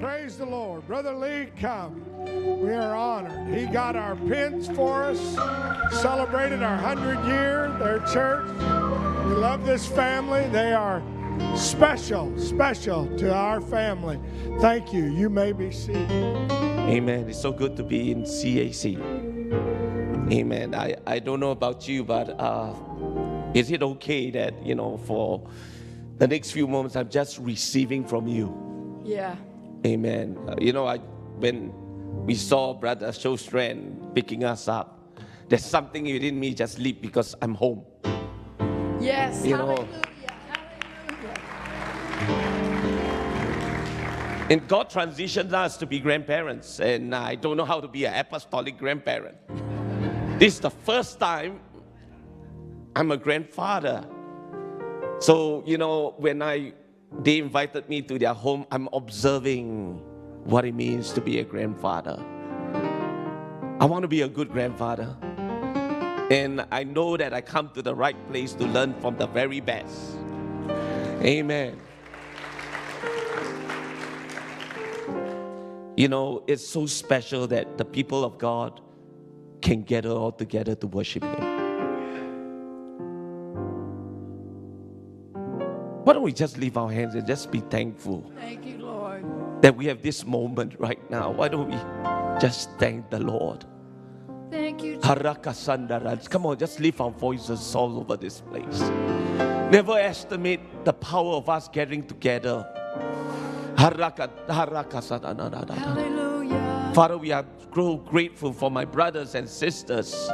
Praise 0.00 0.38
the 0.38 0.46
Lord. 0.46 0.86
Brother 0.86 1.12
Lee, 1.12 1.48
come. 1.60 2.02
We 2.24 2.72
are 2.72 2.96
honored. 2.96 3.54
He 3.54 3.66
got 3.66 3.96
our 3.96 4.16
pins 4.16 4.66
for 4.68 5.04
us, 5.04 5.20
celebrated 6.00 6.62
our 6.62 6.80
100 6.80 7.26
year, 7.26 7.70
their 7.78 7.98
church. 8.10 8.48
We 9.26 9.34
love 9.34 9.66
this 9.66 9.86
family. 9.86 10.48
They 10.48 10.72
are 10.72 11.02
special, 11.54 12.32
special 12.38 13.14
to 13.18 13.30
our 13.30 13.60
family. 13.60 14.18
Thank 14.62 14.94
you. 14.94 15.04
You 15.04 15.28
may 15.28 15.52
be 15.52 15.70
seated. 15.70 16.10
Amen. 16.50 17.28
It's 17.28 17.38
so 17.38 17.52
good 17.52 17.76
to 17.76 17.82
be 17.82 18.10
in 18.10 18.22
CAC. 18.22 18.96
Amen. 20.32 20.74
I, 20.74 20.96
I 21.06 21.18
don't 21.18 21.40
know 21.40 21.50
about 21.50 21.86
you, 21.86 22.04
but 22.04 22.40
uh, 22.40 22.72
is 23.52 23.70
it 23.70 23.82
okay 23.82 24.30
that, 24.30 24.64
you 24.64 24.74
know, 24.74 24.96
for 24.96 25.46
the 26.16 26.26
next 26.26 26.52
few 26.52 26.66
moments 26.66 26.96
I'm 26.96 27.10
just 27.10 27.36
receiving 27.36 28.02
from 28.06 28.26
you? 28.26 29.02
Yeah. 29.04 29.36
Amen. 29.86 30.38
Uh, 30.48 30.54
you 30.60 30.72
know, 30.72 30.86
I 30.86 30.98
when 31.38 31.72
we 32.26 32.34
saw 32.34 32.74
Brother 32.74 33.08
Showstrand 33.08 34.14
picking 34.14 34.44
us 34.44 34.68
up, 34.68 35.18
there's 35.48 35.64
something 35.64 36.04
within 36.04 36.38
me 36.38 36.54
just 36.54 36.78
leap 36.78 37.00
because 37.00 37.34
I'm 37.40 37.54
home. 37.54 37.82
Yes. 39.00 39.44
You 39.44 39.56
know- 39.56 39.66
hallelujah. 39.66 40.06
Hallelujah. 42.18 42.60
And 44.50 44.68
God 44.68 44.90
transitioned 44.90 45.52
us 45.52 45.76
to 45.78 45.86
be 45.86 46.00
grandparents, 46.00 46.80
and 46.80 47.14
I 47.14 47.36
don't 47.36 47.56
know 47.56 47.64
how 47.64 47.80
to 47.80 47.88
be 47.88 48.04
an 48.04 48.14
apostolic 48.14 48.76
grandparent. 48.76 49.36
this 50.38 50.54
is 50.54 50.60
the 50.60 50.70
first 50.70 51.18
time 51.20 51.60
I'm 52.96 53.12
a 53.12 53.16
grandfather. 53.16 54.04
So, 55.20 55.62
you 55.66 55.78
know, 55.78 56.14
when 56.18 56.42
I 56.42 56.72
they 57.18 57.38
invited 57.38 57.88
me 57.88 58.02
to 58.02 58.18
their 58.18 58.34
home, 58.34 58.66
I'm 58.70 58.88
observing 58.92 60.00
what 60.44 60.64
it 60.64 60.74
means 60.74 61.12
to 61.12 61.20
be 61.20 61.40
a 61.40 61.44
grandfather. 61.44 62.22
I 63.80 63.84
want 63.84 64.02
to 64.02 64.08
be 64.08 64.22
a 64.22 64.28
good 64.28 64.50
grandfather. 64.50 65.16
And 66.30 66.64
I 66.70 66.84
know 66.84 67.16
that 67.16 67.34
I 67.34 67.40
come 67.40 67.70
to 67.74 67.82
the 67.82 67.94
right 67.94 68.16
place 68.28 68.52
to 68.54 68.64
learn 68.64 68.94
from 69.00 69.16
the 69.16 69.26
very 69.26 69.60
best. 69.60 70.16
Amen. 71.22 71.80
You 75.96 76.08
know, 76.08 76.44
it's 76.46 76.66
so 76.66 76.86
special 76.86 77.46
that 77.48 77.76
the 77.76 77.84
people 77.84 78.24
of 78.24 78.38
God 78.38 78.80
can 79.60 79.82
gather 79.82 80.10
all 80.10 80.32
together 80.32 80.74
to 80.76 80.86
worship 80.86 81.24
Him. 81.24 81.49
Why 86.04 86.12
don't 86.14 86.22
we 86.22 86.32
just 86.32 86.56
leave 86.58 86.76
our 86.76 86.90
hands 86.90 87.14
and 87.14 87.26
just 87.26 87.50
be 87.50 87.60
thankful 87.60 88.30
Thank 88.36 88.64
you, 88.64 88.78
Lord. 88.78 89.24
that 89.62 89.76
we 89.76 89.86
have 89.86 90.02
this 90.02 90.24
moment 90.24 90.74
right 90.78 91.10
now? 91.10 91.30
Why 91.30 91.48
don't 91.48 91.68
we 91.68 91.76
just 92.40 92.70
thank 92.78 93.10
the 93.10 93.20
Lord? 93.20 93.64
Thank 94.50 94.82
you. 94.82 94.98
Harakasandarans. 94.98 96.28
Come 96.28 96.46
on, 96.46 96.58
just 96.58 96.80
lift 96.80 97.00
our 97.00 97.10
voices 97.10 97.74
all 97.74 97.98
over 97.98 98.16
this 98.16 98.40
place. 98.40 98.80
Never 99.70 99.98
estimate 99.98 100.60
the 100.84 100.92
power 100.92 101.34
of 101.34 101.48
us 101.48 101.68
getting 101.68 102.04
together. 102.06 102.66
Hallelujah. 105.70 106.92
Father, 106.94 107.16
we 107.18 107.30
are 107.30 107.44
so 107.72 107.96
grateful 107.98 108.52
for 108.52 108.70
my 108.70 108.84
brothers 108.84 109.34
and 109.34 109.48
sisters 109.48 110.28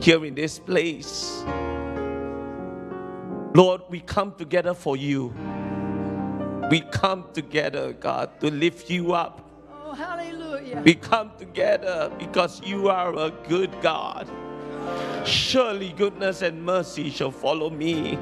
here 0.00 0.24
in 0.26 0.34
this 0.34 0.58
place. 0.58 1.44
Lord, 3.54 3.82
we 3.90 4.00
come 4.00 4.34
together 4.34 4.72
for 4.72 4.96
you. 4.96 5.32
We 6.70 6.80
come 6.80 7.26
together, 7.34 7.92
God, 7.92 8.40
to 8.40 8.50
lift 8.50 8.88
you 8.88 9.12
up. 9.12 9.46
Oh, 9.70 9.92
hallelujah. 9.92 10.80
We 10.82 10.94
come 10.94 11.32
together 11.36 12.10
because 12.18 12.62
you 12.64 12.88
are 12.88 13.14
a 13.14 13.30
good 13.48 13.70
God. 13.82 14.26
Surely 15.26 15.92
goodness 15.92 16.40
and 16.40 16.64
mercy 16.64 17.10
shall 17.10 17.30
follow 17.30 17.68
me 17.68 18.18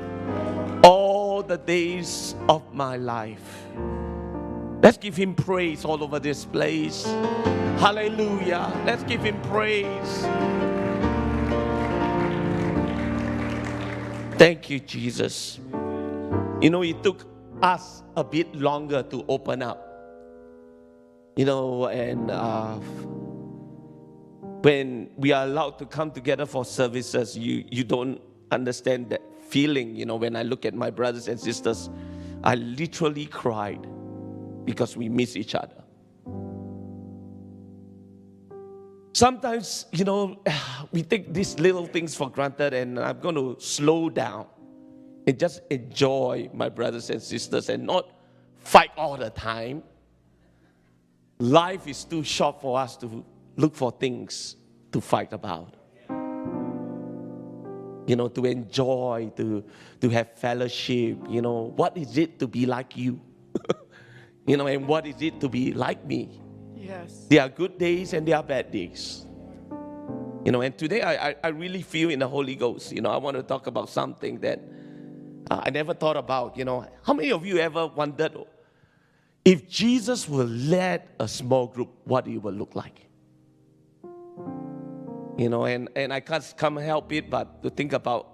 all 0.83 1.43
the 1.43 1.59
days 1.59 2.35
of 2.49 2.75
my 2.75 2.97
life. 2.97 3.67
Let's 4.83 4.99
give 4.99 5.15
him 5.15 5.35
praise 5.35 5.85
all 5.85 6.03
over 6.03 6.19
this 6.19 6.45
place. 6.45 7.05
Hallelujah. 7.79 8.73
Let's 8.85 9.05
give 9.05 9.23
him 9.23 9.41
praise. 9.43 10.25
Thank 14.41 14.71
you, 14.71 14.81
Jesus. 14.81 15.61
You 16.63 16.71
know, 16.71 16.83
it 16.83 17.03
took 17.03 17.27
us 17.63 18.03
a 18.17 18.25
bit 18.25 18.55
longer 18.55 19.03
to 19.03 19.23
open 19.29 19.63
up. 19.63 20.01
You 21.37 21.45
know, 21.45 21.89
and 21.89 22.31
uh, 22.31 22.77
when 24.63 25.11
we 25.19 25.33
are 25.33 25.45
allowed 25.45 25.79
to 25.81 25.87
come 25.87 26.11
together 26.11 26.47
for 26.47 26.65
services, 26.65 27.37
you, 27.37 27.67
you 27.71 27.85
don't 27.85 28.19
understand 28.51 29.11
that 29.11 29.23
feeling. 29.43 29.95
You 29.95 30.07
know, 30.07 30.17
when 30.17 30.37
I 30.37 30.43
look 30.43 30.65
at 30.65 30.75
my 30.75 30.89
brothers 30.91 31.29
and 31.29 31.39
sisters, 31.39 31.91
I 32.43 32.55
literally 32.55 33.27
cried 33.27 33.87
because 34.65 34.97
we 34.97 35.11
miss 35.11 35.37
each 35.37 35.55
other. 35.55 35.80
Sometimes, 39.13 39.87
you 39.93 40.05
know, 40.05 40.43
we 40.93 41.03
take 41.03 41.33
these 41.33 41.59
little 41.59 41.87
things 41.87 42.15
for 42.15 42.31
granted, 42.31 42.75
and 42.75 42.99
I'm 42.99 43.21
going 43.21 43.35
to 43.35 43.57
slow 43.59 44.09
down 44.09 44.47
and 45.27 45.39
just 45.39 45.61
enjoy 45.71 46.49
my 46.53 46.69
brothers 46.69 47.11
and 47.11 47.21
sisters 47.21 47.69
and 47.69 47.87
not 47.87 48.11
fight 48.59 48.91
all 48.97 49.17
the 49.17 49.31
time. 49.31 49.83
Life 51.39 51.87
is 51.87 52.05
too 52.05 52.23
short 52.23 52.61
for 52.61 52.79
us 52.79 52.97
to 52.99 53.25
look 53.57 53.75
for 53.75 53.91
things 53.91 54.57
to 54.93 55.01
fight 55.01 55.33
about. 55.33 55.75
You 58.07 58.17
know, 58.17 58.29
to 58.29 58.45
enjoy, 58.45 59.31
to, 59.37 59.65
to 60.01 60.09
have 60.11 60.37
fellowship. 60.37 61.19
You 61.29 61.43
know, 61.43 61.73
what 61.77 61.97
is 61.97 62.19
it 62.19 62.39
to 62.41 62.49
be 62.49 62.67
like 62.67 62.97
you? 62.97 63.21
you 64.47 64.57
know, 64.57 64.67
and 64.67 64.87
what 64.87 65.07
is 65.07 65.21
it 65.21 65.41
to 65.41 65.49
be 65.49 65.73
like 65.73 66.05
me? 66.05 66.41
Yes. 66.81 67.27
There 67.29 67.43
are 67.43 67.49
good 67.49 67.79
days 67.79 68.13
and 68.13 68.27
there 68.27 68.37
are 68.37 68.43
bad 68.43 68.71
days. 68.71 69.27
You 70.45 70.53
know, 70.53 70.63
and 70.63 70.77
today 70.77 71.03
I, 71.03 71.31
I, 71.31 71.35
I 71.45 71.49
really 71.49 71.83
feel 71.83 72.11
in 72.11 72.19
the 72.19 72.29
Holy 72.29 72.57
Ghost. 72.57 72.93
You 72.93 73.03
know, 73.03 73.11
I 73.11 73.19
want 73.19 73.37
to 73.37 73.43
talk 73.43 73.67
about 73.67 73.91
something 73.91 74.41
that 74.41 74.61
uh, 75.51 75.61
I 75.63 75.71
never 75.71 75.93
thought 75.93 76.17
about. 76.17 76.57
You 76.57 76.65
know, 76.65 76.87
how 77.03 77.13
many 77.13 77.31
of 77.31 77.45
you 77.45 77.59
ever 77.59 77.87
wondered 77.87 78.37
if 79.45 79.69
Jesus 79.69 80.29
will 80.29 80.47
lead 80.47 81.03
a 81.19 81.29
small 81.29 81.67
group, 81.67 81.91
what 82.05 82.27
it 82.27 82.39
will 82.39 82.55
look 82.55 82.75
like? 82.75 83.07
You 85.37 85.49
know, 85.49 85.65
and, 85.65 85.89
and 85.95 86.13
I 86.13 86.21
can't 86.21 86.55
come 86.57 86.77
help 86.77 87.13
it 87.13 87.31
but 87.31 87.63
to 87.63 87.71
think 87.71 87.93
about 87.93 88.29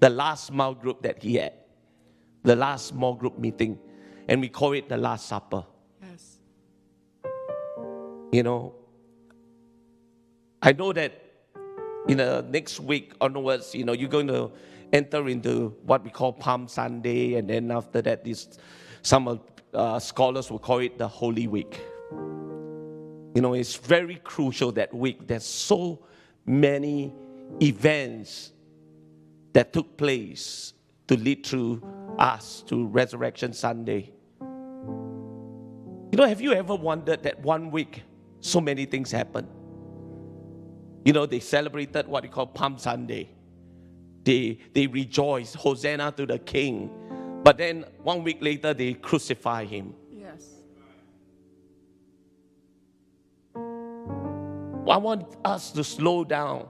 the 0.00 0.10
last 0.10 0.46
small 0.46 0.74
group 0.74 1.02
that 1.02 1.22
he 1.22 1.36
had, 1.36 1.54
the 2.42 2.56
last 2.56 2.86
small 2.86 3.14
group 3.14 3.38
meeting, 3.38 3.78
and 4.28 4.40
we 4.40 4.48
call 4.48 4.72
it 4.72 4.88
the 4.88 4.96
Last 4.96 5.26
Supper. 5.26 5.64
You 8.36 8.42
know, 8.42 8.74
I 10.60 10.72
know 10.72 10.92
that 10.92 11.10
in 12.06 12.18
the 12.18 12.44
next 12.46 12.80
week 12.80 13.14
onwards, 13.18 13.74
you 13.74 13.82
know, 13.82 13.94
you're 13.94 14.10
going 14.10 14.26
to 14.26 14.52
enter 14.92 15.26
into 15.30 15.74
what 15.86 16.04
we 16.04 16.10
call 16.10 16.34
Palm 16.34 16.68
Sunday, 16.68 17.36
and 17.36 17.48
then 17.48 17.70
after 17.70 18.02
that, 18.02 18.24
this 18.24 18.58
some 19.00 19.40
uh, 19.72 19.98
scholars 19.98 20.50
will 20.50 20.58
call 20.58 20.80
it 20.80 20.98
the 20.98 21.08
Holy 21.08 21.46
Week. 21.46 21.80
You 22.10 23.40
know, 23.40 23.54
it's 23.54 23.76
very 23.76 24.16
crucial 24.16 24.70
that 24.72 24.92
week. 24.92 25.26
There's 25.26 25.46
so 25.46 26.04
many 26.44 27.14
events 27.62 28.52
that 29.54 29.72
took 29.72 29.96
place 29.96 30.74
to 31.08 31.16
lead 31.16 31.42
to 31.44 31.82
us 32.18 32.62
to 32.66 32.86
Resurrection 32.86 33.54
Sunday. 33.54 34.12
You 36.12 36.18
know, 36.18 36.26
have 36.28 36.42
you 36.42 36.52
ever 36.52 36.74
wondered 36.74 37.22
that 37.22 37.40
one 37.40 37.70
week 37.70 38.02
so 38.46 38.60
many 38.60 38.84
things 38.86 39.10
happen? 39.10 39.46
You 41.04 41.12
know, 41.12 41.26
they 41.26 41.40
celebrated 41.40 42.08
what 42.08 42.22
we 42.22 42.28
call 42.28 42.46
Palm 42.46 42.78
Sunday. 42.78 43.30
They 44.24 44.58
they 44.72 44.86
rejoice, 44.86 45.54
Hosanna 45.54 46.12
to 46.16 46.26
the 46.26 46.38
King. 46.38 46.90
But 47.44 47.58
then 47.58 47.84
one 48.02 48.24
week 48.24 48.38
later 48.40 48.74
they 48.74 48.94
crucify 48.94 49.64
him. 49.64 49.94
Yes. 50.10 50.48
I 53.54 54.96
want 54.96 55.36
us 55.44 55.70
to 55.72 55.84
slow 55.84 56.24
down. 56.24 56.68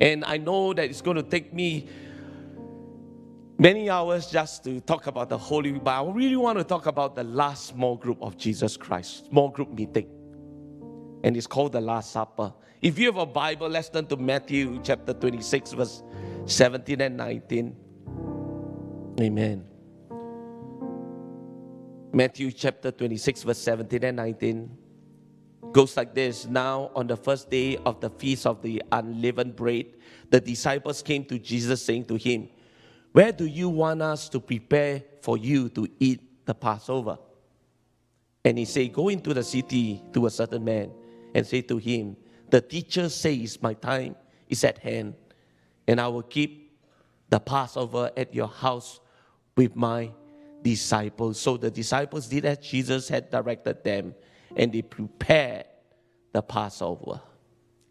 And 0.00 0.24
I 0.24 0.38
know 0.38 0.74
that 0.74 0.90
it's 0.90 1.00
going 1.00 1.16
to 1.16 1.22
take 1.22 1.54
me 1.54 1.88
many 3.58 3.88
hours 3.88 4.26
just 4.26 4.64
to 4.64 4.80
talk 4.80 5.06
about 5.06 5.28
the 5.28 5.38
Holy 5.38 5.72
Week, 5.72 5.84
but 5.84 5.92
I 5.92 6.10
really 6.10 6.36
want 6.36 6.58
to 6.58 6.64
talk 6.64 6.86
about 6.86 7.14
the 7.14 7.24
last 7.24 7.66
small 7.66 7.96
group 7.96 8.18
of 8.20 8.36
Jesus 8.36 8.76
Christ, 8.76 9.26
small 9.28 9.48
group 9.48 9.72
meeting. 9.72 10.15
And 11.26 11.36
it's 11.36 11.48
called 11.48 11.72
the 11.72 11.80
Last 11.80 12.12
Supper. 12.12 12.54
If 12.80 13.00
you 13.00 13.06
have 13.06 13.16
a 13.16 13.26
Bible, 13.26 13.68
let's 13.68 13.88
turn 13.88 14.06
to 14.06 14.16
Matthew 14.16 14.78
chapter 14.84 15.12
26, 15.12 15.72
verse 15.72 16.04
17 16.44 17.00
and 17.00 17.16
19. 17.16 17.76
Amen. 19.20 19.64
Matthew 22.12 22.52
chapter 22.52 22.92
26, 22.92 23.42
verse 23.42 23.58
17 23.58 24.04
and 24.04 24.16
19 24.18 24.78
goes 25.72 25.96
like 25.96 26.14
this 26.14 26.46
Now, 26.46 26.92
on 26.94 27.08
the 27.08 27.16
first 27.16 27.50
day 27.50 27.76
of 27.78 28.00
the 28.00 28.08
feast 28.08 28.46
of 28.46 28.62
the 28.62 28.80
unleavened 28.92 29.56
bread, 29.56 29.86
the 30.30 30.40
disciples 30.40 31.02
came 31.02 31.24
to 31.24 31.40
Jesus, 31.40 31.84
saying 31.84 32.04
to 32.04 32.14
him, 32.14 32.48
Where 33.10 33.32
do 33.32 33.46
you 33.46 33.68
want 33.68 34.00
us 34.00 34.28
to 34.28 34.38
prepare 34.38 35.02
for 35.22 35.36
you 35.36 35.70
to 35.70 35.88
eat 35.98 36.46
the 36.46 36.54
Passover? 36.54 37.18
And 38.44 38.56
he 38.56 38.64
said, 38.64 38.92
Go 38.92 39.08
into 39.08 39.34
the 39.34 39.42
city 39.42 40.04
to 40.12 40.26
a 40.26 40.30
certain 40.30 40.62
man 40.62 40.92
and 41.36 41.46
say 41.46 41.60
to 41.60 41.76
him, 41.76 42.16
The 42.48 42.62
teacher 42.62 43.10
says, 43.10 43.60
My 43.60 43.74
time 43.74 44.16
is 44.48 44.64
at 44.64 44.78
hand, 44.78 45.14
and 45.86 46.00
I 46.00 46.08
will 46.08 46.22
keep 46.22 46.80
the 47.28 47.38
Passover 47.38 48.10
at 48.16 48.34
your 48.34 48.48
house 48.48 49.00
with 49.54 49.76
my 49.76 50.10
disciples. 50.62 51.38
So 51.38 51.58
the 51.58 51.70
disciples 51.70 52.26
did 52.26 52.46
as 52.46 52.58
Jesus 52.58 53.10
had 53.10 53.30
directed 53.30 53.84
them, 53.84 54.14
and 54.56 54.72
they 54.72 54.80
prepared 54.80 55.66
the 56.32 56.40
Passover. 56.40 57.20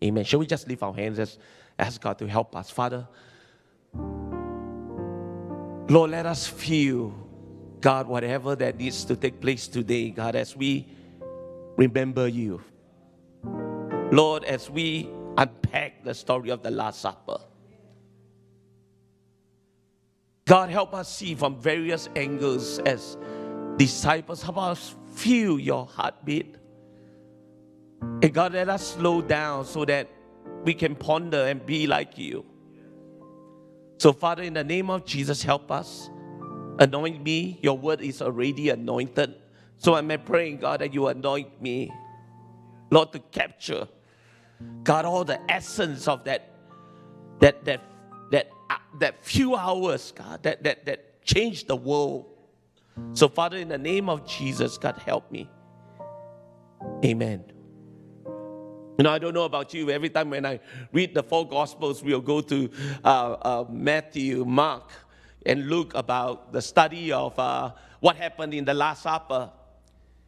Amen. 0.04 0.24
Shall 0.24 0.40
we 0.40 0.48
just 0.48 0.68
lift 0.68 0.82
our 0.82 0.94
hands 0.94 1.20
and 1.20 1.38
ask 1.78 2.02
God 2.02 2.18
to 2.18 2.28
help 2.28 2.56
us? 2.56 2.72
Father, 2.72 3.08
Lord, 5.88 6.10
let 6.10 6.26
us 6.26 6.48
feel, 6.48 7.14
God, 7.80 8.08
whatever 8.08 8.56
that 8.56 8.78
needs 8.80 9.06
to 9.06 9.16
take 9.16 9.40
place 9.40 9.68
today, 9.68 10.10
God, 10.10 10.36
as 10.36 10.56
we 10.56 10.88
remember 11.78 12.28
you. 12.28 12.62
Lord, 14.12 14.44
as 14.44 14.70
we 14.70 15.10
unpack 15.38 16.04
the 16.04 16.14
story 16.14 16.50
of 16.50 16.62
the 16.64 16.72
Last 16.72 17.02
Supper. 17.02 17.38
God, 20.46 20.70
help 20.70 20.94
us 20.94 21.14
see 21.14 21.34
from 21.34 21.60
various 21.60 22.08
angles 22.16 22.80
as 22.80 23.18
disciples. 23.78 24.44
Help 24.44 24.58
us 24.58 24.96
feel 25.14 25.60
your 25.60 25.88
heartbeat. 25.88 26.56
And 28.02 28.34
God, 28.34 28.54
let 28.54 28.70
us 28.70 28.94
slow 28.94 29.22
down 29.22 29.66
so 29.66 29.86
that 29.86 30.08
we 30.64 30.74
can 30.74 30.96
ponder 30.96 31.46
and 31.46 31.66
be 31.66 31.88
like 31.88 32.18
you. 32.18 32.46
So, 33.98 34.14
Father, 34.14 34.44
in 34.44 34.54
the 34.54 34.64
name 34.64 34.90
of 34.90 35.06
Jesus, 35.06 35.42
help 35.42 35.72
us. 35.72 36.10
Anoint 36.78 37.24
me. 37.24 37.58
Your 37.62 37.78
word 37.78 38.02
is 38.02 38.22
already 38.22 38.70
anointed. 38.70 39.34
So 39.78 39.96
I'm 39.96 40.10
praying, 40.26 40.58
God, 40.58 40.82
that 40.82 40.94
you 40.94 41.08
anoint 41.08 41.62
me, 41.62 41.92
Lord, 42.92 43.12
to 43.14 43.20
capture, 43.20 43.88
God, 44.84 45.06
all 45.06 45.24
the 45.24 45.40
essence 45.52 46.08
of 46.08 46.24
that, 46.26 46.52
that, 47.40 47.66
that, 47.66 47.82
that, 48.32 48.50
uh, 48.70 48.78
that 49.00 49.24
few 49.24 49.56
hours, 49.56 50.14
God, 50.16 50.44
that, 50.44 50.64
that, 50.64 50.86
that 50.86 51.24
changed 51.24 51.68
the 51.68 51.76
world. 51.76 52.26
So, 53.14 53.28
Father, 53.28 53.58
in 53.58 53.68
the 53.68 53.78
name 53.78 54.10
of 54.10 54.26
Jesus, 54.26 54.78
God, 54.78 54.98
help 54.98 55.30
me. 55.32 55.50
Amen. 57.04 57.44
You 58.98 59.04
know, 59.04 59.12
I 59.12 59.20
don't 59.20 59.34
know 59.34 59.44
about 59.44 59.74
you. 59.74 59.90
Every 59.90 60.10
time 60.10 60.30
when 60.30 60.46
I 60.46 60.62
read 60.94 61.14
the 61.14 61.22
four 61.22 61.48
Gospels, 61.48 62.02
we'll 62.02 62.22
go 62.22 62.40
to 62.42 62.70
uh, 63.04 63.08
uh, 63.08 63.66
Matthew, 63.70 64.46
Mark, 64.46 64.92
and 65.46 65.68
Luke 65.68 65.92
about 65.96 66.54
the 66.54 66.62
study 66.62 67.12
of 67.12 67.38
uh, 67.38 67.72
what 68.00 68.16
happened 68.16 68.54
in 68.54 68.64
the 68.64 68.74
Last 68.74 69.04
Supper. 69.04 69.52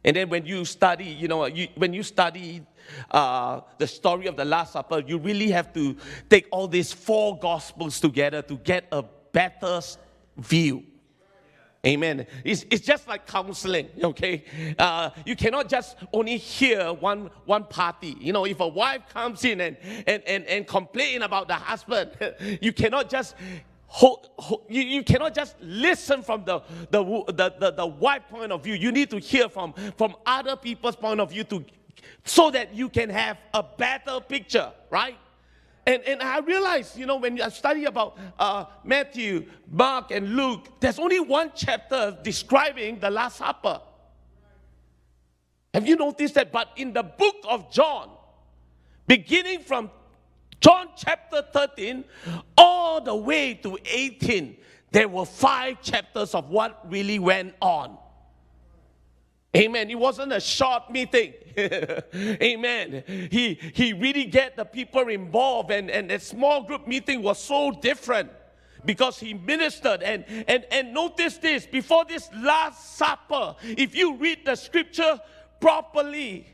And 0.08 0.16
then 0.16 0.30
when 0.30 0.46
you 0.46 0.64
study, 0.64 1.04
you 1.04 1.28
know, 1.28 1.44
you, 1.44 1.68
when 1.74 1.92
you 1.92 2.02
study 2.02 2.62
uh, 3.10 3.60
the 3.76 3.86
story 3.86 4.26
of 4.26 4.36
the 4.36 4.44
Last 4.46 4.72
Supper, 4.72 5.00
you 5.06 5.18
really 5.18 5.50
have 5.50 5.70
to 5.74 5.98
take 6.30 6.46
all 6.50 6.66
these 6.66 6.94
four 6.94 7.38
Gospels 7.38 8.00
together 8.00 8.40
to 8.40 8.56
get 8.56 8.86
a 8.90 9.04
better 9.32 9.82
view. 10.38 10.82
Amen. 11.86 12.26
It's, 12.42 12.64
it's 12.70 12.86
just 12.86 13.06
like 13.06 13.26
counseling, 13.26 13.88
okay? 14.02 14.44
Uh, 14.78 15.10
you 15.26 15.36
cannot 15.36 15.68
just 15.68 15.96
only 16.10 16.38
hear 16.38 16.90
one, 16.94 17.28
one 17.44 17.64
party. 17.64 18.16
You 18.18 18.32
know, 18.32 18.46
if 18.46 18.60
a 18.60 18.66
wife 18.66 19.02
comes 19.12 19.44
in 19.44 19.60
and, 19.60 19.76
and, 20.06 20.22
and, 20.26 20.44
and 20.46 20.66
complain 20.66 21.20
about 21.20 21.48
the 21.48 21.54
husband, 21.54 22.12
you 22.62 22.72
cannot 22.72 23.10
just 23.10 23.34
hold, 23.88 24.28
hold, 24.38 24.64
you, 24.68 24.82
you 24.82 25.02
cannot 25.02 25.34
just 25.34 25.56
listen 25.60 26.22
from 26.22 26.44
the, 26.44 26.60
the, 26.90 27.02
the, 27.02 27.54
the, 27.58 27.70
the 27.72 27.86
wife 27.86 28.22
point 28.30 28.52
of 28.52 28.62
view. 28.62 28.74
You 28.74 28.92
need 28.92 29.10
to 29.10 29.18
hear 29.18 29.48
from, 29.48 29.74
from 29.96 30.14
other 30.24 30.54
people's 30.54 30.94
point 30.94 31.20
of 31.20 31.30
view 31.30 31.42
to, 31.44 31.64
so 32.24 32.50
that 32.50 32.74
you 32.74 32.88
can 32.88 33.08
have 33.10 33.38
a 33.52 33.62
better 33.62 34.20
picture, 34.20 34.70
right? 34.90 35.16
And, 35.86 36.02
and 36.02 36.22
I 36.22 36.40
realized, 36.40 36.98
you 36.98 37.06
know, 37.06 37.16
when 37.16 37.40
I 37.40 37.48
study 37.48 37.86
about 37.86 38.18
uh, 38.38 38.66
Matthew, 38.84 39.46
Mark, 39.70 40.10
and 40.10 40.36
Luke, 40.36 40.80
there's 40.80 40.98
only 40.98 41.18
one 41.18 41.50
chapter 41.54 42.16
describing 42.22 42.98
the 43.00 43.10
Last 43.10 43.38
Supper. 43.38 43.80
Have 45.72 45.88
you 45.88 45.96
noticed 45.96 46.34
that? 46.34 46.52
But 46.52 46.68
in 46.76 46.92
the 46.92 47.02
book 47.02 47.36
of 47.48 47.72
John, 47.72 48.10
beginning 49.06 49.60
from 49.60 49.90
John 50.60 50.88
chapter 50.96 51.42
13 51.52 52.04
all 52.56 53.00
the 53.00 53.14
way 53.14 53.54
to 53.54 53.78
18, 53.84 54.56
there 54.90 55.08
were 55.08 55.24
five 55.24 55.82
chapters 55.82 56.34
of 56.34 56.50
what 56.50 56.90
really 56.90 57.18
went 57.18 57.54
on. 57.60 57.96
Amen. 59.56 59.90
It 59.90 59.98
wasn't 59.98 60.32
a 60.32 60.40
short 60.40 60.90
meeting. 60.90 61.32
Amen. 61.56 63.02
He 63.30 63.54
he 63.54 63.92
really 63.92 64.26
get 64.26 64.56
the 64.56 64.64
people 64.64 65.08
involved, 65.08 65.70
and, 65.70 65.90
and 65.90 66.12
a 66.12 66.20
small 66.20 66.62
group 66.62 66.86
meeting 66.86 67.22
was 67.22 67.42
so 67.42 67.70
different 67.70 68.30
because 68.84 69.18
he 69.18 69.34
ministered 69.34 70.02
and 70.02 70.24
and 70.46 70.64
and 70.70 70.92
notice 70.94 71.38
this 71.38 71.66
before 71.66 72.04
this 72.04 72.28
last 72.36 72.96
supper 72.96 73.56
if 73.62 73.94
you 73.94 74.16
read 74.16 74.44
the 74.44 74.54
scripture 74.54 75.20
properly 75.60 76.46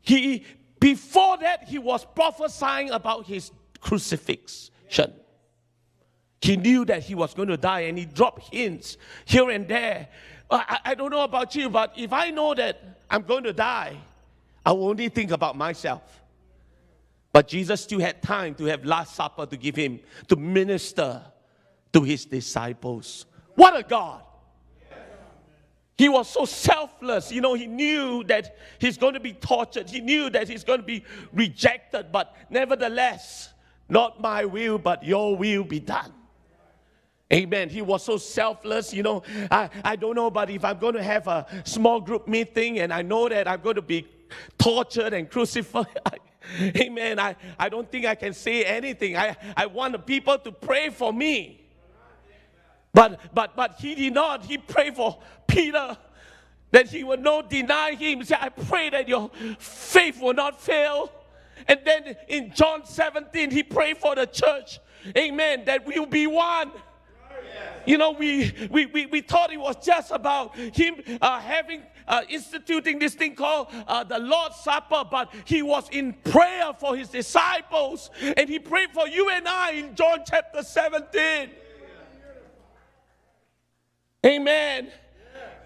he 0.00 0.44
before 0.80 1.36
that 1.38 1.68
he 1.68 1.78
was 1.78 2.04
prophesying 2.04 2.90
about 2.90 3.26
his 3.26 3.52
crucifixion 3.80 5.12
he 6.40 6.56
knew 6.56 6.84
that 6.86 7.02
he 7.02 7.14
was 7.14 7.34
going 7.34 7.48
to 7.48 7.56
die 7.56 7.80
and 7.80 7.98
he 7.98 8.06
dropped 8.06 8.52
hints 8.52 8.96
here 9.24 9.50
and 9.50 9.68
there 9.68 10.08
I, 10.50 10.78
I 10.86 10.94
don't 10.94 11.10
know 11.10 11.22
about 11.22 11.54
you, 11.54 11.70
but 11.70 11.92
if 11.96 12.12
I 12.12 12.30
know 12.30 12.54
that 12.54 12.98
I'm 13.08 13.22
going 13.22 13.44
to 13.44 13.52
die, 13.52 13.96
I 14.64 14.72
will 14.72 14.88
only 14.88 15.08
think 15.08 15.30
about 15.30 15.56
myself. 15.56 16.02
But 17.32 17.46
Jesus 17.46 17.80
still 17.82 18.00
had 18.00 18.22
time 18.22 18.54
to 18.56 18.64
have 18.64 18.84
Last 18.84 19.14
Supper 19.14 19.46
to 19.46 19.56
give 19.56 19.76
him, 19.76 20.00
to 20.28 20.36
minister 20.36 21.22
to 21.92 22.02
his 22.02 22.24
disciples. 22.24 23.26
What 23.54 23.76
a 23.76 23.82
God! 23.82 24.22
He 26.00 26.08
was 26.08 26.30
so 26.30 26.46
selfless. 26.46 27.30
You 27.30 27.42
know, 27.42 27.52
he 27.52 27.66
knew 27.66 28.24
that 28.24 28.56
he's 28.78 28.96
going 28.96 29.12
to 29.12 29.20
be 29.20 29.34
tortured. 29.34 29.90
He 29.90 30.00
knew 30.00 30.30
that 30.30 30.48
he's 30.48 30.64
going 30.64 30.80
to 30.80 30.86
be 30.86 31.04
rejected. 31.30 32.10
But 32.10 32.34
nevertheless, 32.48 33.50
not 33.86 34.18
my 34.18 34.46
will, 34.46 34.78
but 34.78 35.04
your 35.04 35.36
will 35.36 35.62
be 35.62 35.78
done. 35.78 36.10
Amen. 37.30 37.68
He 37.68 37.82
was 37.82 38.02
so 38.02 38.16
selfless. 38.16 38.94
You 38.94 39.02
know, 39.02 39.22
I, 39.50 39.68
I 39.84 39.96
don't 39.96 40.14
know, 40.14 40.30
but 40.30 40.48
if 40.48 40.64
I'm 40.64 40.78
going 40.78 40.94
to 40.94 41.02
have 41.02 41.26
a 41.28 41.46
small 41.64 42.00
group 42.00 42.26
meeting 42.26 42.78
and 42.78 42.94
I 42.94 43.02
know 43.02 43.28
that 43.28 43.46
I'm 43.46 43.60
going 43.60 43.76
to 43.76 43.82
be 43.82 44.08
tortured 44.56 45.12
and 45.12 45.30
crucified, 45.30 45.86
amen, 46.62 47.18
I, 47.18 47.36
I 47.58 47.68
don't 47.68 47.92
think 47.92 48.06
I 48.06 48.14
can 48.14 48.32
say 48.32 48.64
anything. 48.64 49.18
I, 49.18 49.36
I 49.54 49.66
want 49.66 49.92
the 49.92 49.98
people 49.98 50.38
to 50.38 50.50
pray 50.50 50.88
for 50.88 51.12
me. 51.12 51.59
But, 52.92 53.34
but, 53.34 53.56
but 53.56 53.76
he 53.78 53.94
did 53.94 54.14
not. 54.14 54.44
He 54.44 54.58
prayed 54.58 54.96
for 54.96 55.18
Peter 55.46 55.96
that 56.72 56.88
he 56.88 57.04
would 57.04 57.20
not 57.20 57.50
deny 57.50 57.92
him. 57.92 58.18
He 58.18 58.24
said, 58.24 58.38
I 58.40 58.48
pray 58.48 58.90
that 58.90 59.08
your 59.08 59.30
faith 59.58 60.20
will 60.20 60.34
not 60.34 60.60
fail. 60.60 61.10
And 61.68 61.80
then 61.84 62.16
in 62.28 62.52
John 62.54 62.84
17, 62.84 63.50
he 63.50 63.62
prayed 63.62 63.98
for 63.98 64.14
the 64.14 64.26
church. 64.26 64.80
Amen. 65.16 65.64
That 65.64 65.86
we 65.86 65.98
will 65.98 66.06
be 66.06 66.26
one. 66.26 66.70
You 67.86 67.98
know, 67.98 68.12
we, 68.12 68.52
we, 68.70 68.86
we, 68.86 69.06
we 69.06 69.20
thought 69.20 69.52
it 69.52 69.58
was 69.58 69.76
just 69.84 70.10
about 70.10 70.54
him 70.56 70.96
uh, 71.20 71.40
having, 71.40 71.82
uh, 72.06 72.22
instituting 72.28 72.98
this 72.98 73.14
thing 73.14 73.34
called 73.34 73.68
uh, 73.86 74.04
the 74.04 74.18
Lord's 74.18 74.56
Supper, 74.56 75.04
but 75.10 75.32
he 75.44 75.62
was 75.62 75.88
in 75.90 76.12
prayer 76.12 76.72
for 76.78 76.94
his 76.94 77.08
disciples 77.08 78.10
and 78.36 78.48
he 78.48 78.58
prayed 78.58 78.90
for 78.92 79.08
you 79.08 79.30
and 79.30 79.48
I 79.48 79.72
in 79.72 79.94
John 79.94 80.20
chapter 80.26 80.62
17. 80.62 81.50
Amen 84.24 84.90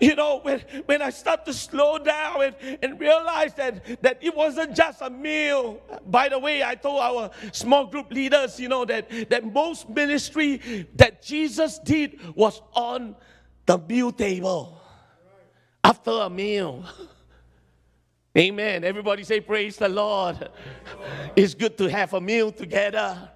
you 0.00 0.14
know, 0.14 0.40
when, 0.42 0.61
when 0.87 1.02
I 1.02 1.11
start 1.11 1.44
to 1.46 1.52
slow 1.52 1.99
down 1.99 2.42
and, 2.42 2.78
and 2.82 3.00
realize 3.00 3.54
that, 3.54 4.02
that 4.02 4.18
it 4.20 4.34
wasn't 4.34 4.76
just 4.76 5.00
a 5.00 5.11
meal. 5.11 5.80
By 6.06 6.28
the 6.28 6.38
way, 6.38 6.62
I 6.62 6.75
told 6.75 7.00
our 7.00 7.30
small 7.52 7.87
group 7.87 8.12
leaders, 8.12 8.58
you 8.58 8.68
know, 8.68 8.84
that, 8.84 9.30
that 9.30 9.52
most 9.52 9.88
ministry 9.88 10.87
that 10.96 11.23
Jesus 11.23 11.78
did 11.78 12.18
was 12.34 12.61
on 12.75 13.16
the 13.66 13.78
meal 13.78 14.12
table 14.12 14.80
after 15.82 16.11
a 16.11 16.30
meal. 16.30 16.84
Amen. 18.37 18.84
Everybody 18.84 19.23
say, 19.23 19.40
Praise 19.40 19.76
the 19.76 19.88
Lord. 19.88 20.49
It's 21.37 21.54
good 21.54 21.78
to 21.78 21.88
have 21.88 22.14
a 22.14 22.20
meal 22.20 22.50
together. 22.50 23.30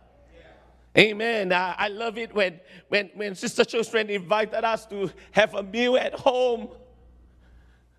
Amen. 0.98 1.52
I, 1.52 1.74
I 1.78 1.88
love 1.88 2.18
it 2.18 2.34
when, 2.34 2.58
when, 2.88 3.10
when 3.14 3.34
Sister 3.36 3.64
Chosen 3.64 4.10
invited 4.10 4.64
us 4.64 4.84
to 4.86 5.10
have 5.30 5.54
a 5.54 5.62
meal 5.62 5.96
at 5.96 6.14
home. 6.14 6.68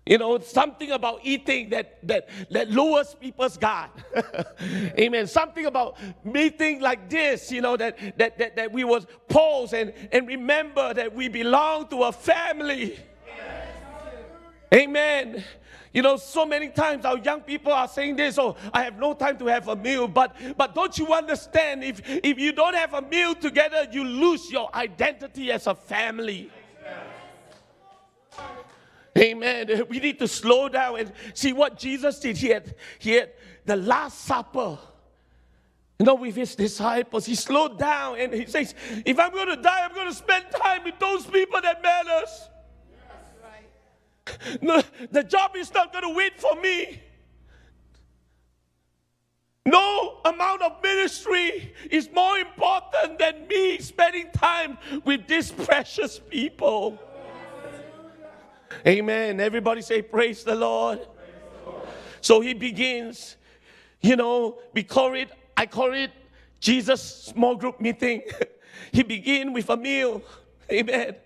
You 0.04 0.18
know, 0.18 0.38
something 0.40 0.90
about 0.90 1.20
eating 1.22 1.70
that 1.70 1.98
that 2.08 2.28
that 2.50 2.70
lowers 2.70 3.14
people's 3.14 3.56
guard. 3.56 3.90
Amen. 4.98 5.26
Something 5.26 5.66
about 5.66 5.98
meeting 6.24 6.80
like 6.80 7.08
this, 7.08 7.52
you 7.52 7.60
know, 7.60 7.76
that 7.76 8.18
that 8.18 8.36
that, 8.38 8.56
that 8.56 8.72
we 8.72 8.82
was 8.82 9.06
pause 9.28 9.72
and, 9.72 9.92
and 10.10 10.26
remember 10.26 10.92
that 10.94 11.14
we 11.14 11.28
belong 11.28 11.86
to 11.88 12.02
a 12.04 12.12
family. 12.12 12.98
Amen. 14.72 15.44
You 15.92 16.02
know, 16.02 16.16
so 16.16 16.46
many 16.46 16.68
times 16.68 17.04
our 17.04 17.18
young 17.18 17.40
people 17.40 17.72
are 17.72 17.88
saying 17.88 18.16
this, 18.16 18.38
oh, 18.38 18.56
I 18.72 18.84
have 18.84 18.98
no 18.98 19.12
time 19.12 19.36
to 19.38 19.46
have 19.46 19.66
a 19.66 19.74
meal. 19.74 20.06
But 20.06 20.36
but 20.56 20.74
don't 20.74 20.96
you 20.96 21.12
understand? 21.12 21.82
If 21.82 22.00
if 22.06 22.38
you 22.38 22.52
don't 22.52 22.74
have 22.74 22.94
a 22.94 23.02
meal 23.02 23.34
together, 23.34 23.88
you 23.90 24.04
lose 24.04 24.50
your 24.50 24.74
identity 24.74 25.50
as 25.50 25.66
a 25.66 25.74
family. 25.74 26.50
Amen. 29.18 29.84
We 29.88 29.98
need 29.98 30.18
to 30.20 30.28
slow 30.28 30.68
down 30.68 31.00
and 31.00 31.12
see 31.34 31.52
what 31.52 31.78
Jesus 31.78 32.20
did. 32.20 32.36
He 32.36 32.48
had, 32.48 32.74
he 32.98 33.12
had 33.12 33.30
the 33.64 33.76
Last 33.76 34.20
Supper. 34.20 34.78
You 35.98 36.06
know, 36.06 36.14
with 36.14 36.34
his 36.34 36.54
disciples, 36.54 37.26
he 37.26 37.34
slowed 37.34 37.78
down 37.78 38.18
and 38.18 38.32
he 38.32 38.46
says, 38.46 38.74
If 39.04 39.18
I'm 39.18 39.32
going 39.32 39.48
to 39.48 39.56
die, 39.56 39.84
I'm 39.84 39.94
going 39.94 40.08
to 40.08 40.14
spend 40.14 40.46
time 40.50 40.84
with 40.84 40.98
those 40.98 41.26
people 41.26 41.60
that 41.60 41.82
matters. 41.82 42.48
No, 44.62 44.82
the 45.10 45.22
job 45.22 45.56
is 45.56 45.72
not 45.72 45.92
going 45.92 46.04
to 46.04 46.14
wait 46.14 46.40
for 46.40 46.54
me. 46.60 47.00
No 49.66 50.18
amount 50.24 50.62
of 50.62 50.82
ministry 50.82 51.74
is 51.90 52.08
more 52.12 52.38
important 52.38 53.18
than 53.18 53.46
me 53.46 53.78
spending 53.78 54.30
time 54.32 54.78
with 55.04 55.26
these 55.26 55.52
precious 55.52 56.18
people. 56.18 56.98
Amen. 58.86 59.40
Everybody 59.40 59.82
say, 59.82 60.02
Praise 60.02 60.44
the 60.44 60.54
Lord. 60.54 61.06
So 62.20 62.40
he 62.40 62.54
begins, 62.54 63.36
you 64.00 64.16
know, 64.16 64.58
we 64.72 64.82
call 64.82 65.14
it, 65.14 65.30
I 65.56 65.66
call 65.66 65.92
it 65.92 66.10
Jesus 66.60 67.02
small 67.02 67.56
group 67.56 67.80
meeting. 67.80 68.22
he 68.92 69.02
begin 69.02 69.52
with 69.52 69.68
a 69.70 69.76
meal. 69.76 70.22
Amen. 70.72 71.16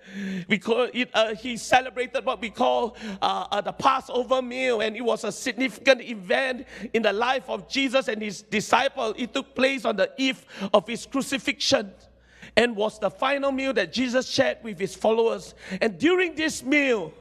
We 0.48 0.58
call 0.58 0.88
it, 0.92 1.10
uh, 1.12 1.34
he 1.34 1.56
celebrated 1.56 2.24
what 2.24 2.40
we 2.40 2.50
call 2.50 2.96
uh, 3.20 3.46
uh, 3.50 3.60
the 3.60 3.72
Passover 3.72 4.40
meal, 4.40 4.80
and 4.80 4.96
it 4.96 5.02
was 5.02 5.24
a 5.24 5.32
significant 5.32 6.00
event 6.00 6.66
in 6.94 7.02
the 7.02 7.12
life 7.12 7.48
of 7.48 7.68
Jesus 7.68 8.08
and 8.08 8.22
his 8.22 8.42
disciple. 8.42 9.14
It 9.18 9.34
took 9.34 9.54
place 9.54 9.84
on 9.84 9.96
the 9.96 10.10
eve 10.16 10.44
of 10.72 10.86
his 10.86 11.04
crucifixion 11.04 11.92
and 12.56 12.74
was 12.74 12.98
the 12.98 13.10
final 13.10 13.52
meal 13.52 13.72
that 13.74 13.92
Jesus 13.92 14.28
shared 14.28 14.58
with 14.62 14.78
his 14.78 14.94
followers. 14.94 15.54
And 15.80 15.98
during 15.98 16.34
this 16.34 16.62
meal, 16.62 17.12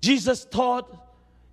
Jesus 0.00 0.44
taught 0.44 0.98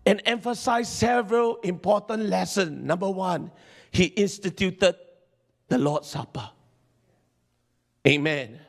and 0.05 0.21
emphasized 0.25 0.91
several 0.91 1.57
important 1.57 2.23
lessons. 2.23 2.83
Number 2.83 3.09
one, 3.09 3.51
he 3.91 4.05
instituted 4.05 4.95
the 5.67 5.77
Lord's 5.77 6.07
Supper. 6.07 6.49
Amen. 8.07 8.59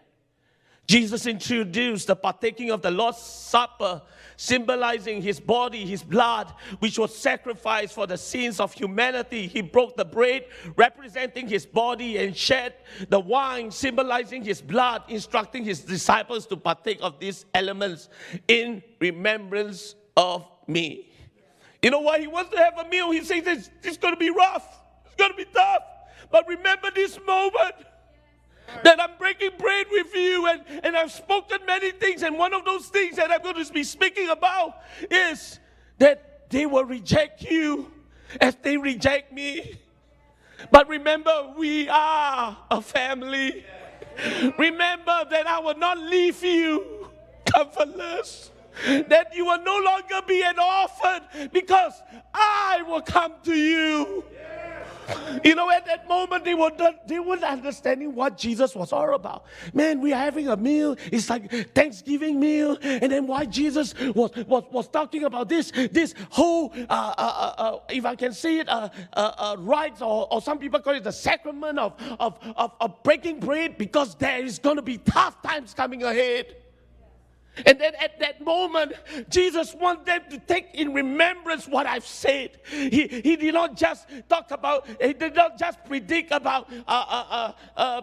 Jesus 0.90 1.24
introduced 1.26 2.08
the 2.08 2.16
partaking 2.16 2.72
of 2.72 2.82
the 2.82 2.90
Lord's 2.90 3.18
Supper, 3.18 4.02
symbolizing 4.36 5.22
his 5.22 5.38
body, 5.38 5.86
his 5.86 6.02
blood, 6.02 6.52
which 6.80 6.98
was 6.98 7.16
sacrificed 7.16 7.94
for 7.94 8.08
the 8.08 8.18
sins 8.18 8.58
of 8.58 8.72
humanity. 8.72 9.46
He 9.46 9.60
broke 9.60 9.94
the 9.96 10.04
bread, 10.04 10.46
representing 10.74 11.46
his 11.46 11.64
body, 11.64 12.16
and 12.16 12.36
shed 12.36 12.74
the 13.08 13.20
wine, 13.20 13.70
symbolizing 13.70 14.42
his 14.42 14.60
blood, 14.60 15.04
instructing 15.06 15.62
his 15.62 15.78
disciples 15.78 16.44
to 16.48 16.56
partake 16.56 16.98
of 17.02 17.20
these 17.20 17.46
elements 17.54 18.08
in 18.48 18.82
remembrance 18.98 19.94
of 20.16 20.44
me. 20.66 21.12
You 21.82 21.90
know 21.92 22.00
why 22.00 22.18
he 22.18 22.26
wants 22.26 22.50
to 22.50 22.58
have 22.58 22.76
a 22.84 22.88
meal? 22.88 23.12
He 23.12 23.22
says 23.22 23.46
it's, 23.46 23.70
it's 23.84 23.96
going 23.96 24.14
to 24.14 24.18
be 24.18 24.30
rough, 24.30 24.66
it's 25.06 25.14
going 25.14 25.30
to 25.30 25.36
be 25.36 25.46
tough. 25.54 25.84
But 26.32 26.48
remember 26.48 26.90
this 26.90 27.16
moment 27.24 27.76
that 28.84 29.00
I'm 29.00 29.16
breaking 29.18 29.52
bread 29.58 29.86
with 29.90 30.14
you 30.14 30.46
and, 30.46 30.62
and 30.82 30.96
I've 30.96 31.12
spoken 31.12 31.58
many 31.66 31.90
things. 31.92 32.22
And 32.22 32.38
one 32.38 32.54
of 32.54 32.64
those 32.64 32.86
things 32.86 33.16
that 33.16 33.30
I'm 33.30 33.42
going 33.42 33.64
to 33.64 33.72
be 33.72 33.84
speaking 33.84 34.28
about 34.28 34.76
is 35.10 35.58
that 35.98 36.48
they 36.50 36.66
will 36.66 36.84
reject 36.84 37.42
you 37.42 37.90
as 38.40 38.56
they 38.62 38.76
reject 38.76 39.32
me. 39.32 39.78
But 40.70 40.88
remember, 40.88 41.54
we 41.56 41.88
are 41.88 42.56
a 42.70 42.82
family. 42.82 43.64
Remember 44.58 45.24
that 45.30 45.46
I 45.46 45.58
will 45.60 45.78
not 45.78 45.98
leave 45.98 46.42
you 46.42 47.08
comfortless. 47.46 48.50
That 48.86 49.32
you 49.34 49.44
will 49.44 49.62
no 49.62 49.78
longer 49.78 50.26
be 50.26 50.42
an 50.42 50.58
orphan 50.58 51.50
because 51.52 51.94
I 52.32 52.82
will 52.86 53.02
come 53.02 53.34
to 53.44 53.54
you. 53.54 54.24
You 55.44 55.54
know, 55.54 55.70
at 55.70 55.86
that 55.86 56.08
moment, 56.08 56.44
they 56.44 56.54
were 56.54 56.70
they 57.06 57.18
weren't 57.18 57.44
understanding 57.44 58.14
what 58.14 58.36
Jesus 58.36 58.74
was 58.74 58.92
all 58.92 59.14
about. 59.14 59.44
Man, 59.72 60.00
we 60.00 60.12
are 60.12 60.20
having 60.20 60.48
a 60.48 60.56
meal. 60.56 60.96
It's 61.10 61.30
like 61.30 61.50
Thanksgiving 61.74 62.38
meal, 62.38 62.76
and 62.82 63.10
then 63.10 63.26
why 63.26 63.46
Jesus 63.46 63.94
was 64.14 64.30
was, 64.46 64.64
was 64.70 64.88
talking 64.88 65.24
about 65.24 65.48
this 65.48 65.72
this 65.92 66.14
whole, 66.30 66.72
uh, 66.74 66.84
uh, 66.90 67.14
uh, 67.18 67.62
uh 67.62 67.78
if 67.88 68.04
I 68.04 68.16
can 68.16 68.32
say 68.32 68.58
it, 68.58 68.68
uh, 68.68 68.88
uh, 69.14 69.56
rites, 69.58 70.02
or, 70.02 70.28
or 70.32 70.42
some 70.42 70.58
people 70.58 70.80
call 70.80 70.94
it 70.94 71.04
the 71.04 71.12
sacrament 71.12 71.78
of, 71.78 71.94
of, 72.18 72.38
of, 72.56 72.72
of 72.80 73.02
breaking 73.02 73.40
bread, 73.40 73.78
because 73.78 74.14
there 74.16 74.44
is 74.44 74.58
going 74.58 74.76
to 74.76 74.82
be 74.82 74.98
tough 74.98 75.40
times 75.42 75.74
coming 75.74 76.02
ahead. 76.02 76.56
And 77.66 77.80
then 77.80 77.94
at 78.00 78.18
that 78.20 78.40
moment, 78.42 78.92
Jesus 79.28 79.74
wants 79.74 80.06
them 80.06 80.22
to 80.30 80.38
take 80.38 80.68
in 80.74 80.94
remembrance 80.94 81.66
what 81.66 81.86
I've 81.86 82.06
said. 82.06 82.58
He, 82.70 83.06
he 83.06 83.36
did 83.36 83.54
not 83.54 83.76
just 83.76 84.06
talk 84.28 84.50
about, 84.50 84.86
he 85.00 85.12
did 85.12 85.34
not 85.34 85.58
just 85.58 85.84
predict 85.84 86.32
about 86.32 86.70
uh, 86.72 86.74
uh, 86.86 87.24
uh, 87.30 87.52
uh 87.76 88.02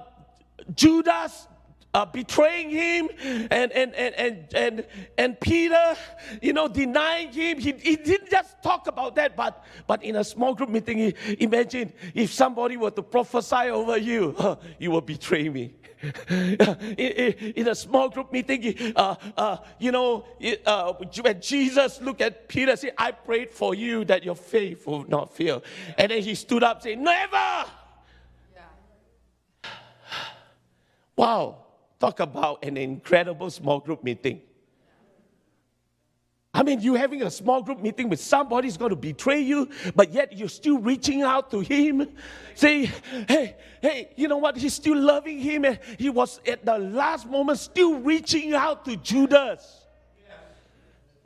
Judas 0.75 1.47
uh, 1.93 2.05
betraying 2.05 2.69
him 2.69 3.09
and, 3.49 3.71
and, 3.71 3.95
and, 3.95 4.15
and, 4.15 4.53
and, 4.53 4.85
and 5.17 5.39
Peter, 5.39 5.95
you 6.41 6.53
know, 6.53 6.67
denying 6.67 7.31
him. 7.31 7.57
He, 7.57 7.71
he 7.71 7.95
didn't 7.95 8.29
just 8.29 8.61
talk 8.61 8.87
about 8.87 9.15
that, 9.15 9.35
but, 9.35 9.65
but 9.87 10.03
in 10.03 10.17
a 10.17 10.23
small 10.23 10.53
group 10.53 10.69
meeting, 10.69 10.97
he, 10.97 11.15
imagine 11.39 11.91
if 12.13 12.31
somebody 12.31 12.77
were 12.77 12.91
to 12.91 13.01
prophesy 13.01 13.69
over 13.69 13.97
you, 13.97 14.35
you 14.79 14.91
will 14.91 15.01
betray 15.01 15.49
me. 15.49 15.73
in, 16.29 17.67
a 17.67 17.75
small 17.75 18.09
group 18.09 18.31
meeting, 18.31 18.93
uh, 18.95 19.15
uh, 19.35 19.57
you 19.79 19.91
know, 19.91 20.25
uh, 20.65 20.93
when 20.93 21.41
Jesus 21.41 21.99
looked 22.01 22.21
at 22.21 22.47
Peter, 22.47 22.71
and 22.71 22.79
said, 22.79 22.93
I 22.97 23.11
prayed 23.11 23.51
for 23.51 23.73
you 23.73 24.05
that 24.05 24.23
your 24.23 24.35
faith 24.35 24.85
will 24.85 25.07
not 25.07 25.35
fail. 25.35 25.63
And 25.97 26.11
then 26.11 26.21
he 26.21 26.35
stood 26.35 26.63
up 26.63 26.81
saying, 26.81 27.03
Never! 27.03 27.65
Yeah. 28.53 28.61
Wow, 31.15 31.65
talk 31.99 32.19
about 32.19 32.63
an 32.63 32.77
incredible 32.77 33.49
small 33.49 33.79
group 33.79 34.03
meeting. 34.03 34.41
I 36.57 36.63
mean, 36.63 36.81
you're 36.81 36.97
having 36.97 37.21
a 37.21 37.29
small 37.29 37.61
group 37.61 37.79
meeting 37.79 38.09
with 38.09 38.19
somebody 38.19 38.67
who's 38.67 38.77
going 38.77 38.89
to 38.89 38.95
betray 38.95 39.41
you, 39.41 39.69
but 39.95 40.11
yet 40.11 40.35
you're 40.35 40.49
still 40.49 40.79
reaching 40.79 41.21
out 41.21 41.51
to 41.51 41.59
him. 41.59 42.09
Say, 42.55 42.85
hey, 43.27 43.55
hey, 43.79 44.09
you 44.15 44.27
know 44.27 44.37
what? 44.37 44.57
He's 44.57 44.73
still 44.73 44.97
loving 44.97 45.39
him. 45.39 45.65
And 45.65 45.77
he 45.99 46.09
was 46.09 46.41
at 46.47 46.65
the 46.65 46.79
last 46.79 47.27
moment 47.27 47.59
still 47.59 47.99
reaching 47.99 48.55
out 48.55 48.85
to 48.85 48.95
Judas. 48.97 49.85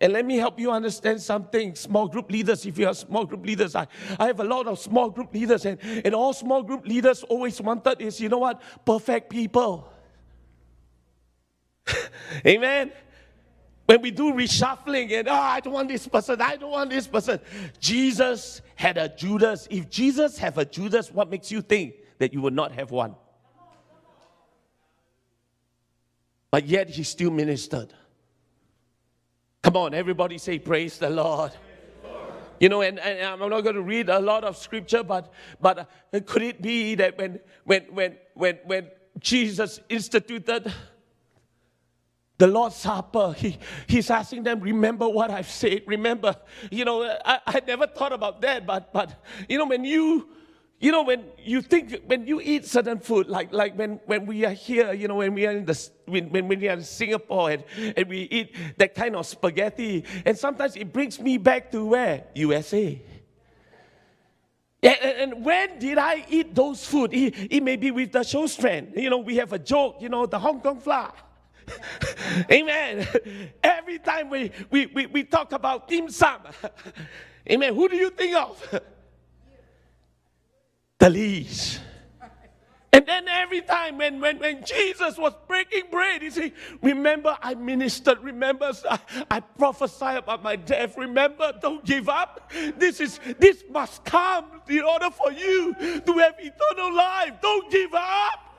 And 0.02 0.12
let 0.12 0.26
me 0.26 0.36
help 0.36 0.60
you 0.60 0.70
understand 0.70 1.22
something. 1.22 1.76
Small 1.76 2.10
group 2.10 2.30
leaders, 2.30 2.66
if 2.66 2.78
you 2.78 2.88
are 2.88 2.94
small 2.94 3.24
group 3.24 3.46
leaders, 3.46 3.74
I, 3.74 3.88
I 4.20 4.28
have 4.28 4.42
a 4.42 4.44
lot 4.44 4.68
of 4.68 4.80
small 4.80 5.10
group 5.10 5.34
leaders, 5.34 5.66
and, 5.66 5.80
and 6.04 6.14
all 6.14 6.34
small 6.34 6.62
group 6.62 6.86
leaders 6.86 7.24
always 7.24 7.62
wanted 7.62 8.02
is, 8.02 8.20
you 8.20 8.28
know 8.28 8.40
what? 8.40 8.62
Perfect 8.84 9.30
people. 9.30 9.88
Amen. 12.46 12.92
When 13.86 14.02
we 14.02 14.12
do 14.12 14.32
reshuffling 14.32 15.12
and, 15.12 15.28
oh, 15.28 15.34
I 15.34 15.60
don't 15.60 15.74
want 15.74 15.90
this 15.90 16.08
person, 16.08 16.42
I 16.42 16.56
don't 16.56 16.72
want 16.72 16.90
this 16.90 17.08
person. 17.08 17.40
Jesus 17.80 18.62
had 18.76 18.98
a 18.98 19.10
Judas. 19.10 19.68
If 19.70 19.90
Jesus 19.90 20.38
have 20.38 20.58
a 20.58 20.66
Judas, 20.66 21.12
what 21.12 21.30
makes 21.30 21.52
you 21.52 21.62
think 21.62 21.96
that 22.20 22.34
you 22.34 22.42
will 22.42 22.52
not 22.52 22.72
have 22.72 22.92
one? 22.92 23.16
But 26.52 26.68
yet 26.68 26.90
he 26.90 27.04
still 27.04 27.32
ministered. 27.32 27.94
Come 29.62 29.78
on, 29.78 29.94
everybody 29.94 30.38
say, 30.38 30.60
Praise 30.60 30.98
the 30.98 31.10
Lord. 31.10 31.52
You 32.60 32.70
know, 32.70 32.82
and, 32.82 33.00
and, 33.00 33.42
I'm 33.42 33.50
not 33.50 33.62
going 33.62 33.76
to 33.76 33.82
read 33.82 34.10
a 34.10 34.20
lot 34.20 34.44
of 34.44 34.56
scripture, 34.56 35.02
but 35.02 35.34
but 35.60 35.90
uh, 36.14 36.20
could 36.28 36.44
it 36.44 36.62
be 36.62 36.94
that 36.94 37.18
when 37.18 37.40
when 37.64 37.82
when 37.86 38.18
when 38.36 38.60
when 38.66 38.88
Jesus 39.20 39.80
instituted 39.90 40.72
the 42.42 42.48
Lord's 42.48 42.76
Supper, 42.76 43.36
he, 43.38 43.60
he's 43.86 44.10
asking 44.10 44.42
them, 44.42 44.62
remember 44.62 45.08
what 45.08 45.30
I've 45.30 45.50
said. 45.50 45.84
Remember, 45.86 46.36
you 46.72 46.86
know, 46.86 47.04
I, 47.24 47.40
I 47.46 47.62
never 47.68 47.86
thought 47.86 48.14
about 48.14 48.42
that, 48.42 48.66
but, 48.66 48.92
but, 48.92 49.24
you 49.48 49.60
know, 49.60 49.68
when 49.68 49.86
you, 49.86 50.28
You 50.80 50.92
know, 50.92 51.04
when 51.04 51.26
you 51.38 51.62
think, 51.62 52.02
when 52.08 52.26
you 52.26 52.42
eat 52.42 52.66
certain 52.66 52.98
food, 52.98 53.28
like, 53.28 53.54
like 53.54 53.78
when, 53.78 54.00
when 54.08 54.26
we 54.26 54.44
are 54.46 54.56
here, 54.68 54.92
you 54.94 55.08
know, 55.08 55.18
when 55.22 55.36
we 55.36 55.46
are 55.46 55.52
in 55.52 55.66
the, 55.66 55.78
when, 56.08 56.32
when 56.32 56.48
we 56.48 56.68
are 56.68 56.74
in 56.74 56.84
Singapore 56.84 57.52
and, 57.52 57.64
and 57.96 58.10
we 58.10 58.22
eat 58.38 58.56
that 58.78 58.96
kind 58.96 59.16
of 59.16 59.28
spaghetti, 59.28 60.04
and 60.26 60.36
sometimes 60.36 60.76
it 60.76 60.92
brings 60.92 61.20
me 61.20 61.38
back 61.38 61.70
to 61.74 61.86
where? 61.86 62.24
USA. 62.34 63.00
And, 64.82 65.46
when 65.46 65.78
did 65.78 66.00
I 66.00 66.26
eat 66.28 66.56
those 66.56 66.84
food? 66.84 67.14
It, 67.14 67.54
it 67.54 67.62
may 67.62 67.76
be 67.76 67.92
with 67.92 68.12
the 68.12 68.24
Shostrand. 68.24 68.98
You 68.98 69.12
know, 69.12 69.20
we 69.20 69.36
have 69.36 69.54
a 69.54 69.60
joke, 69.60 69.98
you 70.02 70.10
know, 70.10 70.26
the 70.26 70.40
Hong 70.40 70.60
Kong 70.62 70.80
flour. 70.80 71.14
Amen. 72.52 73.08
Every 73.64 74.00
time 74.00 74.30
we, 74.30 74.52
we, 74.70 74.88
we, 74.88 75.06
we 75.08 75.24
talk 75.24 75.52
about 75.52 75.88
dim 75.88 76.10
sum, 76.10 76.42
amen, 77.50 77.76
who 77.76 77.90
do 77.90 77.96
you 77.96 78.10
think 78.10 78.36
of? 78.36 78.82
the 81.00 81.10
least. 81.10 81.82
And 82.94 83.06
then 83.06 83.28
every 83.30 83.62
time 83.62 83.98
when, 83.98 84.20
when, 84.20 84.38
when 84.40 84.66
Jesus 84.66 85.18
was 85.18 85.34
breaking 85.48 85.84
bread, 85.90 86.22
he 86.22 86.30
said, 86.30 86.52
Remember, 86.82 87.38
I 87.42 87.56
ministered. 87.56 88.22
Remember, 88.22 88.74
I, 88.90 89.00
I 89.30 89.40
prophesied 89.40 90.18
about 90.18 90.44
my 90.44 90.58
death. 90.58 90.98
Remember, 90.98 91.54
don't 91.62 91.86
give 91.86 92.10
up. 92.10 92.52
This 92.78 93.00
is 93.00 93.20
this 93.40 93.64
must 93.72 94.04
come 94.04 94.46
in 94.68 94.82
order 94.82 95.10
for 95.10 95.32
you 95.32 95.74
to 95.74 96.18
have 96.18 96.36
eternal 96.38 96.94
life. 96.94 97.32
Don't 97.42 97.72
give 97.72 97.94
up. 97.94 98.51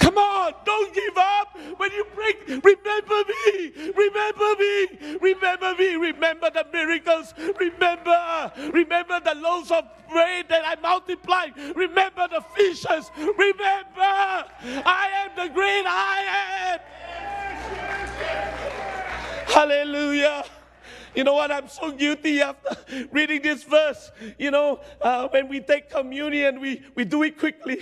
Come 0.00 0.18
on, 0.18 0.52
don't 0.64 0.94
give 0.94 1.16
up. 1.16 1.58
When 1.78 1.92
you 1.92 2.06
break, 2.14 2.46
remember 2.48 3.22
me, 3.28 3.72
remember 3.92 4.54
me, 4.58 5.16
remember 5.20 5.74
me, 5.74 5.94
remember 5.96 6.50
the 6.50 6.66
miracles, 6.72 7.34
remember, 7.58 8.52
remember 8.72 9.20
the 9.20 9.34
loaves 9.34 9.70
of 9.70 9.84
bread 10.10 10.46
that 10.48 10.62
I 10.64 10.76
multiplied, 10.80 11.54
remember 11.74 12.28
the 12.28 12.40
fishes, 12.54 13.10
remember, 13.16 13.98
I 13.98 15.08
am 15.24 15.30
the 15.36 15.52
great 15.52 15.84
I 15.86 16.24
am. 16.72 16.80
Hallelujah. 19.46 20.44
You 21.14 21.24
know 21.24 21.34
what? 21.34 21.50
I'm 21.50 21.68
so 21.68 21.90
guilty 21.90 22.42
after 22.42 22.76
reading 23.10 23.40
this 23.40 23.64
verse. 23.64 24.12
You 24.38 24.50
know, 24.50 24.80
uh, 25.00 25.28
when 25.28 25.48
we 25.48 25.60
take 25.60 25.88
communion, 25.88 26.60
we, 26.60 26.82
we 26.94 27.04
do 27.04 27.22
it 27.22 27.38
quickly. 27.38 27.80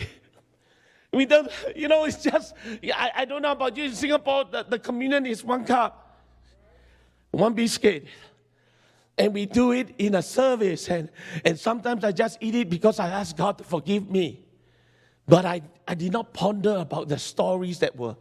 We 1.15 1.27
don't, 1.27 1.49
you 1.77 1.89
know, 1.89 2.05
it's 2.05 2.23
just, 2.23 2.55
I, 2.95 3.11
I 3.15 3.25
don't 3.25 3.43
know 3.43 3.53
about 3.53 3.77
you. 3.77 3.85
In 3.85 3.95
Singapore, 3.95 4.45
the, 4.51 4.65
the 4.65 4.79
communion 4.79 5.27
is 5.27 5.45
one 5.45 5.65
cup, 5.65 6.21
one 7.31 7.55
biscuit. 7.55 8.07
And 9.17 9.33
we 9.33 9.47
do 9.47 9.71
it 9.71 9.95
in 9.99 10.17
a 10.17 10.23
service. 10.23 10.89
And, 10.89 11.09
and 11.45 11.59
sometimes 11.59 12.03
I 12.03 12.11
just 12.11 12.39
eat 12.41 12.57
it 12.57 12.69
because 12.69 12.99
I 12.99 13.09
ask 13.09 13.37
God 13.37 13.59
to 13.59 13.65
forgive 13.65 14.11
me. 14.11 14.45
But 15.27 15.45
I, 15.45 15.63
I 15.87 15.95
did 15.95 16.13
not 16.13 16.33
ponder 16.33 16.77
about 16.77 17.09
the 17.09 17.19
stories 17.19 17.79
that 17.79 17.97
were 17.97 18.17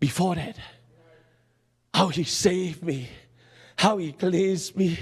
before 0.00 0.34
that. 0.36 0.56
How 1.92 2.08
He 2.08 2.24
saved 2.24 2.82
me, 2.82 3.08
how 3.76 3.98
He 3.98 4.12
cleansed 4.12 4.74
me. 4.74 4.98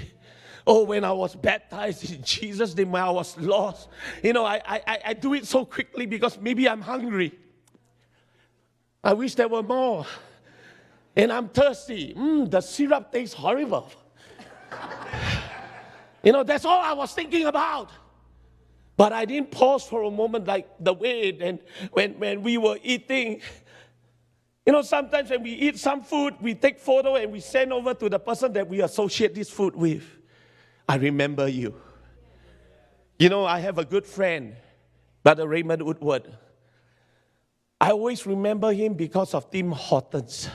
Oh, 0.69 0.83
when 0.83 1.05
I 1.05 1.13
was 1.13 1.33
baptized 1.33 2.13
in 2.13 2.21
Jesus' 2.21 2.75
name, 2.75 2.93
I 2.93 3.09
was 3.09 3.37
lost. 3.37 3.87
You 4.21 4.33
know, 4.33 4.43
I, 4.43 4.61
I, 4.67 4.99
I 5.05 5.13
do 5.13 5.33
it 5.33 5.47
so 5.47 5.63
quickly 5.63 6.05
because 6.05 6.37
maybe 6.37 6.67
I'm 6.67 6.81
hungry. 6.81 7.33
I 9.01 9.13
wish 9.13 9.35
there 9.35 9.47
were 9.47 9.63
more. 9.63 10.05
And 11.15 11.31
I'm 11.31 11.47
thirsty. 11.47 12.13
Mm, 12.13 12.51
the 12.51 12.59
syrup 12.59 13.13
tastes 13.13 13.33
horrible. 13.33 13.89
you 16.23 16.33
know, 16.33 16.43
that's 16.43 16.65
all 16.65 16.81
I 16.81 16.91
was 16.91 17.13
thinking 17.13 17.45
about. 17.45 17.89
But 18.97 19.13
I 19.13 19.23
didn't 19.23 19.51
pause 19.51 19.85
for 19.85 20.03
a 20.03 20.11
moment 20.11 20.47
like 20.47 20.67
the 20.81 20.93
way 20.93 21.37
and 21.39 21.59
when, 21.93 22.19
when 22.19 22.43
we 22.43 22.57
were 22.57 22.77
eating. 22.83 23.39
You 24.65 24.73
know, 24.73 24.81
sometimes 24.81 25.29
when 25.29 25.43
we 25.43 25.51
eat 25.51 25.79
some 25.79 26.03
food, 26.03 26.35
we 26.41 26.55
take 26.55 26.77
photo 26.77 27.15
and 27.15 27.31
we 27.31 27.39
send 27.39 27.71
over 27.71 27.93
to 27.93 28.09
the 28.09 28.19
person 28.19 28.51
that 28.51 28.67
we 28.67 28.81
associate 28.81 29.33
this 29.33 29.49
food 29.49 29.73
with. 29.73 30.16
I 30.87 30.95
remember 30.95 31.47
you. 31.47 31.75
You 33.19 33.29
know, 33.29 33.45
I 33.45 33.59
have 33.59 33.77
a 33.77 33.85
good 33.85 34.05
friend, 34.05 34.55
Brother 35.23 35.47
Raymond 35.47 35.81
Woodward. 35.81 36.31
I 37.81 37.91
always 37.91 38.25
remember 38.25 38.71
him 38.71 38.93
because 38.93 39.33
of 39.33 39.51
Tim 39.51 39.71
Hortons. 39.71 40.49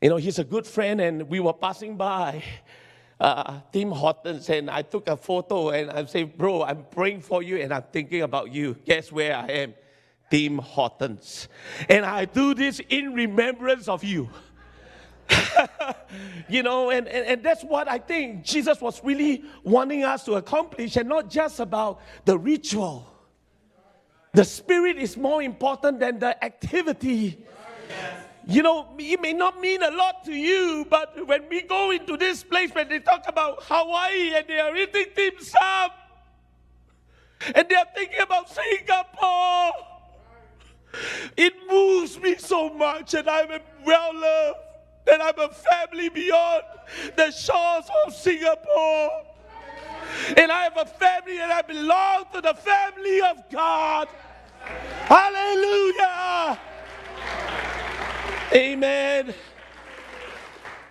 You 0.00 0.10
know, 0.10 0.16
he's 0.16 0.38
a 0.38 0.44
good 0.44 0.66
friend, 0.66 1.00
and 1.00 1.28
we 1.28 1.40
were 1.40 1.52
passing 1.52 1.96
by 1.96 2.42
uh, 3.20 3.60
Tim 3.72 3.90
Hortons, 3.90 4.50
and 4.50 4.68
I 4.68 4.82
took 4.82 5.08
a 5.08 5.16
photo, 5.16 5.70
and 5.70 5.90
I 5.90 6.04
said, 6.06 6.36
Bro, 6.36 6.64
I'm 6.64 6.84
praying 6.84 7.22
for 7.22 7.42
you, 7.42 7.58
and 7.58 7.72
I'm 7.72 7.84
thinking 7.92 8.22
about 8.22 8.52
you. 8.52 8.74
Guess 8.84 9.12
where 9.12 9.36
I 9.36 9.46
am? 9.46 9.74
Tim 10.30 10.58
Hortons. 10.58 11.48
And 11.88 12.04
I 12.04 12.24
do 12.24 12.54
this 12.54 12.80
in 12.88 13.14
remembrance 13.14 13.86
of 13.88 14.02
you. 14.02 14.28
you 16.48 16.62
know, 16.62 16.90
and, 16.90 17.08
and, 17.08 17.26
and 17.26 17.42
that's 17.42 17.62
what 17.64 17.88
I 17.88 17.98
think 17.98 18.44
Jesus 18.44 18.80
was 18.80 19.02
really 19.02 19.44
wanting 19.64 20.04
us 20.04 20.24
to 20.24 20.34
accomplish, 20.34 20.96
and 20.96 21.08
not 21.08 21.30
just 21.30 21.60
about 21.60 22.00
the 22.24 22.38
ritual. 22.38 23.06
The 24.32 24.44
spirit 24.44 24.98
is 24.98 25.16
more 25.16 25.42
important 25.42 26.00
than 26.00 26.18
the 26.18 26.42
activity. 26.44 27.44
You 28.46 28.62
know, 28.62 28.94
it 28.98 29.20
may 29.20 29.32
not 29.32 29.60
mean 29.60 29.82
a 29.82 29.90
lot 29.90 30.24
to 30.26 30.32
you, 30.32 30.86
but 30.88 31.26
when 31.26 31.48
we 31.48 31.62
go 31.62 31.90
into 31.90 32.16
this 32.16 32.44
place, 32.44 32.72
when 32.72 32.88
they 32.88 33.00
talk 33.00 33.24
about 33.26 33.58
Hawaii 33.62 34.34
and 34.34 34.46
they 34.46 34.60
are 34.60 34.76
eating 34.76 35.06
dim 35.16 35.32
sum, 35.40 35.90
and 37.54 37.68
they 37.68 37.74
are 37.74 37.86
thinking 37.94 38.20
about 38.20 38.48
Singapore, 38.48 39.72
it 41.36 41.54
moves 41.68 42.18
me 42.20 42.36
so 42.36 42.70
much, 42.72 43.14
and 43.14 43.28
I'm 43.28 43.48
well 43.84 44.14
loved 44.14 44.65
that 45.06 45.22
I'm 45.22 45.38
a 45.38 45.48
family 45.48 46.08
beyond 46.08 46.62
the 47.16 47.30
shores 47.30 47.86
of 48.04 48.14
Singapore. 48.14 49.10
And 50.36 50.52
I 50.52 50.64
have 50.64 50.76
a 50.76 50.84
family 50.84 51.38
and 51.38 51.52
I 51.52 51.62
belong 51.62 52.24
to 52.34 52.40
the 52.40 52.54
family 52.54 53.20
of 53.22 53.50
God. 53.50 54.08
Hallelujah. 55.04 56.58
Amen. 58.52 59.34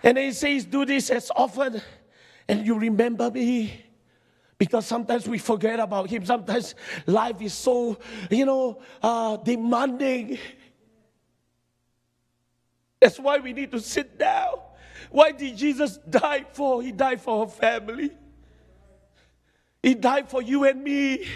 And 0.03 0.17
he 0.17 0.31
says, 0.31 0.65
Do 0.65 0.85
this 0.85 1.09
as 1.09 1.31
often, 1.35 1.81
and 2.47 2.65
you 2.65 2.77
remember 2.77 3.31
me. 3.31 3.81
Because 4.57 4.85
sometimes 4.85 5.27
we 5.27 5.37
forget 5.37 5.81
about 5.81 6.09
him. 6.09 6.25
Sometimes 6.25 6.75
life 7.05 7.41
is 7.41 7.53
so, 7.53 7.97
you 8.29 8.45
know, 8.45 8.79
uh, 9.01 9.35
demanding. 9.37 10.37
That's 13.05 13.19
why 13.19 13.37
we 13.37 13.53
need 13.53 13.71
to 13.71 13.79
sit 13.79 14.17
down. 14.17 14.55
Why 15.11 15.31
did 15.31 15.55
Jesus 15.55 15.97
die 16.09 16.43
for? 16.53 16.81
He 16.81 16.91
died 16.91 17.21
for 17.21 17.41
our 17.41 17.47
family. 17.47 18.09
He 19.83 19.93
died 19.93 20.27
for 20.27 20.41
you 20.41 20.63
and 20.63 20.83
me. 20.83 21.27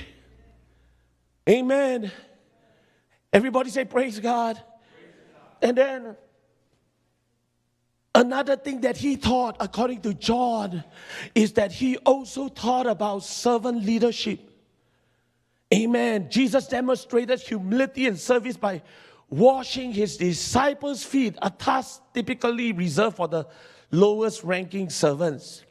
Amen. 1.48 2.12
Everybody 3.32 3.70
say, 3.70 3.86
Praise 3.86 4.20
God. 4.20 4.60
And 5.62 5.78
then 5.78 6.18
another 8.16 8.56
thing 8.56 8.82
that 8.82 8.98
he 8.98 9.16
taught, 9.16 9.58
according 9.60 10.02
to 10.02 10.16
John, 10.16 10.84
is 11.36 11.54
that 11.54 11.72
he 11.72 11.98
also 11.98 12.48
taught 12.48 12.88
about 12.88 13.22
servant 13.22 13.86
leadership. 13.86 14.40
Amen. 15.72 16.32
Jesus 16.32 16.66
demonstrated 16.66 17.40
humility 17.42 18.08
and 18.08 18.18
service 18.20 18.58
by 18.58 18.82
washing 19.30 19.92
his 19.92 20.18
disciples' 20.18 21.04
feet, 21.04 21.36
a 21.42 21.50
task 21.50 22.02
typically 22.14 22.72
reserved 22.72 23.18
for 23.18 23.28
the 23.28 23.48
lowest 23.92 24.44
ranking 24.44 24.90
servants. 24.90 25.64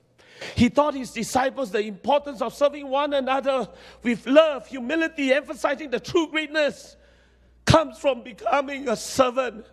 He 0.54 0.70
taught 0.70 0.94
his 0.94 1.10
disciples 1.10 1.72
the 1.72 1.80
importance 1.80 2.40
of 2.40 2.54
serving 2.54 2.88
one 2.88 3.12
another 3.12 3.68
with 4.02 4.26
love, 4.26 4.66
humility, 4.68 5.32
emphasizing 5.32 5.90
the 5.90 5.98
true 5.98 6.28
greatness 6.28 6.96
comes 7.66 7.98
from 7.98 8.22
becoming 8.22 8.88
a 8.88 8.96
servant. 8.96 9.66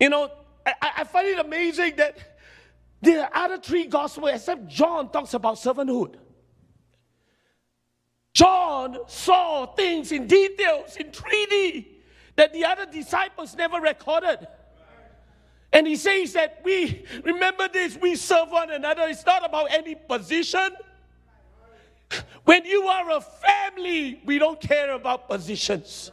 You 0.00 0.08
know, 0.08 0.30
I, 0.64 0.74
I 0.98 1.04
find 1.04 1.28
it 1.28 1.38
amazing 1.38 1.96
that 1.96 2.18
the 3.02 3.28
other 3.36 3.58
three 3.58 3.86
gospels, 3.86 4.30
except 4.32 4.66
John, 4.68 5.12
talks 5.12 5.34
about 5.34 5.56
servanthood. 5.56 6.14
John 8.32 8.98
saw 9.06 9.66
things 9.66 10.12
in 10.12 10.26
details, 10.26 10.96
in 10.96 11.10
3D 11.10 11.95
that 12.36 12.52
the 12.52 12.64
other 12.64 12.86
disciples 12.86 13.56
never 13.56 13.80
recorded. 13.80 14.46
And 15.72 15.86
he 15.86 15.96
says 15.96 16.32
that 16.34 16.60
we, 16.64 17.04
remember 17.24 17.68
this, 17.68 17.96
we 17.96 18.14
serve 18.16 18.50
one 18.50 18.70
another. 18.70 19.02
It's 19.08 19.26
not 19.26 19.44
about 19.44 19.70
any 19.70 19.94
position. 19.94 20.70
When 22.44 22.64
you 22.64 22.84
are 22.84 23.10
a 23.10 23.20
family, 23.20 24.20
we 24.24 24.38
don't 24.38 24.60
care 24.60 24.92
about 24.92 25.28
positions. 25.28 26.12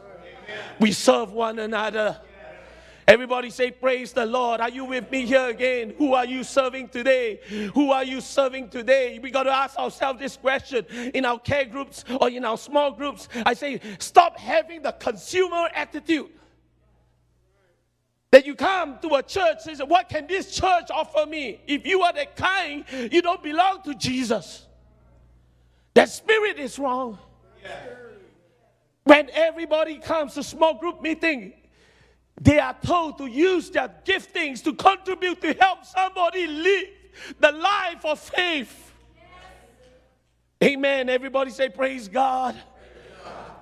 We 0.80 0.92
serve 0.92 1.32
one 1.32 1.58
another. 1.58 2.20
Everybody 3.06 3.50
say, 3.50 3.70
Praise 3.70 4.12
the 4.12 4.24
Lord. 4.24 4.60
Are 4.60 4.70
you 4.70 4.84
with 4.84 5.10
me 5.10 5.26
here 5.26 5.48
again? 5.48 5.94
Who 5.98 6.14
are 6.14 6.24
you 6.24 6.42
serving 6.42 6.88
today? 6.88 7.40
Who 7.74 7.90
are 7.90 8.04
you 8.04 8.20
serving 8.20 8.70
today? 8.70 9.18
We 9.22 9.30
got 9.30 9.42
to 9.42 9.50
ask 9.50 9.78
ourselves 9.78 10.18
this 10.18 10.36
question 10.36 10.86
in 11.12 11.24
our 11.24 11.38
care 11.38 11.66
groups 11.66 12.04
or 12.20 12.30
in 12.30 12.44
our 12.44 12.56
small 12.56 12.92
groups. 12.92 13.28
I 13.44 13.54
say, 13.54 13.80
stop 13.98 14.38
having 14.38 14.82
the 14.82 14.92
consumer 14.92 15.68
attitude. 15.74 16.30
That 18.30 18.46
you 18.46 18.56
come 18.56 18.98
to 19.02 19.14
a 19.14 19.22
church 19.22 19.58
and 19.68 19.76
say, 19.76 19.84
What 19.84 20.08
can 20.08 20.26
this 20.26 20.54
church 20.54 20.90
offer 20.90 21.26
me? 21.26 21.60
If 21.66 21.86
you 21.86 22.02
are 22.02 22.12
that 22.14 22.36
kind, 22.36 22.84
you 23.12 23.22
don't 23.22 23.42
belong 23.42 23.82
to 23.82 23.94
Jesus. 23.94 24.66
That 25.94 26.08
spirit 26.08 26.58
is 26.58 26.78
wrong. 26.78 27.18
When 29.04 29.28
everybody 29.30 29.98
comes 29.98 30.34
to 30.34 30.42
small 30.42 30.74
group 30.74 31.02
meeting, 31.02 31.52
they 32.40 32.58
are 32.58 32.76
told 32.84 33.18
to 33.18 33.26
use 33.26 33.70
their 33.70 33.90
giftings 34.04 34.62
to 34.64 34.74
contribute 34.74 35.40
to 35.40 35.52
help 35.54 35.84
somebody 35.84 36.46
live 36.46 36.88
the 37.38 37.52
life 37.52 38.04
of 38.04 38.18
faith. 38.18 38.92
Amen. 40.62 41.08
Everybody 41.08 41.50
say, 41.50 41.68
Praise 41.68 42.08
God. 42.08 42.56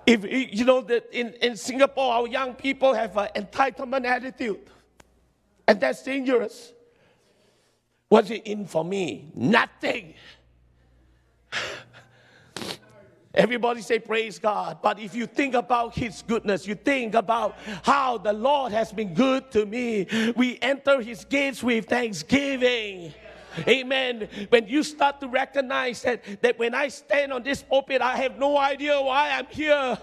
If 0.05 0.25
you 0.25 0.65
know 0.65 0.81
that 0.81 1.09
in, 1.13 1.33
in 1.35 1.57
Singapore, 1.57 2.13
our 2.13 2.27
young 2.27 2.55
people 2.55 2.93
have 2.93 3.17
an 3.17 3.29
entitlement 3.37 4.05
attitude, 4.05 4.59
and 5.69 5.81
that's 5.81 6.03
dangerous. 6.03 6.73
What's 8.09 8.31
it 8.31 8.43
in 8.47 8.67
for 8.67 8.85
me? 8.85 9.31
Nothing. 9.35 10.15
Everybody 13.35 13.81
say, 13.81 13.99
Praise 13.99 14.39
God. 14.39 14.79
But 14.83 14.99
if 14.99 15.15
you 15.15 15.27
think 15.27 15.55
about 15.55 15.95
His 15.95 16.23
goodness, 16.23 16.67
you 16.67 16.75
think 16.75 17.15
about 17.15 17.57
how 17.83 18.19
the 18.19 18.33
Lord 18.33 18.73
has 18.73 18.93
been 18.93 19.15
good 19.15 19.51
to 19.53 19.65
me, 19.65 20.07
we 20.37 20.59
enter 20.61 21.01
His 21.01 21.25
gates 21.25 21.63
with 21.63 21.87
thanksgiving. 21.87 23.15
Amen. 23.69 24.29
When 24.49 24.67
you 24.67 24.83
start 24.83 25.21
to 25.21 25.29
recognize 25.29 26.03
that, 26.03 26.23
that 26.43 26.59
when 26.59 26.75
I 26.75 26.89
stand 26.89 27.33
on 27.33 27.43
this 27.43 27.63
pulpit, 27.63 28.01
I 28.01 28.17
have 28.17 28.39
no 28.39 28.57
idea 28.57 29.01
why 29.01 29.31
I'm 29.31 29.47
here. 29.47 29.99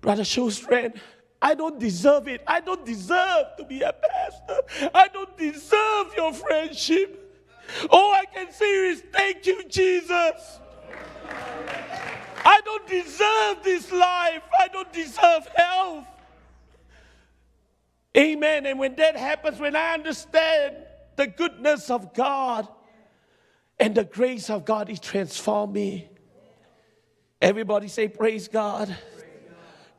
Brother 0.00 0.24
Shostrand, 0.24 0.94
I 1.40 1.54
don't 1.54 1.78
deserve 1.78 2.28
it. 2.28 2.42
I 2.46 2.60
don't 2.60 2.84
deserve 2.84 3.56
to 3.58 3.64
be 3.64 3.82
a 3.82 3.92
pastor. 3.92 4.90
I 4.94 5.08
don't 5.08 5.36
deserve 5.36 6.14
your 6.16 6.32
friendship. 6.32 7.18
All 7.90 8.12
I 8.12 8.24
can 8.32 8.52
say 8.52 8.88
is 8.88 9.02
thank 9.12 9.46
you, 9.46 9.64
Jesus. 9.68 10.60
I 12.44 12.60
don't 12.64 12.86
deserve 12.86 13.64
this 13.64 13.90
life. 13.92 14.42
I 14.58 14.68
don't 14.68 14.92
deserve 14.92 15.46
health. 15.54 16.06
Amen. 18.16 18.66
And 18.66 18.78
when 18.78 18.94
that 18.96 19.16
happens, 19.16 19.58
when 19.58 19.74
I 19.74 19.94
understand 19.94 20.76
the 21.16 21.26
goodness 21.26 21.90
of 21.90 22.14
God 22.14 22.68
and 23.78 23.94
the 23.94 24.04
grace 24.04 24.50
of 24.50 24.64
God, 24.64 24.90
it 24.90 25.00
transformed 25.00 25.72
me. 25.72 26.08
Everybody 27.40 27.88
say, 27.88 28.08
Praise 28.08 28.48
God. 28.48 28.94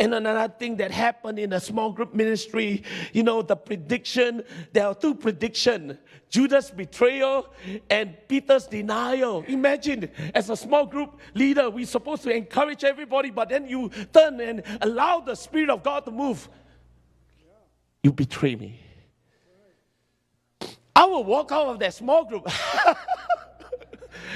And 0.04 0.13
another 0.13 0.54
thing 0.54 0.76
that 0.78 0.92
happened 0.92 1.39
in 1.39 1.54
a 1.54 1.62
small 1.62 1.89
group 1.94 2.13
ministry, 2.13 2.84
you 3.13 3.24
know, 3.24 3.42
the 3.42 3.56
prediction, 3.56 4.44
there 4.74 4.86
are 4.86 4.94
two 4.94 5.16
prediction. 5.16 5.98
Judas' 6.30 6.70
betrayal 6.70 7.48
and 7.89 8.18
Peter's 8.28 8.68
denial. 8.68 9.46
Imagine, 9.48 10.10
as 10.36 10.50
a 10.50 10.58
small 10.58 10.86
group 10.86 11.22
leader, 11.34 11.70
we're 11.70 11.86
supposed 11.86 12.24
to 12.24 12.36
encourage 12.36 12.84
everybody, 12.84 13.30
but 13.30 13.48
then 13.48 13.66
you 13.66 13.89
turn 14.12 14.42
and 14.42 14.63
allow 14.82 15.22
the 15.22 15.36
Spirit 15.36 15.70
of 15.70 15.82
God 15.82 16.04
to 16.04 16.12
move. 16.12 16.50
You 18.04 18.12
betray 18.12 18.58
me. 18.58 18.82
I 20.94 21.06
will 21.06 21.24
walk 21.24 21.54
out 21.54 21.68
of 21.68 21.80
that 21.80 21.94
small 21.94 22.26
group. 22.26 22.46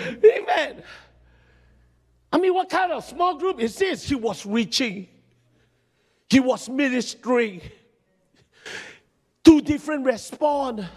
Amen. 0.07 0.81
I 2.31 2.37
mean, 2.37 2.53
what 2.53 2.69
kind 2.69 2.93
of 2.93 3.03
small 3.03 3.37
group 3.37 3.59
is 3.59 3.75
this? 3.75 4.07
He 4.07 4.15
was 4.15 4.45
reaching, 4.45 5.09
he 6.29 6.39
was 6.39 6.67
ministering. 6.69 7.61
Two 9.43 9.61
different 9.61 10.05
respond. 10.05 10.87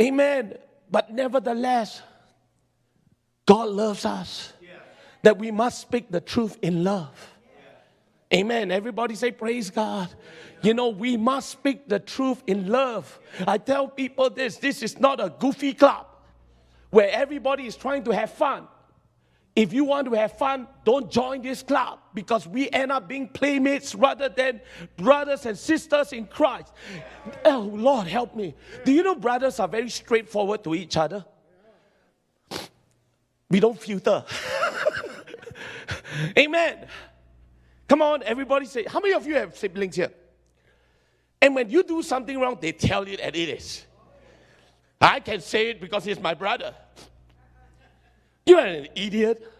Amen. 0.00 0.56
But 0.90 1.12
nevertheless, 1.12 2.02
God 3.46 3.68
loves 3.68 4.04
us. 4.04 4.52
That 5.22 5.38
we 5.38 5.50
must 5.50 5.80
speak 5.80 6.10
the 6.10 6.20
truth 6.20 6.58
in 6.62 6.82
love. 6.82 7.10
Amen. 8.34 8.70
Everybody 8.70 9.14
say, 9.14 9.30
Praise 9.30 9.70
God. 9.70 10.08
You 10.62 10.74
know, 10.74 10.88
we 10.88 11.16
must 11.16 11.50
speak 11.50 11.88
the 11.88 11.98
truth 11.98 12.42
in 12.46 12.68
love. 12.68 13.20
I 13.46 13.58
tell 13.58 13.88
people 13.88 14.30
this 14.30 14.56
this 14.56 14.82
is 14.82 14.98
not 14.98 15.20
a 15.20 15.32
goofy 15.38 15.74
club 15.74 16.06
where 16.90 17.10
everybody 17.10 17.66
is 17.66 17.76
trying 17.76 18.04
to 18.04 18.10
have 18.12 18.30
fun. 18.30 18.66
If 19.54 19.74
you 19.74 19.84
want 19.84 20.08
to 20.08 20.14
have 20.14 20.38
fun, 20.38 20.66
don't 20.82 21.10
join 21.10 21.42
this 21.42 21.62
club 21.62 21.98
because 22.14 22.46
we 22.46 22.70
end 22.70 22.90
up 22.90 23.06
being 23.06 23.28
playmates 23.28 23.94
rather 23.94 24.30
than 24.30 24.62
brothers 24.96 25.44
and 25.44 25.58
sisters 25.58 26.14
in 26.14 26.26
Christ. 26.26 26.72
Oh, 27.44 27.70
Lord, 27.72 28.06
help 28.06 28.34
me. 28.34 28.54
Do 28.84 28.92
you 28.92 29.02
know 29.02 29.14
brothers 29.14 29.60
are 29.60 29.68
very 29.68 29.90
straightforward 29.90 30.64
to 30.64 30.74
each 30.74 30.96
other? 30.96 31.26
We 33.50 33.60
don't 33.60 33.78
filter. 33.78 34.24
Amen. 36.38 36.86
Come 37.86 38.00
on, 38.00 38.22
everybody 38.22 38.64
say, 38.64 38.84
how 38.84 39.00
many 39.00 39.12
of 39.12 39.26
you 39.26 39.34
have 39.34 39.54
siblings 39.54 39.96
here? 39.96 40.12
And 41.42 41.54
when 41.54 41.68
you 41.68 41.82
do 41.82 42.02
something 42.02 42.40
wrong, 42.40 42.56
they 42.58 42.72
tell 42.72 43.06
you 43.06 43.18
that 43.18 43.36
it 43.36 43.48
is. 43.50 43.84
I 44.98 45.20
can 45.20 45.40
say 45.40 45.70
it 45.70 45.80
because 45.80 46.04
he's 46.04 46.18
my 46.18 46.32
brother. 46.32 46.74
You're 48.46 48.60
an 48.60 48.88
idiot. 48.94 49.50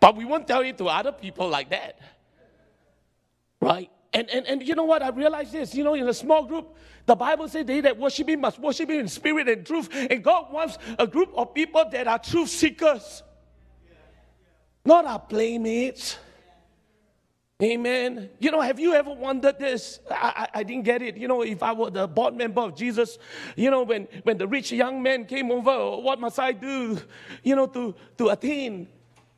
but 0.00 0.16
we 0.16 0.24
won't 0.24 0.46
tell 0.46 0.60
it 0.60 0.76
to 0.78 0.86
other 0.86 1.12
people 1.12 1.48
like 1.48 1.70
that. 1.70 1.98
Right? 3.60 3.90
And, 4.12 4.30
and, 4.30 4.46
and 4.46 4.62
you 4.62 4.74
know 4.74 4.84
what? 4.84 5.02
I 5.02 5.08
realized 5.08 5.52
this. 5.52 5.74
You 5.74 5.82
know, 5.82 5.94
in 5.94 6.08
a 6.08 6.14
small 6.14 6.44
group, 6.44 6.76
the 7.04 7.16
Bible 7.16 7.48
says 7.48 7.66
they 7.66 7.80
that 7.80 7.98
worship 7.98 8.28
Him 8.28 8.42
must 8.42 8.58
worship 8.58 8.88
Him 8.88 9.00
in 9.00 9.08
spirit 9.08 9.48
and 9.48 9.66
truth. 9.66 9.88
And 9.92 10.22
God 10.22 10.52
wants 10.52 10.78
a 10.98 11.06
group 11.06 11.30
of 11.34 11.52
people 11.52 11.84
that 11.90 12.06
are 12.06 12.18
truth 12.18 12.48
seekers, 12.48 13.22
not 14.84 15.04
our 15.04 15.18
playmates. 15.18 16.18
Amen. 17.62 18.30
You 18.40 18.50
know, 18.50 18.60
have 18.60 18.80
you 18.80 18.94
ever 18.94 19.12
wondered 19.12 19.60
this? 19.60 20.00
I, 20.10 20.48
I, 20.54 20.58
I, 20.58 20.62
didn't 20.64 20.84
get 20.84 21.02
it. 21.02 21.16
You 21.16 21.28
know, 21.28 21.42
if 21.42 21.62
I 21.62 21.72
were 21.72 21.88
the 21.88 22.08
board 22.08 22.34
member 22.34 22.60
of 22.60 22.74
Jesus, 22.76 23.16
you 23.54 23.70
know, 23.70 23.84
when, 23.84 24.08
when 24.24 24.38
the 24.38 24.46
rich 24.48 24.72
young 24.72 25.00
man 25.00 25.24
came 25.24 25.52
over, 25.52 26.02
what 26.02 26.18
must 26.18 26.40
I 26.40 26.50
do, 26.50 26.98
you 27.44 27.54
know, 27.54 27.66
to, 27.68 27.94
to 28.18 28.28
attain, 28.30 28.88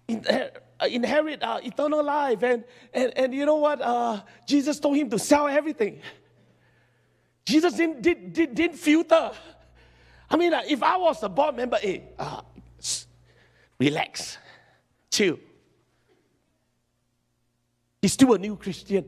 inherit 0.08 1.42
uh, 1.42 1.60
eternal 1.62 2.02
life? 2.02 2.42
And, 2.42 2.64
and, 2.94 3.12
and 3.18 3.34
you 3.34 3.44
know 3.44 3.56
what? 3.56 3.82
Uh, 3.82 4.22
Jesus 4.48 4.80
told 4.80 4.96
him 4.96 5.10
to 5.10 5.18
sell 5.18 5.46
everything. 5.46 6.00
Jesus 7.44 7.74
didn't, 7.74 8.00
did, 8.00 8.32
did, 8.32 8.54
didn't 8.54 8.78
filter. 8.78 9.32
I 10.30 10.36
mean, 10.38 10.54
uh, 10.54 10.62
if 10.66 10.82
I 10.82 10.96
was 10.96 11.20
the 11.20 11.28
board 11.28 11.54
member, 11.54 11.76
hey, 11.76 12.04
uh, 12.18 12.40
relax, 13.78 14.38
chill. 15.10 15.38
He's 18.06 18.12
still 18.12 18.34
a 18.34 18.38
new 18.38 18.54
Christian. 18.54 19.04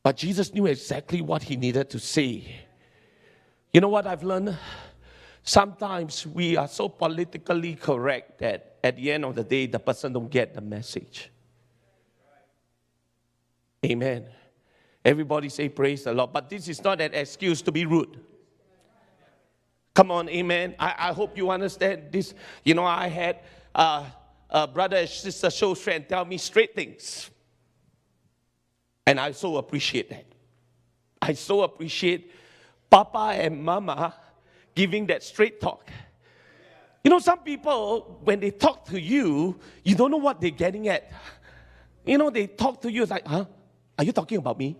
But 0.00 0.16
Jesus 0.16 0.54
knew 0.54 0.66
exactly 0.66 1.20
what 1.20 1.42
he 1.42 1.56
needed 1.56 1.90
to 1.90 1.98
say. 1.98 2.54
You 3.72 3.80
know 3.80 3.88
what 3.88 4.06
I've 4.06 4.22
learned? 4.22 4.56
Sometimes 5.42 6.24
we 6.24 6.56
are 6.56 6.68
so 6.68 6.88
politically 6.88 7.74
correct 7.74 8.38
that 8.38 8.76
at 8.84 8.94
the 8.94 9.10
end 9.10 9.24
of 9.24 9.34
the 9.34 9.42
day, 9.42 9.66
the 9.66 9.80
person 9.80 10.12
don't 10.12 10.30
get 10.30 10.54
the 10.54 10.60
message. 10.60 11.32
Amen. 13.84 14.26
Everybody 15.04 15.48
say 15.48 15.68
praise 15.68 16.04
the 16.04 16.12
Lord. 16.12 16.32
But 16.32 16.48
this 16.48 16.68
is 16.68 16.84
not 16.84 17.00
an 17.00 17.12
excuse 17.12 17.60
to 17.62 17.72
be 17.72 17.86
rude. 17.86 18.20
Come 19.94 20.12
on, 20.12 20.28
amen. 20.28 20.76
I, 20.78 20.94
I 20.96 21.12
hope 21.12 21.36
you 21.36 21.50
understand 21.50 22.12
this. 22.12 22.34
You 22.62 22.74
know, 22.74 22.84
I 22.84 23.08
had 23.08 23.40
uh, 23.74 24.04
uh, 24.50 24.66
brother 24.66 24.96
and 24.96 25.08
sister 25.08 25.48
Shostrand, 25.48 26.08
tell 26.08 26.24
me 26.24 26.38
straight 26.38 26.74
things. 26.74 27.30
And 29.06 29.18
I 29.18 29.32
so 29.32 29.56
appreciate 29.56 30.10
that. 30.10 30.26
I 31.20 31.32
so 31.32 31.62
appreciate 31.62 32.30
Papa 32.90 33.32
and 33.34 33.62
Mama 33.62 34.14
giving 34.74 35.06
that 35.06 35.22
straight 35.22 35.60
talk. 35.60 35.90
You 37.02 37.10
know, 37.10 37.18
some 37.18 37.38
people, 37.38 38.20
when 38.24 38.40
they 38.40 38.50
talk 38.50 38.84
to 38.86 39.00
you, 39.00 39.58
you 39.82 39.94
don't 39.94 40.10
know 40.10 40.18
what 40.18 40.40
they're 40.40 40.50
getting 40.50 40.88
at. 40.88 41.10
You 42.04 42.18
know, 42.18 42.30
they 42.30 42.46
talk 42.46 42.80
to 42.82 42.92
you, 42.92 43.02
it's 43.02 43.10
like, 43.10 43.26
huh? 43.26 43.44
Are 43.98 44.04
you 44.04 44.12
talking 44.12 44.38
about 44.38 44.58
me? 44.58 44.76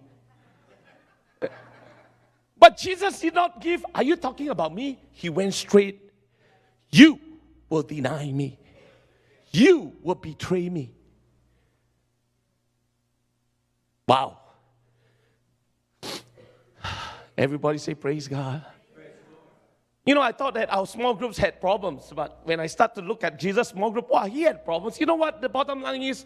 But 2.59 2.77
Jesus 2.77 3.21
did 3.21 3.35
not 3.35 3.61
give, 3.61 3.85
are 3.95 4.03
you 4.03 4.17
talking 4.17 4.49
about 4.49 4.75
me? 4.75 4.99
He 5.13 5.29
went 5.29 5.55
straight, 5.55 6.11
you 6.91 7.21
will 7.69 7.83
deny 7.83 8.31
me 8.33 8.59
you 9.59 9.93
will 10.03 10.15
betray 10.15 10.69
me. 10.69 10.93
Wow. 14.07 14.39
Everybody 17.37 17.79
say, 17.79 17.95
Praise 17.95 18.27
God. 18.29 18.65
You 20.07 20.15
know, 20.15 20.23
I 20.23 20.33
thought 20.33 20.55
that 20.55 20.73
our 20.73 20.87
small 20.87 21.13
groups 21.13 21.37
had 21.37 21.61
problems, 21.61 22.11
but 22.17 22.41
when 22.45 22.61
I 22.61 22.67
start 22.67 22.95
to 22.95 23.03
look 23.03 23.23
at 23.25 23.39
Jesus' 23.39 23.69
small 23.69 23.91
group, 23.91 24.09
wow, 24.09 24.25
he 24.25 24.41
had 24.41 24.65
problems. 24.65 24.99
You 24.99 25.05
know 25.05 25.17
what? 25.17 25.43
The 25.43 25.51
bottom 25.51 25.83
line 25.83 26.01
is 26.01 26.25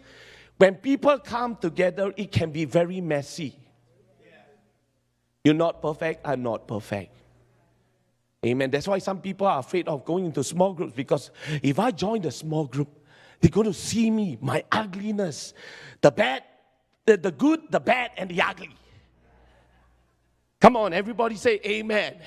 when 0.57 0.75
people 0.75 1.19
come 1.19 1.57
together, 1.57 2.13
it 2.15 2.31
can 2.31 2.49
be 2.51 2.63
very 2.63 3.01
messy. 3.01 3.59
You're 5.43 5.53
not 5.53 5.81
perfect, 5.81 6.25
I'm 6.25 6.41
not 6.43 6.65
perfect. 6.65 7.13
Amen. 8.45 8.71
That's 8.71 8.87
why 8.87 8.99
some 8.99 9.19
people 9.19 9.47
are 9.47 9.59
afraid 9.59 9.89
of 9.89 10.05
going 10.05 10.27
into 10.27 10.45
small 10.45 10.73
groups 10.73 10.93
because 10.93 11.31
if 11.61 11.77
I 11.77 11.91
join 11.91 12.21
the 12.21 12.31
small 12.31 12.65
group, 12.65 12.87
they're 13.43 13.51
going 13.51 13.67
to 13.67 13.73
see 13.73 14.09
me, 14.09 14.37
my 14.39 14.63
ugliness, 14.71 15.53
the 15.99 16.11
bad, 16.11 16.43
the, 17.05 17.17
the 17.17 17.29
good, 17.29 17.59
the 17.69 17.79
bad, 17.81 18.11
and 18.15 18.29
the 18.29 18.41
ugly. 18.41 18.73
Come 20.61 20.77
on, 20.77 20.93
everybody 20.93 21.35
say 21.35 21.59
amen. 21.65 22.19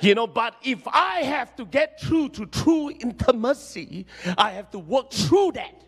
You 0.00 0.16
know, 0.16 0.26
but 0.26 0.56
if 0.64 0.88
I 0.88 1.20
have 1.20 1.54
to 1.54 1.64
get 1.64 2.00
through 2.00 2.30
to 2.30 2.46
true 2.46 2.90
intimacy, 2.90 4.06
I 4.36 4.50
have 4.50 4.72
to 4.72 4.80
work 4.80 5.12
through 5.12 5.52
that. 5.52 5.84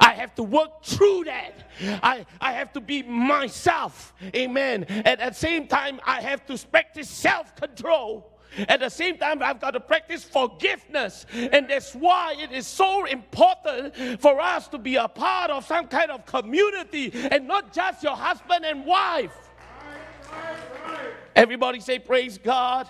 I 0.00 0.12
have 0.12 0.32
to 0.36 0.44
work 0.44 0.84
through 0.84 1.24
that. 1.24 1.68
I, 2.04 2.24
I 2.40 2.52
have 2.52 2.72
to 2.74 2.80
be 2.80 3.02
myself. 3.02 4.14
Amen. 4.36 4.84
And 4.84 5.20
at 5.20 5.32
the 5.32 5.38
same 5.40 5.66
time, 5.66 5.98
I 6.06 6.20
have 6.20 6.46
to 6.46 6.68
practice 6.68 7.08
self 7.08 7.56
control. 7.56 8.35
At 8.68 8.80
the 8.80 8.88
same 8.88 9.18
time, 9.18 9.42
I've 9.42 9.60
got 9.60 9.72
to 9.72 9.80
practice 9.80 10.24
forgiveness. 10.24 11.26
And 11.32 11.68
that's 11.68 11.94
why 11.94 12.36
it 12.38 12.52
is 12.52 12.66
so 12.66 13.04
important 13.04 14.20
for 14.20 14.40
us 14.40 14.68
to 14.68 14.78
be 14.78 14.96
a 14.96 15.08
part 15.08 15.50
of 15.50 15.64
some 15.66 15.88
kind 15.88 16.10
of 16.10 16.24
community 16.26 17.12
and 17.14 17.46
not 17.46 17.72
just 17.72 18.02
your 18.02 18.16
husband 18.16 18.64
and 18.64 18.84
wife. 18.84 19.32
Everybody 21.34 21.80
say, 21.80 21.98
Praise 21.98 22.38
God. 22.38 22.88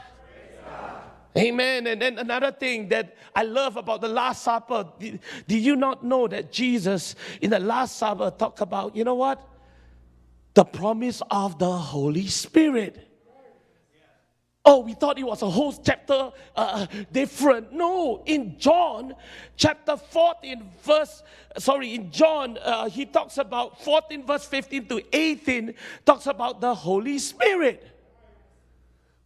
Amen. 1.36 1.86
And 1.86 2.00
then 2.00 2.18
another 2.18 2.50
thing 2.50 2.88
that 2.88 3.14
I 3.34 3.42
love 3.42 3.76
about 3.76 4.00
the 4.00 4.08
Last 4.08 4.42
Supper, 4.42 4.86
did, 4.98 5.20
you 5.46 5.76
not 5.76 6.02
know 6.02 6.26
that 6.28 6.50
Jesus 6.50 7.14
in 7.42 7.50
the 7.50 7.58
Last 7.58 7.96
Supper 7.96 8.32
talked 8.36 8.62
about, 8.62 8.96
you 8.96 9.04
know 9.04 9.16
what? 9.16 9.46
The 10.54 10.64
promise 10.64 11.20
of 11.30 11.58
the 11.58 11.70
Holy 11.70 12.26
Spirit. 12.26 13.05
Oh, 14.68 14.80
we 14.80 14.94
thought 14.94 15.16
it 15.16 15.24
was 15.24 15.42
a 15.42 15.48
whole 15.48 15.72
chapter 15.72 16.32
uh, 16.56 16.86
different. 17.12 17.72
No, 17.72 18.24
in 18.26 18.58
John 18.58 19.14
chapter 19.56 19.96
14, 19.96 20.60
verse, 20.82 21.22
sorry, 21.56 21.94
in 21.94 22.10
John, 22.10 22.58
uh, 22.58 22.88
he 22.88 23.06
talks 23.06 23.38
about 23.38 23.80
14, 23.84 24.26
verse 24.26 24.44
15 24.44 24.86
to 24.86 25.02
18, 25.16 25.72
talks 26.04 26.26
about 26.26 26.60
the 26.60 26.74
Holy 26.74 27.20
Spirit. 27.20 27.86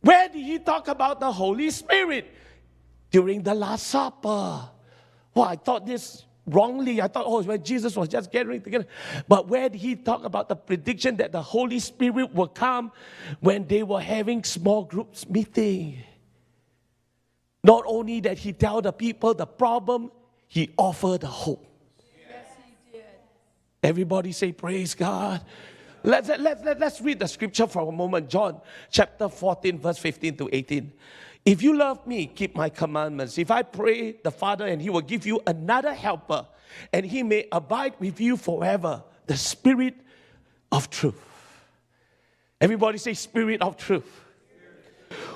Where 0.03 0.29
did 0.29 0.45
he 0.45 0.59
talk 0.59 0.89
about 0.89 1.21
the 1.21 1.33
Holy 1.33 1.71
Spirit? 1.71 2.35
During 3.11 3.43
the 3.43 3.55
Last 3.55 3.87
Supper. 3.87 4.69
Well, 5.35 5.45
I 5.47 5.57
thought 5.57 5.87
this 5.87 6.23
wrongly. 6.47 7.01
I 7.01 7.09
thought, 7.09 7.25
oh, 7.27 7.43
when 7.43 7.63
Jesus 7.63 7.97
was 7.97 8.09
just 8.09 8.31
gathering 8.31 8.63
together. 8.63 8.87
But 9.29 9.49
where 9.49 9.69
did 9.69 9.81
he 9.81 9.97
talk 9.97 10.25
about 10.25 10.49
the 10.49 10.57
prediction 10.57 11.17
that 11.17 11.33
the 11.33 11.43
Holy 11.43 11.79
Spirit 11.79 12.35
will 12.35 12.49
come 12.49 12.93
when 13.41 13.67
they 13.67 13.83
were 13.83 14.01
having 14.01 14.45
small 14.45 14.85
groups 14.85 15.29
meeting? 15.29 15.99
Not 17.63 17.85
only 17.87 18.21
that 18.21 18.39
he 18.39 18.53
tell 18.53 18.81
the 18.81 18.93
people 18.93 19.35
the 19.35 19.47
problem, 19.47 20.11
he 20.47 20.71
offered 20.77 21.21
the 21.21 21.27
hope. 21.27 21.67
Yes, 22.29 22.47
he 22.65 22.93
did. 22.93 23.05
Everybody 23.83 24.33
say, 24.33 24.53
Praise 24.53 24.95
God. 24.95 25.45
Let's, 26.03 26.29
let's, 26.29 26.65
let, 26.65 26.81
let's 26.81 27.01
read 27.01 27.19
the 27.19 27.29
scripture 27.29 27.67
for 27.67 27.87
a 27.87 27.93
moment. 27.93 28.31
John 28.31 28.61
chapter 28.91 29.29
14, 29.29 29.79
verse 29.79 29.99
15 29.99 30.37
to 30.39 30.49
18. 30.51 30.93
If 31.45 31.63
you 31.63 31.77
love 31.77 32.07
me, 32.07 32.27
keep 32.27 32.55
my 32.55 32.69
commandments. 32.69 33.39
If 33.39 33.51
I 33.51 33.63
pray 33.63 34.13
the 34.13 34.31
Father, 34.31 34.67
and 34.67 34.81
he 34.81 34.91
will 34.91 35.01
give 35.01 35.27
you 35.27 35.41
another 35.47 35.95
helper, 35.95 36.47
and 36.93 37.05
he 37.05 37.23
may 37.23 37.47
abide 37.51 37.95
with 37.99 38.21
you 38.21 38.37
forever, 38.37 39.03
the 39.27 39.37
Spirit 39.37 39.95
of 40.71 40.91
truth. 40.91 41.21
Everybody 42.61 42.99
say, 42.99 43.15
Spirit 43.15 43.63
of 43.63 43.77
truth. 43.77 44.25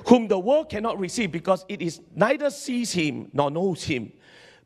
Whom 0.06 0.28
the 0.28 0.38
world 0.38 0.68
cannot 0.68 0.98
receive 0.98 1.32
because 1.32 1.64
it 1.68 1.80
is 1.80 2.00
neither 2.14 2.50
sees 2.50 2.92
him 2.92 3.30
nor 3.32 3.50
knows 3.50 3.82
him. 3.82 4.12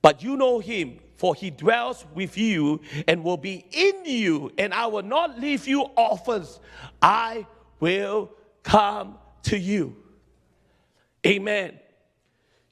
But 0.03 0.23
you 0.23 0.37
know 0.37 0.59
him, 0.59 0.99
for 1.17 1.35
he 1.35 1.51
dwells 1.51 2.05
with 2.15 2.37
you 2.37 2.81
and 3.07 3.25
will 3.25 3.37
be 3.37 3.65
in 3.71 4.05
you, 4.05 4.53
and 4.59 4.75
I 4.75 4.87
will 4.87 5.03
not 5.03 5.39
leave 5.41 5.67
you 5.67 5.83
orphans. 5.97 6.61
I 7.01 7.47
will 7.81 8.31
come 8.63 9.19
to 9.45 9.59
you. 9.59 9.97
Amen. 11.29 11.79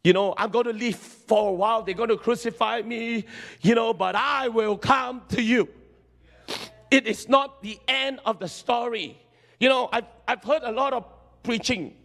You 0.02 0.12
know, 0.12 0.34
I'm 0.36 0.50
going 0.50 0.66
to 0.66 0.72
live 0.72 0.96
for 0.96 1.50
a 1.50 1.52
while. 1.52 1.82
They're 1.82 1.94
going 1.94 2.08
to 2.08 2.16
crucify 2.16 2.82
me, 2.82 3.26
you 3.60 3.74
know, 3.74 3.92
but 3.92 4.14
I 4.14 4.48
will 4.48 4.78
come 4.78 5.22
to 5.30 5.42
you. 5.42 5.68
It 6.90 7.06
is 7.06 7.28
not 7.28 7.62
the 7.62 7.78
end 7.88 8.20
of 8.24 8.38
the 8.38 8.48
story. 8.48 9.20
You 9.58 9.68
know, 9.68 9.88
I've, 9.92 10.04
I've 10.26 10.44
heard 10.44 10.62
a 10.62 10.70
lot 10.70 10.92
of 10.92 11.04
preaching 11.42 11.96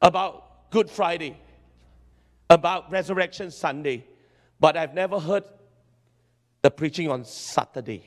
about 0.00 0.70
Good 0.70 0.88
Friday, 0.88 1.36
about 2.48 2.90
Resurrection 2.90 3.50
Sunday, 3.50 4.06
but 4.60 4.76
I've 4.76 4.94
never 4.94 5.18
heard 5.18 5.44
the 6.62 6.70
preaching 6.70 7.10
on 7.10 7.24
Saturday. 7.24 8.06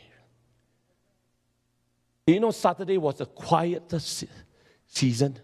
You 2.25 2.39
know, 2.39 2.51
Saturday 2.51 2.97
was 2.97 3.15
the 3.15 3.25
quietest 3.25 4.23
season. 4.87 5.37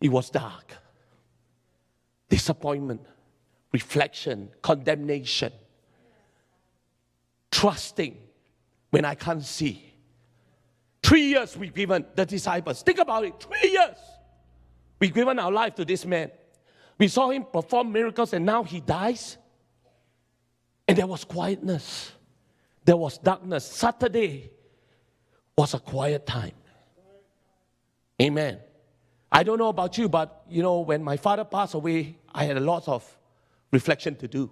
It 0.00 0.08
was 0.08 0.30
dark. 0.30 0.74
Disappointment, 2.28 3.02
reflection, 3.72 4.50
condemnation, 4.62 5.52
trusting 7.50 8.16
when 8.90 9.04
I 9.04 9.14
can't 9.14 9.44
see. 9.44 9.92
Three 11.02 11.24
years 11.24 11.56
we've 11.56 11.74
given 11.74 12.06
the 12.14 12.24
disciples. 12.24 12.82
Think 12.82 12.98
about 12.98 13.24
it. 13.24 13.34
Three 13.40 13.70
years. 13.70 13.96
We've 14.98 15.12
given 15.12 15.38
our 15.38 15.50
life 15.50 15.74
to 15.76 15.84
this 15.84 16.04
man. 16.04 16.30
We 16.98 17.08
saw 17.08 17.30
him 17.30 17.44
perform 17.44 17.92
miracles 17.92 18.32
and 18.32 18.44
now 18.44 18.62
he 18.62 18.80
dies. 18.80 19.38
And 20.86 20.96
there 20.96 21.06
was 21.06 21.24
quietness. 21.24 22.12
There 22.84 22.96
was 22.96 23.18
darkness. 23.18 23.64
Saturday 23.64 24.50
was 25.56 25.74
a 25.74 25.78
quiet 25.78 26.26
time. 26.26 26.52
Amen. 28.20 28.58
I 29.32 29.42
don't 29.42 29.58
know 29.58 29.68
about 29.68 29.96
you, 29.96 30.08
but 30.08 30.42
you 30.48 30.62
know, 30.62 30.80
when 30.80 31.02
my 31.02 31.16
father 31.16 31.44
passed 31.44 31.74
away, 31.74 32.16
I 32.34 32.44
had 32.44 32.56
a 32.56 32.60
lot 32.60 32.88
of 32.88 33.04
reflection 33.70 34.16
to 34.16 34.28
do. 34.28 34.50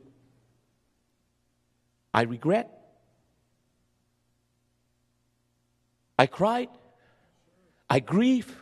I 2.15 2.23
regret. 2.23 2.71
I 6.19 6.27
cried. 6.27 6.69
I 7.91 8.01
grieve. 8.01 8.55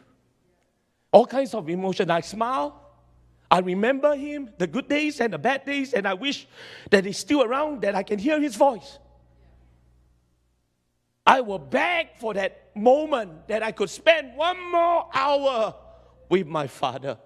All 1.13 1.27
kinds 1.27 1.55
of 1.55 1.69
emotion. 1.69 2.11
I 2.11 2.21
smile. 2.21 2.83
I 3.51 3.61
remember 3.61 4.17
him, 4.17 4.51
the 4.59 4.67
good 4.67 4.89
days 4.89 5.21
and 5.21 5.33
the 5.33 5.39
bad 5.39 5.65
days, 5.65 5.93
and 5.93 6.07
I 6.07 6.15
wish 6.15 6.49
that 6.91 7.05
he's 7.05 7.19
still 7.19 7.45
around, 7.45 7.83
that 7.83 7.95
I 7.95 8.03
can 8.03 8.19
hear 8.19 8.41
his 8.41 8.57
voice. 8.57 8.99
I 11.25 11.41
will 11.41 11.61
beg 11.61 12.09
for 12.19 12.35
that 12.35 12.77
moment 12.77 13.47
that 13.49 13.63
I 13.63 13.71
could 13.71 13.91
spend 13.91 14.37
one 14.37 14.57
more 14.71 15.09
hour 15.15 15.75
with 16.29 16.47
my 16.47 16.67
father. 16.67 17.19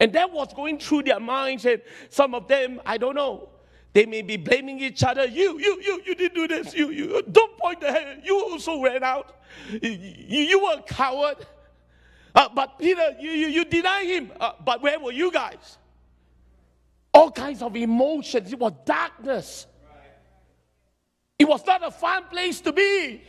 And 0.00 0.12
that 0.12 0.32
was 0.32 0.52
going 0.54 0.78
through 0.78 1.04
their 1.04 1.20
minds, 1.20 1.64
and 1.64 1.82
some 2.08 2.34
of 2.34 2.46
them, 2.46 2.80
I 2.86 2.98
don't 2.98 3.16
know, 3.16 3.48
they 3.92 4.06
may 4.06 4.22
be 4.22 4.36
blaming 4.36 4.80
each 4.80 5.02
other. 5.02 5.24
You, 5.24 5.58
you, 5.58 5.80
you, 5.82 6.02
you 6.06 6.14
didn't 6.14 6.34
do 6.34 6.46
this. 6.46 6.74
You, 6.74 6.90
you, 6.90 7.22
don't 7.30 7.58
point 7.58 7.80
the 7.80 7.90
head. 7.90 8.20
You 8.22 8.38
also 8.38 8.80
ran 8.82 9.02
out. 9.02 9.40
You, 9.70 9.90
you, 9.90 10.40
you 10.40 10.62
were 10.62 10.74
a 10.78 10.82
coward. 10.82 11.38
Uh, 12.34 12.48
but 12.54 12.78
Peter, 12.78 13.16
you, 13.18 13.30
you, 13.30 13.48
you 13.48 13.64
deny 13.64 14.04
him. 14.04 14.30
Uh, 14.38 14.52
but 14.64 14.82
where 14.82 15.00
were 15.00 15.10
you 15.10 15.32
guys? 15.32 15.78
All 17.12 17.30
kinds 17.30 17.62
of 17.62 17.74
emotions. 17.74 18.52
It 18.52 18.58
was 18.58 18.72
darkness. 18.84 19.66
It 21.38 21.48
was 21.48 21.64
not 21.66 21.84
a 21.84 21.90
fun 21.90 22.24
place 22.30 22.60
to 22.60 22.72
be. 22.72 23.22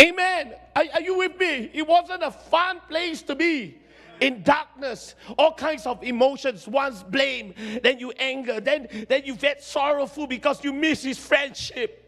Amen. 0.00 0.54
Are, 0.74 0.84
are 0.94 1.00
you 1.00 1.18
with 1.18 1.38
me? 1.38 1.70
It 1.72 1.86
wasn't 1.86 2.22
a 2.22 2.30
fun 2.30 2.80
place 2.88 3.22
to 3.22 3.34
be. 3.34 3.78
In 4.20 4.42
darkness, 4.42 5.14
all 5.36 5.52
kinds 5.52 5.84
of 5.84 6.02
emotions. 6.02 6.66
Once 6.66 7.02
blame, 7.02 7.54
then 7.82 7.98
you 7.98 8.12
anger, 8.12 8.60
then, 8.60 8.88
then 9.08 9.22
you 9.26 9.36
get 9.36 9.62
sorrowful 9.62 10.26
because 10.26 10.64
you 10.64 10.72
miss 10.72 11.02
his 11.02 11.18
friendship. 11.18 12.02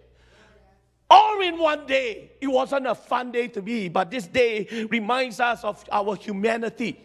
All 1.11 1.41
in 1.41 1.59
one 1.59 1.87
day. 1.87 2.33
It 2.41 2.47
wasn't 2.47 2.87
a 2.87 2.95
fun 2.95 3.33
day 3.33 3.49
to 3.49 3.63
be, 3.63 3.89
but 3.89 4.11
this 4.11 4.27
day 4.27 4.87
reminds 4.91 5.41
us 5.41 5.65
of 5.65 5.85
our 5.91 6.17
humanity. 6.17 6.99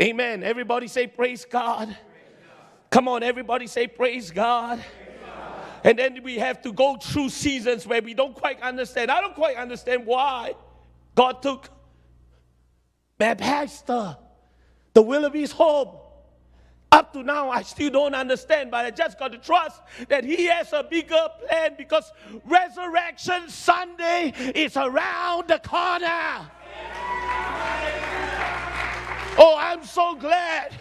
Amen. 0.00 0.42
Everybody 0.42 0.88
say, 0.88 1.06
Praise 1.06 1.44
God. 1.44 1.96
Come 2.90 3.08
on, 3.08 3.22
everybody 3.22 3.66
say, 3.66 3.86
Praise 3.86 4.30
God. 4.30 4.82
And 5.86 5.96
then 6.00 6.20
we 6.24 6.36
have 6.38 6.60
to 6.62 6.72
go 6.72 6.96
through 6.96 7.28
seasons 7.28 7.86
where 7.86 8.02
we 8.02 8.12
don't 8.12 8.34
quite 8.34 8.60
understand. 8.60 9.08
I 9.08 9.20
don't 9.20 9.36
quite 9.36 9.56
understand 9.56 10.04
why 10.04 10.56
God 11.14 11.40
took 11.40 11.70
pastor, 13.18 14.16
the 14.94 15.02
Willoughby's 15.02 15.52
home. 15.52 15.96
Up 16.90 17.12
to 17.12 17.22
now, 17.22 17.50
I 17.50 17.62
still 17.62 17.90
don't 17.90 18.16
understand, 18.16 18.72
but 18.72 18.84
I 18.84 18.90
just 18.90 19.16
got 19.16 19.30
to 19.30 19.38
trust 19.38 19.80
that 20.08 20.24
He 20.24 20.46
has 20.46 20.72
a 20.72 20.82
bigger 20.82 21.28
plan 21.46 21.76
because 21.78 22.10
Resurrection 22.44 23.48
Sunday 23.48 24.32
is 24.56 24.76
around 24.76 25.46
the 25.46 25.60
corner. 25.60 26.50
Oh, 29.38 29.54
I'm 29.56 29.84
so 29.84 30.16
glad. 30.16 30.72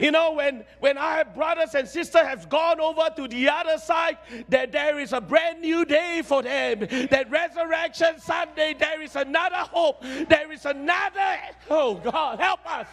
You 0.00 0.10
know, 0.10 0.32
when, 0.32 0.64
when 0.78 0.96
our 0.96 1.24
brothers 1.24 1.74
and 1.74 1.86
sisters 1.86 2.22
have 2.22 2.48
gone 2.48 2.80
over 2.80 3.08
to 3.16 3.28
the 3.28 3.48
other 3.48 3.78
side, 3.78 4.16
that 4.48 4.72
there 4.72 4.98
is 4.98 5.12
a 5.12 5.20
brand 5.20 5.60
new 5.60 5.84
day 5.84 6.22
for 6.24 6.42
them. 6.42 6.80
That 7.10 7.30
resurrection 7.30 8.18
Sunday, 8.18 8.74
there 8.78 9.02
is 9.02 9.14
another 9.14 9.56
hope. 9.56 10.02
There 10.02 10.50
is 10.50 10.64
another, 10.64 11.36
oh 11.68 11.94
God, 11.96 12.40
help 12.40 12.60
us. 12.66 12.86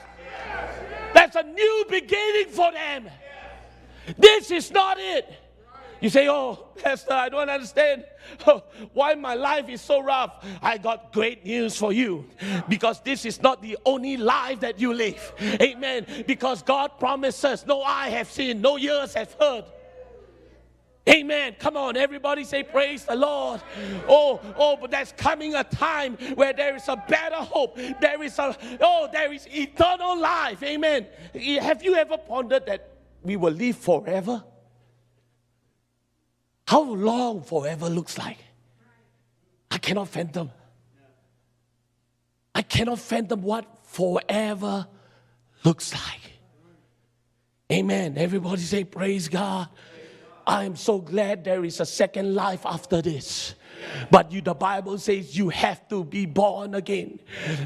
There's 1.14 1.36
a 1.36 1.44
new 1.44 1.86
beginning 1.90 2.48
for 2.48 2.72
them. 2.74 3.10
This 4.18 4.52
is 4.52 4.72
not 4.72 4.98
it. 5.00 5.47
You 6.00 6.10
say, 6.10 6.28
Oh, 6.28 6.68
Pastor, 6.76 7.14
I 7.14 7.30
don't 7.30 7.50
understand 7.50 8.06
why 8.94 9.16
my 9.16 9.34
life 9.34 9.68
is 9.70 9.82
so 9.82 10.02
rough. 10.02 10.46
I 10.62 10.78
got 10.78 11.12
great 11.12 11.46
news 11.46 11.76
for 11.78 11.92
you 11.92 12.26
because 12.70 13.02
this 13.02 13.26
is 13.26 13.42
not 13.42 13.62
the 13.62 13.78
only 13.86 14.18
life 14.18 14.60
that 14.60 14.80
you 14.80 14.94
live. 14.94 15.34
Amen. 15.62 16.06
Because 16.28 16.62
God 16.62 17.00
promises, 17.00 17.66
No 17.66 17.82
eye 17.82 18.10
have 18.10 18.30
seen, 18.30 18.62
no 18.62 18.78
ears 18.78 19.14
have 19.14 19.34
heard. 19.40 19.66
Amen. 21.08 21.56
Come 21.58 21.78
on, 21.78 21.96
everybody 21.96 22.44
say 22.44 22.64
praise 22.64 23.06
the 23.06 23.16
Lord. 23.16 23.62
Oh, 24.10 24.42
oh, 24.58 24.76
but 24.76 24.92
there's 24.92 25.14
coming 25.14 25.56
a 25.56 25.64
time 25.64 26.18
where 26.36 26.52
there 26.52 26.76
is 26.76 26.88
a 26.90 27.02
better 27.08 27.36
hope. 27.36 27.78
There 28.02 28.22
is 28.22 28.38
a 28.38 28.56
oh, 28.82 29.08
there 29.12 29.32
is 29.32 29.48
eternal 29.48 30.20
life. 30.20 30.62
Amen. 30.64 31.08
Have 31.62 31.82
you 31.82 31.96
ever 31.96 32.18
pondered 32.18 32.66
that 32.66 32.90
we 33.24 33.38
will 33.38 33.54
live 33.54 33.78
forever? 33.78 34.44
How 36.68 36.84
long 36.84 37.42
forever 37.42 37.90
looks 37.90 38.18
like? 38.18 38.38
I 39.72 39.78
cannot 39.78 40.10
fathom. 40.10 40.52
I 42.54 42.62
cannot 42.62 43.00
fathom 43.00 43.42
what 43.42 43.66
forever 43.86 44.86
looks 45.64 45.94
like. 45.94 46.34
Amen. 47.72 48.18
Everybody 48.18 48.62
say, 48.62 48.84
Praise 48.84 49.30
God. 49.30 49.70
I 50.46 50.66
am 50.66 50.76
so 50.76 51.00
glad 51.00 51.44
there 51.44 51.64
is 51.64 51.80
a 51.80 51.86
second 51.86 52.36
life 52.36 52.66
after 52.66 53.02
this. 53.02 53.56
But 54.12 54.32
you, 54.32 54.42
the 54.42 54.54
Bible 54.54 54.98
says 54.98 55.38
you 55.38 55.50
have 55.50 55.88
to 55.90 56.04
be 56.04 56.26
born 56.26 56.76
again. 56.76 57.20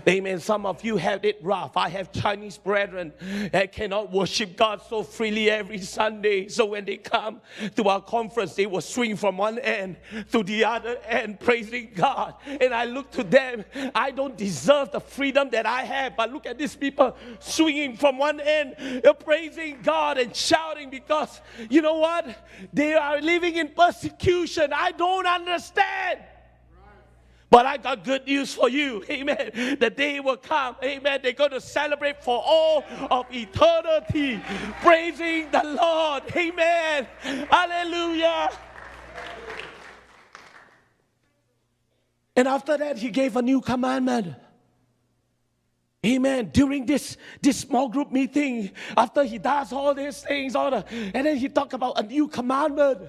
Amen. 0.07 0.39
Some 0.39 0.65
of 0.65 0.83
you 0.83 0.97
have 0.97 1.25
it 1.25 1.39
rough. 1.41 1.77
I 1.77 1.89
have 1.89 2.11
Chinese 2.11 2.57
brethren 2.57 3.13
that 3.51 3.71
cannot 3.71 4.11
worship 4.11 4.55
God 4.55 4.81
so 4.87 5.03
freely 5.03 5.49
every 5.49 5.79
Sunday. 5.79 6.47
So 6.47 6.65
when 6.65 6.85
they 6.85 6.97
come 6.97 7.41
to 7.75 7.83
our 7.89 8.01
conference, 8.01 8.55
they 8.55 8.65
will 8.65 8.81
swing 8.81 9.15
from 9.15 9.37
one 9.37 9.59
end 9.59 9.97
to 10.31 10.43
the 10.43 10.65
other 10.65 10.97
end, 11.07 11.39
praising 11.39 11.91
God. 11.95 12.35
And 12.45 12.73
I 12.73 12.85
look 12.85 13.11
to 13.11 13.23
them. 13.23 13.65
I 13.93 14.11
don't 14.11 14.37
deserve 14.37 14.91
the 14.91 14.99
freedom 14.99 15.49
that 15.51 15.65
I 15.65 15.83
have, 15.83 16.15
but 16.15 16.31
look 16.31 16.45
at 16.45 16.57
these 16.57 16.75
people 16.75 17.15
swinging 17.39 17.97
from 17.97 18.17
one 18.17 18.39
end, 18.39 18.75
uh, 19.05 19.13
praising 19.13 19.79
God 19.83 20.17
and 20.17 20.35
shouting 20.35 20.89
because 20.89 21.41
you 21.69 21.81
know 21.81 21.95
what? 21.95 22.45
They 22.73 22.93
are 22.93 23.21
living 23.21 23.55
in 23.55 23.69
persecution. 23.69 24.71
I 24.73 24.91
don't 24.91 25.27
understand. 25.27 26.00
But 27.51 27.65
I 27.65 27.75
got 27.75 28.05
good 28.05 28.25
news 28.25 28.53
for 28.53 28.69
you. 28.69 29.03
Amen. 29.09 29.77
The 29.77 29.89
day 29.89 30.21
will 30.21 30.37
come. 30.37 30.77
Amen. 30.81 31.19
They're 31.21 31.33
going 31.33 31.51
to 31.51 31.59
celebrate 31.59 32.23
for 32.23 32.41
all 32.43 32.85
of 33.11 33.25
eternity. 33.29 34.41
Praising 34.81 35.51
the 35.51 35.61
Lord. 35.63 36.23
Amen. 36.33 37.07
Hallelujah. 37.49 38.51
And 42.37 42.47
after 42.47 42.77
that, 42.77 42.97
he 42.97 43.09
gave 43.09 43.35
a 43.35 43.41
new 43.41 43.59
commandment. 43.59 44.33
Amen. 46.05 46.49
During 46.53 46.85
this, 46.85 47.17
this 47.41 47.59
small 47.59 47.89
group 47.89 48.13
meeting, 48.13 48.71
after 48.95 49.23
he 49.23 49.37
does 49.37 49.73
all 49.73 49.93
these 49.93 50.21
things, 50.21 50.55
all 50.55 50.71
the, 50.71 50.85
and 50.89 51.25
then 51.27 51.35
he 51.35 51.49
talked 51.49 51.73
about 51.73 51.99
a 51.99 52.03
new 52.03 52.29
commandment. 52.29 53.01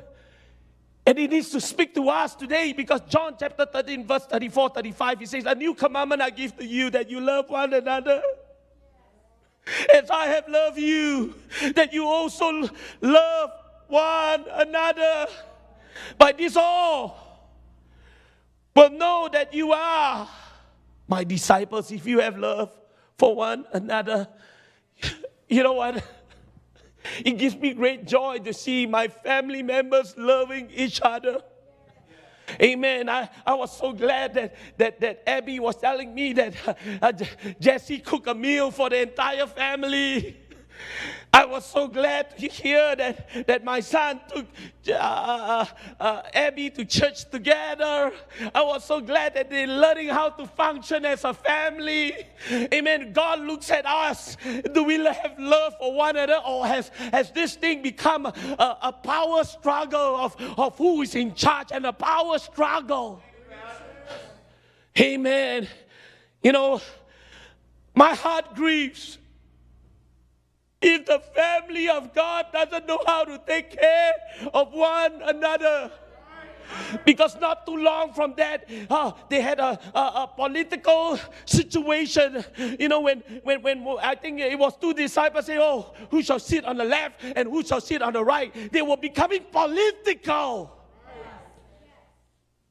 And 1.05 1.19
he 1.19 1.27
needs 1.27 1.51
to 1.51 1.61
speak 1.61 1.95
to 1.97 2.09
us 2.09 2.35
today 2.35 2.73
because 2.73 3.01
John 3.09 3.35
chapter 3.39 3.67
13, 3.67 4.07
verse 4.07 4.25
34, 4.27 4.71
35, 4.71 5.19
he 5.19 5.27
says, 5.27 5.45
A 5.47 5.55
new 5.55 5.75
commandment 5.75 6.23
I 6.23 6.31
give 6.31 6.57
to 6.59 6.65
you 6.65 6.91
that 6.91 7.11
you 7.11 7.21
love 7.21 7.51
one 7.51 7.73
another. 7.73 8.23
As 9.95 10.11
I 10.11 10.27
have 10.27 10.49
loved 10.49 10.79
you, 10.79 11.35
that 11.75 11.93
you 11.93 12.07
also 12.07 12.69
love 13.01 13.51
one 13.89 14.45
another. 14.53 15.27
By 16.19 16.33
this 16.33 16.57
all 16.57 17.19
will 18.75 18.91
know 18.91 19.29
that 19.33 19.53
you 19.53 19.73
are 19.73 20.29
my 21.09 21.25
disciples 21.25 21.91
if 21.93 22.07
you 22.07 22.21
have 22.21 22.39
love 22.39 22.71
for 23.19 23.35
one 23.35 23.67
another. 23.73 24.29
You 25.49 25.63
know 25.63 25.75
what? 25.75 26.03
It 27.25 27.39
gives 27.39 27.57
me 27.57 27.75
great 27.75 28.07
joy 28.07 28.39
to 28.41 28.53
see 28.53 28.87
my 28.87 29.09
family 29.09 29.63
members 29.63 30.15
loving 30.17 30.71
each 30.75 31.01
other. 31.03 31.43
Amen. 32.61 33.09
I, 33.09 33.29
I 33.47 33.55
was 33.55 33.77
so 33.77 33.93
glad 33.93 34.35
that, 34.35 34.55
that, 34.77 35.01
that 35.01 35.23
Abby 35.27 35.61
was 35.61 35.77
telling 35.77 36.15
me 36.15 36.33
that 36.35 36.55
uh, 37.01 37.13
Jesse 37.61 37.99
cooked 37.99 38.29
a 38.29 38.35
meal 38.35 38.71
for 38.71 38.91
the 38.91 39.03
entire 39.03 39.47
family. 39.47 40.39
I 41.35 41.47
was 41.47 41.65
so 41.65 41.89
glad 41.89 42.37
to 42.37 42.47
hear 42.47 42.95
that, 42.95 43.47
that 43.47 43.65
my 43.65 43.81
son 43.81 44.21
took 44.29 44.47
uh, 44.89 44.93
uh, 44.93 45.65
uh, 45.99 46.23
Abby 46.35 46.69
to 46.69 46.85
church 46.85 47.31
together. 47.31 48.13
I 48.55 48.63
was 48.63 48.85
so 48.85 49.01
glad 49.01 49.33
that 49.35 49.49
they're 49.49 49.67
learning 49.67 50.09
how 50.09 50.29
to 50.29 50.47
function 50.47 51.07
as 51.07 51.25
a 51.25 51.33
family. 51.33 52.13
Amen. 52.53 53.15
God 53.15 53.41
looks 53.41 53.71
at 53.71 53.87
us. 53.87 54.37
Do 54.75 54.85
we 54.85 55.03
have 55.03 55.39
love 55.39 55.73
for 55.79 55.95
one 55.95 56.17
another 56.17 56.43
or 56.47 56.67
has, 56.67 56.91
has 57.13 57.31
this 57.31 57.55
thing 57.55 57.81
become 57.81 58.27
a, 58.27 58.79
a 58.83 58.93
power 58.93 59.43
struggle 59.45 60.17
of, 60.17 60.37
of 60.59 60.77
who 60.77 61.01
is 61.01 61.15
in 61.15 61.35
charge 61.35 61.69
and 61.73 61.87
a 61.87 61.95
power 61.95 62.39
struggle? 62.39 63.23
Amen. 65.01 65.67
You 66.43 66.53
know, 66.53 66.83
my 67.95 68.15
heart 68.15 68.55
grieves 68.55 69.17
if 70.83 71.07
the 71.07 71.21
family 71.35 71.89
of 71.89 72.13
God 72.13 72.47
doesn't 72.53 72.87
know 72.87 73.01
how 73.07 73.25
to 73.25 73.41
take 73.47 73.79
care 73.79 74.13
of 74.53 74.73
one 74.73 75.23
another. 75.23 75.91
Because 77.05 77.39
not 77.41 77.67
too 77.67 77.77
long 77.77 78.13
from 78.13 78.35
that, 78.37 78.69
uh, 78.89 79.13
they 79.29 79.41
had 79.41 79.59
a, 79.59 79.79
a, 79.95 79.99
a, 79.99 80.31
political 80.35 81.19
situation. 81.45 82.45
You 82.57 82.89
know, 82.89 83.01
when, 83.01 83.19
when, 83.43 83.63
when 83.63 83.87
I 84.03 84.15
think 84.15 84.41
it 84.41 84.59
was 84.59 84.77
two 84.79 84.95
disciples 84.95 85.47
say, 85.47 85.59
Oh, 85.59 85.93
who 86.11 86.23
shall 86.23 86.39
sit 86.39 86.65
on 86.65 86.79
the 86.79 86.85
left 86.85 87.23
and 87.37 87.49
who 87.49 87.63
shall 87.63 87.81
sit 87.81 88.01
on 88.01 88.15
the 88.15 88.25
right? 88.25 88.73
They 88.73 88.83
were 88.83 88.97
becoming 88.97 89.45
political. 89.51 90.79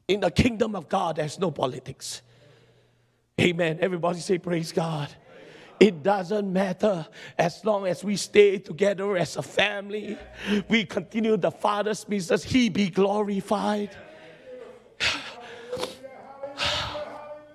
In 0.08 0.20
the 0.20 0.32
kingdom 0.32 0.76
of 0.76 0.90
God, 0.90 1.18
there's 1.18 1.40
no 1.40 1.52
politics. 1.52 2.22
Amen. 3.40 3.78
Everybody 3.82 4.20
say, 4.20 4.38
Praise 4.38 4.72
God. 4.72 5.10
It 5.82 6.04
doesn't 6.04 6.54
matter 6.54 7.08
as 7.36 7.66
long 7.66 7.88
as 7.88 8.04
we 8.04 8.16
stay 8.16 8.60
together 8.60 9.18
as 9.18 9.36
a 9.36 9.42
family. 9.42 10.16
We 10.70 10.86
continue 10.86 11.36
the 11.38 11.50
Father's 11.50 12.04
business. 12.04 12.44
He 12.44 12.70
be 12.70 12.92
glorified. 12.92 13.90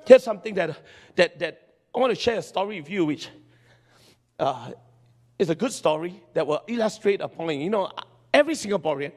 Here's 0.04 0.24
something 0.24 0.54
that, 0.54 0.76
that, 1.14 1.38
that 1.38 1.74
I 1.94 2.00
want 2.00 2.12
to 2.12 2.20
share 2.20 2.38
a 2.38 2.42
story 2.42 2.80
with 2.80 2.90
you, 2.90 3.04
which 3.04 3.28
uh, 4.40 4.72
is 5.38 5.48
a 5.48 5.54
good 5.54 5.72
story 5.72 6.20
that 6.34 6.44
will 6.44 6.64
illustrate 6.66 7.20
a 7.20 7.28
point. 7.28 7.62
You 7.62 7.70
know, 7.70 7.92
every 8.34 8.54
Singaporean 8.54 9.12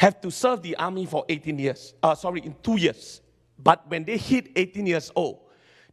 have 0.00 0.18
to 0.22 0.30
serve 0.30 0.62
the 0.62 0.76
army 0.76 1.04
for 1.04 1.26
18 1.28 1.58
years. 1.58 1.92
Uh, 2.02 2.14
sorry, 2.14 2.40
in 2.40 2.56
two 2.62 2.78
years. 2.78 3.20
But 3.58 3.86
when 3.86 4.04
they 4.04 4.16
hit 4.16 4.48
18 4.56 4.86
years 4.86 5.12
old, 5.14 5.40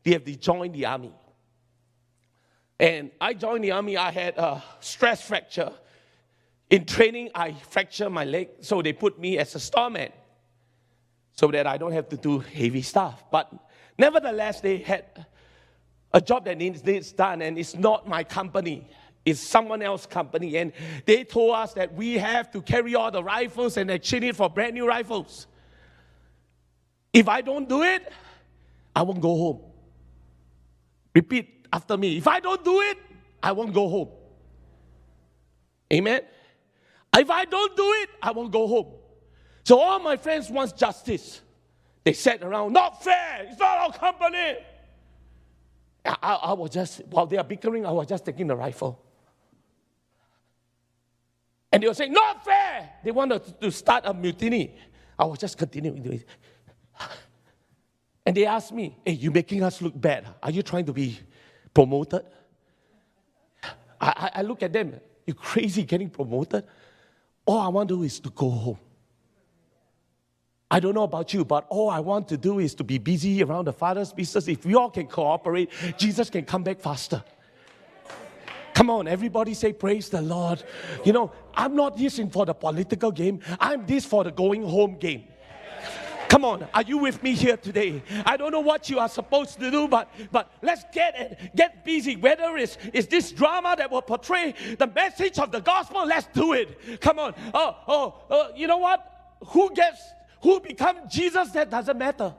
they 0.01 0.11
have 0.11 0.23
to 0.23 0.33
join 0.37 0.71
the 0.71 0.85
army. 0.85 1.11
And 2.79 3.11
I 3.21 3.33
joined 3.33 3.63
the 3.63 3.71
army, 3.71 3.97
I 3.97 4.11
had 4.11 4.37
a 4.37 4.61
stress 4.79 5.21
fracture. 5.21 5.71
In 6.69 6.85
training, 6.85 7.29
I 7.33 7.53
fractured 7.53 8.11
my 8.11 8.25
leg, 8.25 8.49
so 8.61 8.81
they 8.81 8.91
put 8.91 9.19
me 9.19 9.37
as 9.37 9.55
a 9.55 9.59
storeman 9.59 10.11
so 11.33 11.47
that 11.47 11.67
I 11.67 11.77
don't 11.77 11.91
have 11.91 12.09
to 12.09 12.17
do 12.17 12.39
heavy 12.39 12.81
stuff. 12.81 13.23
But 13.31 13.51
nevertheless, 13.97 14.61
they 14.61 14.77
had 14.77 15.25
a 16.13 16.21
job 16.21 16.45
that 16.45 16.57
needs, 16.57 16.83
needs 16.83 17.11
done, 17.11 17.41
and 17.41 17.57
it's 17.57 17.75
not 17.75 18.07
my 18.07 18.23
company. 18.23 18.87
It's 19.25 19.39
someone 19.39 19.81
else's 19.81 20.07
company, 20.07 20.57
and 20.57 20.71
they 21.05 21.23
told 21.23 21.55
us 21.55 21.73
that 21.73 21.93
we 21.93 22.13
have 22.13 22.51
to 22.51 22.61
carry 22.61 22.93
all 22.95 23.09
the 23.09 23.23
rifles 23.23 23.77
and 23.77 23.89
exchange 23.89 24.25
it 24.25 24.35
for 24.35 24.49
brand 24.49 24.73
new 24.73 24.87
rifles. 24.87 25.47
If 27.11 27.27
I 27.27 27.41
don't 27.41 27.67
do 27.67 27.81
it, 27.83 28.11
I 28.95 29.01
won't 29.01 29.21
go 29.21 29.35
home. 29.35 29.61
Repeat 31.13 31.54
after 31.75 31.97
me. 31.97 32.17
If 32.17 32.27
I 32.27 32.39
don't 32.39 32.63
do 32.63 32.79
it, 32.79 32.97
I 33.43 33.51
won't 33.51 33.73
go 33.73 33.89
home. 33.89 34.09
Amen. 35.91 36.21
If 37.15 37.29
I 37.29 37.43
don't 37.45 37.75
do 37.75 37.83
it, 38.01 38.09
I 38.21 38.31
won't 38.31 38.51
go 38.51 38.65
home. 38.65 38.93
So 39.63 39.79
all 39.79 39.99
my 39.99 40.15
friends 40.15 40.49
want 40.49 40.75
justice. 40.77 41.41
They 42.03 42.13
sat 42.13 42.41
around, 42.43 42.71
not 42.71 43.03
fair. 43.03 43.47
It's 43.49 43.59
not 43.59 43.77
our 43.77 43.93
company. 43.93 44.57
I, 46.05 46.33
I, 46.51 46.53
was 46.53 46.69
just, 46.69 47.01
while 47.09 47.25
they 47.25 47.37
are 47.37 47.43
bickering, 47.43 47.85
I 47.85 47.91
was 47.91 48.07
just 48.07 48.25
taking 48.25 48.47
the 48.47 48.55
rifle. 48.55 49.01
And 51.71 51.83
they 51.83 51.87
were 51.87 51.93
saying, 51.93 52.13
not 52.13 52.45
fair. 52.45 52.91
They 53.03 53.11
wanted 53.11 53.59
to 53.59 53.71
start 53.71 54.03
a 54.05 54.13
mutiny. 54.13 54.75
I 55.17 55.25
was 55.25 55.39
just 55.39 55.57
continuing 55.57 56.01
doing 56.01 56.19
it. 56.19 56.27
And 58.25 58.35
they 58.35 58.45
asked 58.45 58.71
me, 58.71 58.97
hey, 59.05 59.13
you're 59.13 59.31
making 59.31 59.61
us 59.63 59.81
look 59.81 59.99
bad. 59.99 60.27
Are 60.41 60.51
you 60.51 60.63
trying 60.63 60.85
to 60.85 60.93
be 60.93 61.19
promoted? 61.75 62.23
I, 64.01 64.31
I, 64.35 64.41
look 64.41 64.63
at 64.63 64.73
them, 64.73 64.99
you 65.25 65.33
crazy 65.35 65.83
getting 65.83 66.09
promoted? 66.09 66.63
All 67.45 67.59
I 67.59 67.67
want 67.67 67.89
to 67.89 67.95
do 67.95 68.03
is 68.03 68.19
to 68.21 68.29
go 68.29 68.49
home. 68.49 68.79
I 70.69 70.79
don't 70.79 70.95
know 70.95 71.03
about 71.03 71.33
you, 71.33 71.45
but 71.45 71.67
all 71.69 71.89
I 71.89 71.99
want 71.99 72.27
to 72.29 72.37
do 72.37 72.59
is 72.59 72.73
to 72.75 72.83
be 72.83 72.97
busy 72.97 73.43
around 73.43 73.65
the 73.65 73.73
Father's 73.73 74.11
business. 74.11 74.47
If 74.47 74.65
we 74.65 74.73
all 74.75 74.89
can 74.89 75.05
cooperate, 75.05 75.69
Jesus 75.97 76.29
can 76.29 76.43
come 76.43 76.63
back 76.63 76.79
faster. 76.79 77.23
Come 78.73 78.89
on, 78.89 79.07
everybody 79.07 79.53
say, 79.53 79.71
Praise 79.71 80.09
the 80.09 80.21
Lord. 80.21 80.63
You 81.05 81.13
know, 81.13 81.31
I'm 81.53 81.75
not 81.75 81.97
this 81.97 82.19
in 82.19 82.29
for 82.29 82.45
the 82.45 82.53
political 82.53 83.11
game, 83.11 83.39
I'm 83.59 83.85
this 83.85 84.05
for 84.05 84.23
the 84.23 84.31
going 84.31 84.63
home 84.63 84.97
game. 84.97 85.25
Come 86.35 86.43
on, 86.43 86.67
are 86.73 86.81
you 86.81 86.97
with 86.97 87.23
me 87.23 87.33
here 87.33 87.55
today? 87.55 88.03
I 88.25 88.35
don't 88.35 88.51
know 88.51 88.59
what 88.59 88.89
you 88.89 88.99
are 88.99 89.07
supposed 89.07 89.57
to 89.57 89.71
do, 89.71 89.87
but 89.87 90.09
but 90.33 90.51
let's 90.61 90.83
get 90.91 91.17
it, 91.17 91.55
get 91.55 91.85
busy. 91.85 92.17
Whether 92.17 92.57
it's, 92.57 92.77
it's 92.93 93.07
this 93.07 93.31
drama 93.31 93.73
that 93.77 93.89
will 93.89 94.01
portray 94.01 94.53
the 94.77 94.87
message 94.87 95.39
of 95.39 95.53
the 95.53 95.61
gospel, 95.61 96.05
let's 96.05 96.27
do 96.33 96.51
it. 96.51 96.99
Come 96.99 97.19
on. 97.19 97.35
Oh, 97.53 97.77
oh, 97.87 98.15
oh 98.29 98.51
you 98.53 98.67
know 98.67 98.79
what? 98.79 99.37
Who 99.47 99.73
gets 99.73 100.01
who 100.41 100.59
become 100.59 101.07
Jesus, 101.07 101.51
that 101.51 101.69
doesn't 101.69 101.97
matter. 101.97 102.35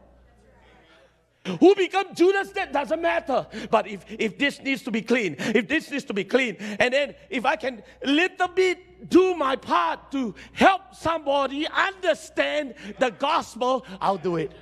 Who 1.61 1.75
become 1.75 2.15
Judas, 2.15 2.51
that 2.53 2.73
doesn't 2.73 3.01
matter. 3.01 3.47
But 3.71 3.87
if, 3.87 4.05
if 4.09 4.39
this 4.39 4.61
needs 4.61 4.83
to 4.83 4.91
be 4.91 5.03
clean, 5.03 5.37
if 5.39 5.69
this 5.69 5.91
needs 5.91 6.05
to 6.05 6.15
be 6.15 6.25
clean, 6.25 6.57
and 6.79 6.93
then 6.93 7.15
if 7.31 7.45
I 7.45 7.57
can 7.57 7.83
little 8.05 8.49
bit 8.49 9.09
do 9.09 9.35
my 9.35 9.57
part 9.57 10.11
to 10.13 10.35
help 10.53 10.95
somebody 10.95 11.67
understand 11.69 12.75
the 12.99 13.11
gospel, 13.11 13.85
I'll 14.01 14.19
do 14.19 14.37
it. 14.37 14.53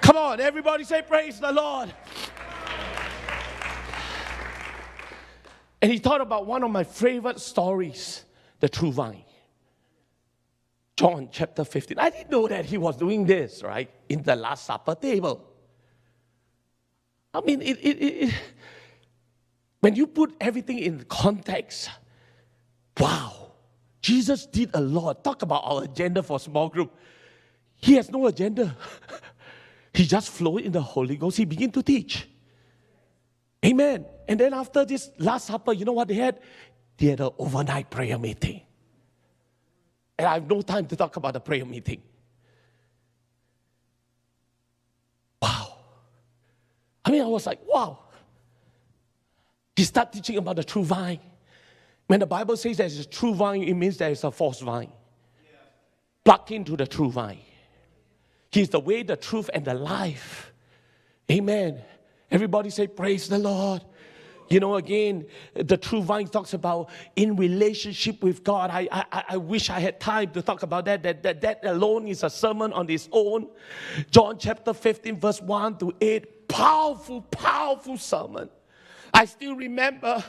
Come 0.00 0.16
on, 0.16 0.40
everybody 0.40 0.84
say, 0.84 1.02
Praise 1.02 1.40
the 1.40 1.52
Lord. 1.52 1.92
And 5.80 5.90
he 5.90 5.98
thought 5.98 6.20
about 6.20 6.46
one 6.46 6.62
of 6.62 6.70
my 6.70 6.84
favorite 6.84 7.40
stories, 7.40 8.24
the 8.60 8.68
true 8.68 8.92
vine. 8.92 9.24
John 11.02 11.28
chapter 11.32 11.64
15. 11.64 11.98
I 11.98 12.10
didn't 12.10 12.30
know 12.30 12.46
that 12.46 12.64
he 12.64 12.78
was 12.78 12.96
doing 12.96 13.26
this, 13.26 13.64
right? 13.64 13.90
In 14.08 14.22
the 14.22 14.36
Last 14.36 14.66
Supper 14.66 14.94
table. 14.94 15.44
I 17.34 17.40
mean, 17.40 17.60
it, 17.60 17.76
it, 17.82 17.98
it, 17.98 18.34
when 19.80 19.96
you 19.96 20.06
put 20.06 20.36
everything 20.40 20.78
in 20.78 21.04
context, 21.08 21.90
wow, 23.00 23.50
Jesus 24.00 24.46
did 24.46 24.70
a 24.74 24.80
lot. 24.80 25.24
Talk 25.24 25.42
about 25.42 25.62
our 25.64 25.82
agenda 25.82 26.22
for 26.22 26.38
small 26.38 26.68
group. 26.68 26.94
He 27.74 27.94
has 27.94 28.08
no 28.08 28.28
agenda. 28.28 28.76
he 29.92 30.06
just 30.06 30.28
flowed 30.28 30.60
in 30.60 30.70
the 30.70 30.82
Holy 30.82 31.16
Ghost. 31.16 31.36
He 31.36 31.44
began 31.44 31.72
to 31.72 31.82
teach. 31.82 32.28
Amen. 33.64 34.06
And 34.28 34.38
then 34.38 34.54
after 34.54 34.84
this 34.84 35.10
Last 35.18 35.48
Supper, 35.48 35.72
you 35.72 35.84
know 35.84 35.94
what 35.94 36.06
they 36.06 36.14
had? 36.14 36.38
They 36.96 37.06
had 37.06 37.20
an 37.20 37.30
overnight 37.40 37.90
prayer 37.90 38.20
meeting. 38.20 38.60
And 40.22 40.28
I 40.28 40.34
have 40.34 40.48
no 40.48 40.62
time 40.62 40.86
to 40.86 40.94
talk 40.94 41.16
about 41.16 41.32
the 41.32 41.40
prayer 41.40 41.64
meeting. 41.64 42.00
Wow. 45.42 45.78
I 47.04 47.10
mean, 47.10 47.22
I 47.22 47.26
was 47.26 47.44
like, 47.44 47.58
wow. 47.66 47.98
He 49.74 49.82
started 49.82 50.12
teaching 50.12 50.36
about 50.36 50.54
the 50.54 50.62
true 50.62 50.84
vine. 50.84 51.18
When 52.06 52.20
the 52.20 52.26
Bible 52.26 52.56
says 52.56 52.76
there's 52.76 53.00
a 53.00 53.04
true 53.04 53.34
vine, 53.34 53.64
it 53.64 53.74
means 53.74 53.96
there 53.96 54.12
is 54.12 54.22
a 54.22 54.30
false 54.30 54.60
vine. 54.60 54.92
Plug 56.24 56.52
into 56.52 56.76
the 56.76 56.86
true 56.86 57.10
vine. 57.10 57.40
He's 58.52 58.68
the 58.68 58.78
way, 58.78 59.02
the 59.02 59.16
truth, 59.16 59.50
and 59.52 59.64
the 59.64 59.74
life. 59.74 60.52
Amen. 61.32 61.82
Everybody 62.30 62.70
say, 62.70 62.86
Praise 62.86 63.28
the 63.28 63.40
Lord. 63.40 63.82
You 64.52 64.60
know, 64.60 64.74
again, 64.74 65.26
the 65.54 65.78
true 65.78 66.02
vine 66.02 66.28
talks 66.28 66.52
about 66.52 66.90
in 67.16 67.36
relationship 67.36 68.22
with 68.22 68.44
God. 68.44 68.68
I, 68.70 68.86
I, 68.92 69.24
I 69.30 69.36
wish 69.38 69.70
I 69.70 69.80
had 69.80 69.98
time 69.98 70.30
to 70.32 70.42
talk 70.42 70.62
about 70.62 70.84
that. 70.84 71.02
That, 71.02 71.22
that. 71.22 71.40
that 71.40 71.64
alone 71.64 72.06
is 72.06 72.22
a 72.22 72.28
sermon 72.28 72.70
on 72.74 72.90
its 72.90 73.08
own. 73.12 73.48
John 74.10 74.36
chapter 74.38 74.74
15, 74.74 75.18
verse 75.18 75.40
1 75.40 75.78
to 75.78 75.94
8. 75.98 76.48
Powerful, 76.48 77.22
powerful 77.22 77.96
sermon. 77.96 78.50
I 79.14 79.24
still 79.24 79.56
remember 79.56 80.22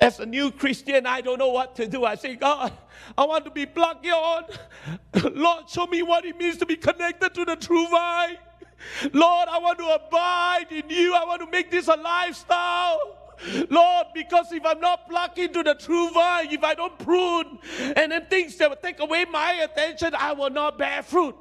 as 0.00 0.18
a 0.18 0.24
new 0.24 0.50
Christian, 0.50 1.04
I 1.04 1.20
don't 1.20 1.38
know 1.38 1.50
what 1.50 1.76
to 1.76 1.86
do. 1.86 2.06
I 2.06 2.14
say, 2.14 2.36
God, 2.36 2.72
I 3.18 3.26
want 3.26 3.44
to 3.44 3.50
be 3.50 3.66
plugged 3.66 4.06
on. 4.06 4.44
Lord, 5.34 5.68
show 5.68 5.86
me 5.86 6.00
what 6.00 6.24
it 6.24 6.38
means 6.38 6.56
to 6.56 6.64
be 6.64 6.76
connected 6.76 7.34
to 7.34 7.44
the 7.44 7.56
true 7.56 7.86
vine. 7.88 8.38
Lord, 9.12 9.48
I 9.50 9.58
want 9.58 9.78
to 9.78 9.88
abide 9.88 10.68
in 10.70 10.88
you. 10.88 11.14
I 11.14 11.24
want 11.26 11.42
to 11.42 11.50
make 11.50 11.70
this 11.70 11.88
a 11.88 11.96
lifestyle. 11.96 13.27
Lord, 13.70 14.06
because 14.14 14.52
if 14.52 14.64
I'm 14.64 14.80
not 14.80 15.08
plugged 15.08 15.38
into 15.38 15.62
the 15.62 15.74
true 15.74 16.10
vine, 16.10 16.48
if 16.50 16.64
I 16.64 16.74
don't 16.74 16.98
prune, 16.98 17.58
and 17.96 18.12
then 18.12 18.26
things 18.26 18.56
that 18.56 18.68
will 18.68 18.76
take 18.76 19.00
away 19.00 19.24
my 19.24 19.52
attention, 19.52 20.14
I 20.14 20.32
will 20.32 20.50
not 20.50 20.78
bear 20.78 21.02
fruit. 21.02 21.34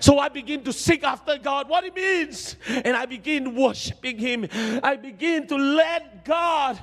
So 0.00 0.18
I 0.18 0.28
begin 0.28 0.62
to 0.64 0.72
seek 0.72 1.04
after 1.04 1.38
God, 1.38 1.68
what 1.68 1.84
it 1.84 1.94
means. 1.94 2.56
And 2.68 2.96
I 2.96 3.06
begin 3.06 3.54
worshiping 3.54 4.18
Him. 4.18 4.48
I 4.82 4.96
begin 4.96 5.46
to 5.48 5.56
let 5.56 6.24
God 6.24 6.78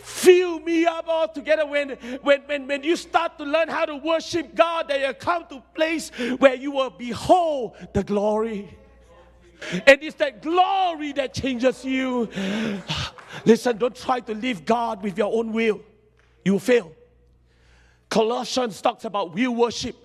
fill 0.00 0.60
me 0.60 0.84
up 0.84 1.06
all 1.08 1.28
together. 1.28 1.66
When, 1.66 1.90
when, 2.22 2.42
when, 2.42 2.66
when 2.66 2.82
you 2.82 2.96
start 2.96 3.38
to 3.38 3.44
learn 3.44 3.68
how 3.68 3.86
to 3.86 3.96
worship 3.96 4.54
God, 4.54 4.88
then 4.88 5.06
you 5.06 5.14
come 5.14 5.46
to 5.48 5.56
a 5.56 5.64
place 5.74 6.10
where 6.38 6.54
you 6.54 6.72
will 6.72 6.90
behold 6.90 7.76
the 7.92 8.04
glory. 8.04 8.76
And 9.86 10.02
it's 10.02 10.16
that 10.16 10.42
glory 10.42 11.12
that 11.12 11.34
changes 11.34 11.84
you. 11.84 12.28
Listen, 13.44 13.76
don't 13.76 13.94
try 13.94 14.20
to 14.20 14.34
live 14.34 14.64
God 14.64 15.02
with 15.02 15.18
your 15.18 15.32
own 15.32 15.52
will. 15.52 15.80
You 16.44 16.58
fail. 16.58 16.92
Colossians 18.08 18.80
talks 18.80 19.04
about 19.04 19.34
will 19.34 19.54
worship. 19.54 19.96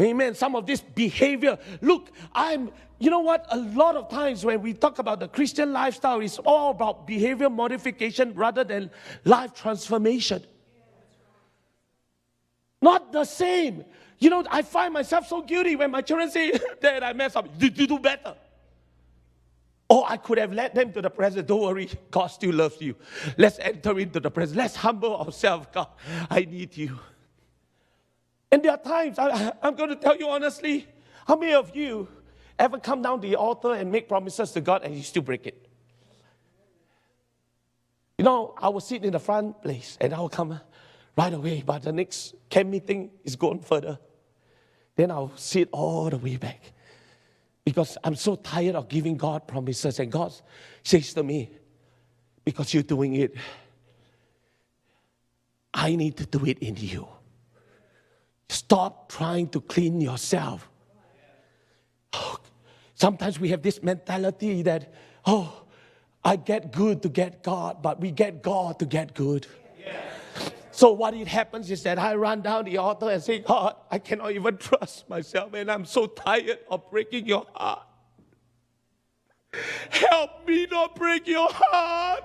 Amen. 0.00 0.34
Some 0.34 0.56
of 0.56 0.66
this 0.66 0.80
behavior. 0.80 1.58
Look, 1.82 2.10
I'm, 2.32 2.70
you 2.98 3.10
know 3.10 3.20
what? 3.20 3.44
A 3.50 3.58
lot 3.58 3.96
of 3.96 4.08
times 4.08 4.44
when 4.44 4.62
we 4.62 4.72
talk 4.72 4.98
about 4.98 5.20
the 5.20 5.28
Christian 5.28 5.74
lifestyle, 5.74 6.20
it's 6.20 6.38
all 6.38 6.70
about 6.70 7.06
behavior 7.06 7.50
modification 7.50 8.32
rather 8.34 8.64
than 8.64 8.90
life 9.24 9.52
transformation. 9.52 10.42
Not 12.80 13.12
the 13.12 13.24
same. 13.24 13.84
You 14.20 14.28
know, 14.28 14.44
I 14.50 14.60
find 14.62 14.92
myself 14.92 15.26
so 15.26 15.40
guilty 15.40 15.76
when 15.76 15.90
my 15.90 16.02
children 16.02 16.30
say, 16.30 16.52
Dad, 16.80 17.02
I 17.02 17.14
messed 17.14 17.36
up. 17.36 17.58
Did 17.58 17.76
you 17.78 17.86
do 17.86 17.98
better? 17.98 18.34
Or 19.88 20.04
I 20.06 20.18
could 20.18 20.38
have 20.38 20.52
led 20.52 20.74
them 20.74 20.92
to 20.92 21.02
the 21.02 21.10
presence. 21.10 21.48
Don't 21.48 21.62
worry, 21.62 21.88
God 22.10 22.26
still 22.28 22.54
loves 22.54 22.80
you. 22.80 22.94
Let's 23.38 23.58
enter 23.58 23.98
into 23.98 24.20
the 24.20 24.30
presence. 24.30 24.56
Let's 24.56 24.76
humble 24.76 25.16
ourselves. 25.16 25.66
God, 25.72 25.88
I 26.28 26.40
need 26.40 26.76
you. 26.76 26.98
And 28.52 28.62
there 28.62 28.72
are 28.72 28.78
times, 28.78 29.18
I, 29.18 29.52
I'm 29.62 29.74
going 29.74 29.88
to 29.88 29.96
tell 29.96 30.16
you 30.16 30.28
honestly, 30.28 30.86
how 31.26 31.36
many 31.36 31.54
of 31.54 31.74
you 31.74 32.06
ever 32.58 32.78
come 32.78 33.00
down 33.00 33.22
to 33.22 33.26
the 33.26 33.36
altar 33.36 33.72
and 33.72 33.90
make 33.90 34.06
promises 34.06 34.52
to 34.52 34.60
God 34.60 34.82
and 34.84 34.94
you 34.94 35.02
still 35.02 35.22
break 35.22 35.46
it? 35.46 35.66
You 38.18 38.24
know, 38.24 38.54
I 38.58 38.68
will 38.68 38.80
sit 38.80 39.02
in 39.02 39.12
the 39.12 39.18
front 39.18 39.62
place 39.62 39.96
and 39.98 40.12
I 40.12 40.20
will 40.20 40.28
come 40.28 40.60
right 41.16 41.32
away, 41.32 41.62
but 41.64 41.82
the 41.82 41.92
next 41.92 42.34
camp 42.50 42.68
meeting 42.68 43.10
is 43.24 43.34
going 43.34 43.60
further. 43.60 43.98
Then 44.96 45.10
I'll 45.10 45.32
sit 45.36 45.68
all 45.72 46.10
the 46.10 46.18
way 46.18 46.36
back. 46.36 46.60
Because 47.64 47.96
I'm 48.02 48.16
so 48.16 48.36
tired 48.36 48.74
of 48.74 48.88
giving 48.88 49.16
God 49.16 49.46
promises. 49.46 49.98
And 49.98 50.10
God 50.10 50.32
says 50.82 51.12
to 51.14 51.22
me, 51.22 51.50
because 52.44 52.72
you're 52.74 52.82
doing 52.82 53.14
it, 53.14 53.34
I 55.72 55.94
need 55.94 56.16
to 56.16 56.26
do 56.26 56.44
it 56.46 56.58
in 56.58 56.76
you. 56.76 57.06
Stop 58.48 59.10
trying 59.10 59.48
to 59.50 59.60
clean 59.60 60.00
yourself. 60.00 60.68
Oh, 62.12 62.38
sometimes 62.94 63.38
we 63.38 63.50
have 63.50 63.62
this 63.62 63.82
mentality 63.82 64.62
that, 64.62 64.92
oh, 65.24 65.62
I 66.24 66.36
get 66.36 66.72
good 66.72 67.02
to 67.02 67.08
get 67.08 67.42
God, 67.42 67.82
but 67.82 68.00
we 68.00 68.10
get 68.10 68.42
God 68.42 68.78
to 68.80 68.86
get 68.86 69.14
good. 69.14 69.46
So 70.80 70.92
what 70.92 71.12
it 71.12 71.28
happens 71.28 71.70
is 71.70 71.82
that 71.82 71.98
I 71.98 72.14
run 72.14 72.40
down 72.40 72.64
the 72.64 72.78
altar 72.78 73.10
and 73.10 73.22
say, 73.22 73.40
God, 73.40 73.76
I 73.90 73.98
cannot 73.98 74.32
even 74.32 74.56
trust 74.56 75.06
myself, 75.10 75.52
and 75.52 75.70
I'm 75.70 75.84
so 75.84 76.06
tired 76.06 76.58
of 76.70 76.90
breaking 76.90 77.26
your 77.26 77.44
heart. 77.52 77.82
Help 79.90 80.48
me 80.48 80.66
not 80.70 80.96
break 80.96 81.26
your 81.26 81.50
heart. 81.52 82.24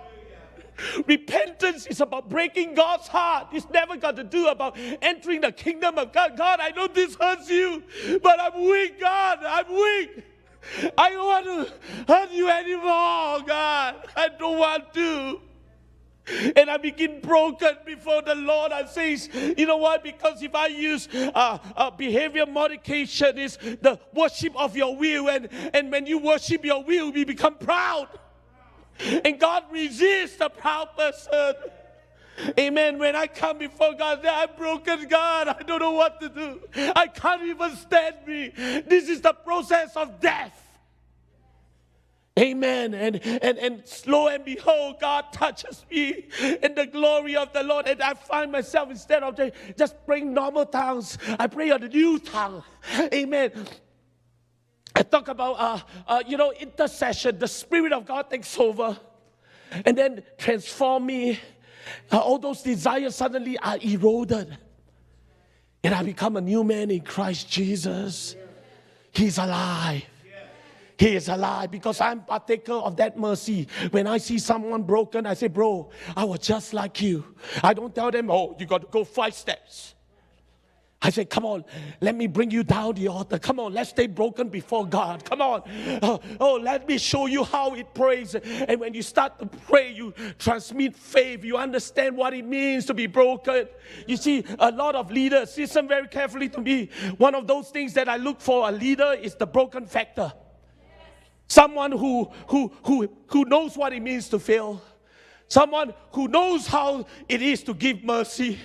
Repentance 1.06 1.86
is 1.88 2.00
about 2.00 2.30
breaking 2.30 2.76
God's 2.76 3.10
heart. 3.10 3.50
It's 3.52 3.70
never 3.72 3.98
got 3.98 4.16
to 4.16 4.24
do 4.24 4.48
about 4.48 4.78
entering 5.02 5.42
the 5.42 5.52
kingdom 5.52 5.98
of 5.98 6.14
God. 6.14 6.38
God, 6.38 6.62
I 6.62 6.70
know 6.70 6.88
this 6.88 7.16
hurts 7.16 7.50
you, 7.50 7.84
but 8.24 8.40
I'm 8.40 8.70
weak, 8.70 9.02
God. 9.02 9.40
I'm 9.44 9.70
weak. 9.70 10.24
I 10.98 11.10
don't 11.10 11.28
want 11.28 11.46
to 11.46 11.74
hurt 12.08 12.32
you 12.32 12.48
anymore, 12.50 13.42
God. 13.46 14.08
I 14.16 14.30
don't 14.40 14.58
want 14.58 14.94
to. 14.94 15.42
And 16.56 16.70
I 16.70 16.78
begin 16.78 17.22
broken 17.22 17.78
before 17.86 18.22
the 18.22 18.36
Lord. 18.36 18.72
I 18.72 18.86
says, 18.86 19.30
you 19.58 19.66
know 19.66 19.78
what? 19.78 20.04
Because 20.04 20.42
if 20.42 20.56
I 20.56 20.68
use 20.68 21.08
uh, 21.14 21.60
uh, 21.76 21.92
behavior 21.92 22.46
modification, 22.46 23.38
is 23.38 23.58
the 23.58 24.00
worship 24.14 24.56
of 24.56 24.76
your 24.76 24.96
will, 24.96 25.30
and 25.30 25.50
and 25.74 25.92
when 25.92 26.06
you 26.06 26.18
worship 26.18 26.66
your 26.66 26.84
will, 26.84 27.12
we 27.12 27.24
become 27.26 27.56
proud. 27.56 28.08
And 29.00 29.40
God 29.40 29.66
resists 29.72 30.38
the 30.38 30.50
proud 30.50 30.96
person. 30.96 31.54
Amen. 32.60 32.98
When 33.00 33.16
I 33.16 33.28
come 33.28 33.58
before 33.58 33.94
God, 33.94 34.26
I'm 34.26 34.50
broken, 34.58 35.08
God. 35.08 35.48
I 35.48 35.64
don't 35.64 35.80
know 35.80 35.92
what 35.92 36.20
to 36.22 36.30
do. 36.30 36.62
I 36.96 37.08
can't 37.08 37.44
even 37.44 37.76
stand 37.76 38.16
me. 38.28 38.50
This 38.50 39.10
is 39.10 39.22
the 39.22 39.34
process 39.34 39.96
of 39.96 40.20
death. 40.20 40.65
Amen. 42.38 42.94
And, 42.94 43.26
and, 43.26 43.58
and 43.58 43.88
slow 43.88 44.28
and 44.28 44.44
behold, 44.44 45.00
God 45.00 45.32
touches 45.32 45.86
me 45.90 46.28
in 46.42 46.76
the 46.76 46.86
glory 46.86 47.38
of 47.38 47.54
the 47.54 47.64
Lord. 47.64 47.88
And 47.88 48.02
I 48.02 48.14
find 48.14 48.52
myself, 48.52 48.90
instead 48.90 49.24
of 49.24 49.40
just 49.78 50.06
praying 50.06 50.34
normal 50.34 50.66
tongues, 50.66 51.18
I 51.40 51.48
pray 51.48 51.72
on 51.72 51.80
the 51.80 51.88
new 51.88 52.20
tongue. 52.20 52.62
Amen. 53.14 53.52
I 54.94 55.04
talk 55.04 55.30
about, 55.30 55.54
uh, 55.54 55.80
uh, 56.08 56.24
you 56.28 56.36
know, 56.36 56.52
intercession. 56.52 57.40
The 57.40 57.48
Spirit 57.48 57.94
of 57.94 58.06
God 58.06 58.30
takes 58.30 58.58
over 58.60 58.98
and 59.86 59.98
then 59.98 60.24
transform 60.38 61.06
me. 61.06 61.40
Uh, 62.12 62.20
all 62.20 62.38
those 62.38 62.62
desires 62.62 63.16
suddenly 63.16 63.58
are 63.60 63.78
eroded. 63.82 64.58
And 65.86 65.94
I 65.94 66.04
become 66.04 66.36
a 66.36 66.42
new 66.42 66.66
man 66.66 66.92
in 66.92 67.02
Christ 67.02 67.50
Jesus. 67.50 68.36
He's 69.12 69.38
alive. 69.38 70.04
He 70.98 71.16
is 71.16 71.28
alive 71.28 71.72
because 71.72 72.00
I'm 72.00 72.22
partaker 72.22 72.74
of 72.74 72.96
that 72.98 73.18
mercy. 73.18 73.68
When 73.92 74.08
I 74.08 74.18
see 74.18 74.40
someone 74.40 74.84
broken, 74.84 75.26
I 75.26 75.34
say, 75.34 75.48
Bro, 75.48 75.90
I 76.16 76.24
was 76.24 76.40
just 76.40 76.74
like 76.74 77.02
you. 77.02 77.26
I 77.62 77.74
don't 77.74 77.94
tell 77.94 78.12
them, 78.12 78.32
Oh, 78.32 78.56
you 78.60 78.66
got 78.66 78.82
to 78.82 78.88
go 78.90 79.04
five 79.04 79.34
steps. 79.34 79.96
I 81.02 81.10
say, 81.10 81.26
Come 81.26 81.46
on, 81.46 81.66
let 82.00 82.16
me 82.16 82.28
bring 82.28 82.50
you 82.50 82.64
down 82.64 82.96
the 82.96 83.10
altar. 83.10 83.38
Come 83.38 83.60
on, 83.60 83.74
let's 83.74 83.90
stay 83.90 84.08
broken 84.08 84.48
before 84.48 84.88
God. 84.88 85.26
Come 85.26 85.42
on. 85.42 85.64
Oh, 86.02 86.22
oh, 86.40 86.54
let 86.56 86.88
me 86.88 86.98
show 86.98 87.26
you 87.26 87.44
how 87.44 87.76
it 87.76 87.94
prays. 87.94 88.34
And 88.34 88.80
when 88.80 88.94
you 88.94 89.02
start 89.02 89.38
to 89.40 89.46
pray, 89.46 89.92
you 89.92 90.14
transmit 90.40 90.96
faith. 90.96 91.44
You 91.44 91.58
understand 91.58 92.16
what 92.16 92.34
it 92.34 92.46
means 92.46 92.86
to 92.86 92.94
be 92.94 93.08
broken. 93.08 93.68
You 94.08 94.16
see, 94.16 94.46
a 94.60 94.72
lot 94.72 94.96
of 94.96 95.12
leaders, 95.12 95.58
listen 95.58 95.90
very 95.90 96.08
carefully 96.08 96.48
to 96.50 96.62
me. 96.62 96.90
One 97.18 97.36
of 97.36 97.48
those 97.48 97.70
things 97.70 97.94
that 97.96 98.08
I 98.08 98.16
look 98.16 98.40
for 98.40 98.70
a 98.70 98.72
leader 98.72 99.14
is 99.22 99.36
the 99.36 99.46
broken 99.46 99.86
factor. 99.86 100.32
Someone 101.48 101.92
who, 101.92 102.32
who, 102.48 102.72
who, 102.84 103.10
who 103.28 103.46
knows 103.46 103.78
what 103.78 103.94
it 103.94 104.02
means 104.02 104.30
to 104.30 104.40
fail. 104.40 104.82
Someone 105.48 105.94
who 106.12 106.28
knows 106.28 106.68
how 106.68 107.06
it 107.30 107.42
is 107.42 107.64
to 107.64 107.74
give 107.74 108.04
mercy 108.04 108.60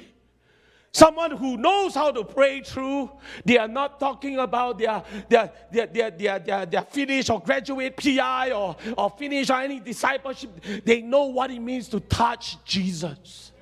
Someone 0.93 1.31
who 1.31 1.57
knows 1.57 1.95
how 1.95 2.11
to 2.11 2.25
pray 2.25 2.63
through. 2.63 3.11
They 3.45 3.59
are 3.59 3.69
not 3.69 4.01
talking 4.01 4.39
about 4.39 4.79
their, 4.79 5.05
their, 5.29 5.53
their, 5.71 5.87
their, 5.87 6.11
their, 6.11 6.39
their, 6.41 6.67
their 6.67 6.83
finish 6.83 7.31
or 7.31 7.41
graduate 7.41 7.97
PI 7.97 8.51
or, 8.51 8.77
or 8.99 9.11
finish 9.11 9.51
or 9.51 9.61
any 9.61 9.79
discipleship. 9.79 10.51
They 10.85 11.01
know 11.01 11.27
what 11.27 11.53
it 11.53 11.61
means 11.61 11.89
to 11.91 12.01
touch 12.01 12.63
Jesus. 12.65 13.53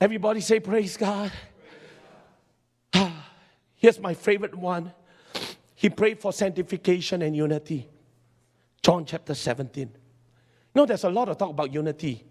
Everybody 0.00 0.40
say, 0.40 0.58
Praise 0.58 0.96
God. 0.96 1.30
Here's 3.76 4.00
my 4.00 4.14
favorite 4.14 4.56
one. 4.56 4.92
He 5.80 5.88
prayed 5.88 6.20
for 6.20 6.30
sanctification 6.30 7.22
and 7.22 7.34
unity. 7.34 7.88
John 8.82 9.06
chapter 9.06 9.32
17. 9.32 9.88
You 9.88 9.90
know, 10.74 10.84
there's 10.84 11.04
a 11.04 11.08
lot 11.08 11.30
of 11.30 11.38
talk 11.38 11.48
about 11.48 11.72
unity. 11.72 12.22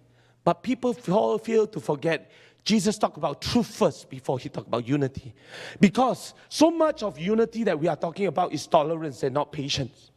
But 0.43 0.61
people 0.61 0.93
fail 0.93 1.65
to 1.65 1.79
forget 1.79 2.29
Jesus 2.63 2.99
talked 2.99 3.17
about 3.17 3.41
truth 3.41 3.65
first 3.65 4.07
before 4.07 4.37
he 4.37 4.49
talked 4.49 4.67
about 4.67 4.87
unity. 4.87 5.33
Because 5.79 6.35
so 6.47 6.69
much 6.69 7.01
of 7.01 7.17
unity 7.17 7.63
that 7.63 7.79
we 7.79 7.87
are 7.87 7.95
talking 7.95 8.27
about 8.27 8.53
is 8.53 8.67
tolerance 8.67 9.23
and 9.23 9.33
not 9.33 9.51
patience. 9.51 10.11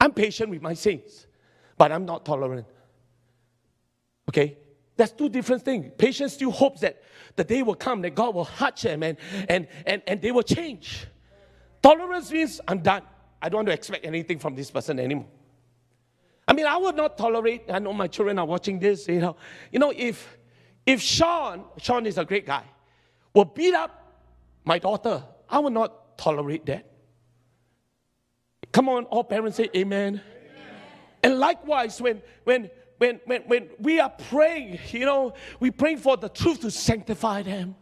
I'm 0.00 0.12
patient 0.12 0.48
with 0.48 0.62
my 0.62 0.72
saints, 0.72 1.26
but 1.76 1.92
I'm 1.92 2.06
not 2.06 2.24
tolerant. 2.24 2.66
Okay? 4.30 4.56
That's 4.96 5.12
two 5.12 5.28
different 5.28 5.62
things. 5.62 5.92
Patience 5.98 6.32
still 6.32 6.52
hopes 6.52 6.80
that 6.80 7.02
the 7.36 7.44
day 7.44 7.62
will 7.62 7.74
come 7.74 8.00
that 8.00 8.14
God 8.14 8.34
will 8.34 8.46
touch 8.46 8.80
them 8.80 9.02
and, 9.02 9.18
and, 9.46 9.68
and, 9.84 10.00
and 10.06 10.22
they 10.22 10.32
will 10.32 10.42
change. 10.42 11.06
Tolerance 11.82 12.30
means 12.30 12.60
I'm 12.68 12.80
done. 12.80 13.02
I 13.40 13.48
don't 13.48 13.58
want 13.58 13.68
to 13.68 13.74
expect 13.74 14.04
anything 14.04 14.38
from 14.38 14.54
this 14.54 14.70
person 14.70 14.98
anymore. 14.98 15.26
I 16.46 16.52
mean, 16.52 16.66
I 16.66 16.76
would 16.76 16.96
not 16.96 17.16
tolerate, 17.16 17.62
I 17.70 17.78
know 17.78 17.92
my 17.92 18.08
children 18.08 18.38
are 18.38 18.44
watching 18.44 18.78
this, 18.78 19.06
you 19.08 19.20
know. 19.20 19.36
You 19.70 19.78
know, 19.78 19.92
if 19.96 20.36
if 20.84 21.00
Sean, 21.00 21.64
Sean 21.78 22.06
is 22.06 22.18
a 22.18 22.24
great 22.24 22.46
guy, 22.46 22.64
will 23.32 23.44
beat 23.44 23.74
up 23.74 24.12
my 24.64 24.78
daughter, 24.78 25.22
I 25.48 25.60
will 25.60 25.70
not 25.70 26.18
tolerate 26.18 26.66
that. 26.66 26.86
Come 28.72 28.88
on, 28.88 29.04
all 29.04 29.24
parents 29.24 29.56
say 29.56 29.68
amen. 29.74 30.20
amen. 30.20 30.22
And 31.22 31.38
likewise, 31.38 32.00
when 32.00 32.22
when 32.44 32.70
when 32.98 33.20
when 33.24 33.42
when 33.42 33.68
we 33.78 34.00
are 34.00 34.10
praying, 34.10 34.78
you 34.90 35.06
know, 35.06 35.34
we 35.60 35.70
pray 35.70 35.96
for 35.96 36.16
the 36.16 36.28
truth 36.28 36.60
to 36.60 36.70
sanctify 36.70 37.42
them. 37.42 37.74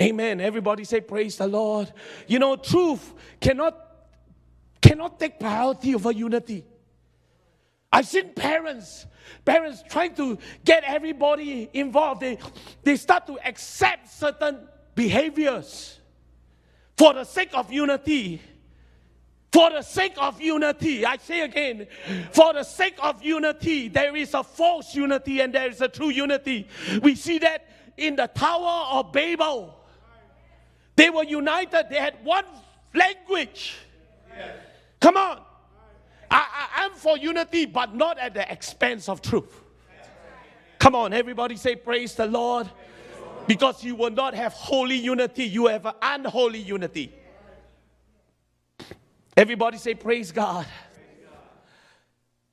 Amen. 0.00 0.40
Everybody 0.40 0.84
say 0.84 1.00
praise 1.00 1.36
the 1.36 1.46
Lord. 1.46 1.92
You 2.26 2.38
know, 2.38 2.56
truth 2.56 3.14
cannot 3.40 3.78
cannot 4.80 5.18
take 5.18 5.38
priority 5.40 5.94
over 5.94 6.12
unity. 6.12 6.64
I've 7.90 8.06
seen 8.06 8.34
parents, 8.34 9.06
parents 9.44 9.84
trying 9.88 10.14
to 10.16 10.36
get 10.64 10.82
everybody 10.84 11.70
involved. 11.72 12.20
They, 12.22 12.38
they 12.82 12.96
start 12.96 13.26
to 13.28 13.38
accept 13.46 14.08
certain 14.12 14.58
behaviors 14.96 16.00
for 16.98 17.14
the 17.14 17.24
sake 17.24 17.50
of 17.54 17.72
unity. 17.72 18.42
For 19.52 19.70
the 19.70 19.82
sake 19.82 20.14
of 20.18 20.40
unity, 20.40 21.06
I 21.06 21.16
say 21.18 21.42
again, 21.42 21.86
for 22.32 22.52
the 22.52 22.64
sake 22.64 22.96
of 23.00 23.22
unity, 23.22 23.86
there 23.86 24.16
is 24.16 24.34
a 24.34 24.42
false 24.42 24.96
unity 24.96 25.40
and 25.40 25.54
there 25.54 25.70
is 25.70 25.80
a 25.80 25.86
true 25.86 26.08
unity. 26.08 26.66
We 27.00 27.14
see 27.14 27.38
that 27.38 27.68
in 27.96 28.16
the 28.16 28.26
Tower 28.26 28.98
of 28.98 29.12
Babel. 29.12 29.83
They 30.96 31.10
were 31.10 31.24
united, 31.24 31.86
they 31.90 31.98
had 31.98 32.16
one 32.24 32.44
language. 32.94 33.76
Come 35.00 35.16
on. 35.16 35.40
I, 36.30 36.84
am 36.84 36.92
for 36.92 37.16
unity, 37.16 37.66
but 37.66 37.94
not 37.94 38.18
at 38.18 38.34
the 38.34 38.50
expense 38.50 39.08
of 39.08 39.22
truth. 39.22 39.62
Come 40.78 40.94
on, 40.94 41.12
everybody 41.12 41.56
say, 41.56 41.76
Praise 41.76 42.14
the 42.14 42.26
Lord. 42.26 42.68
Because 43.46 43.84
you 43.84 43.94
will 43.94 44.10
not 44.10 44.34
have 44.34 44.52
holy 44.54 44.96
unity, 44.96 45.44
you 45.44 45.66
have 45.66 45.86
unholy 46.00 46.58
unity. 46.58 47.14
Everybody 49.36 49.78
say, 49.78 49.94
Praise 49.94 50.32
God. 50.32 50.66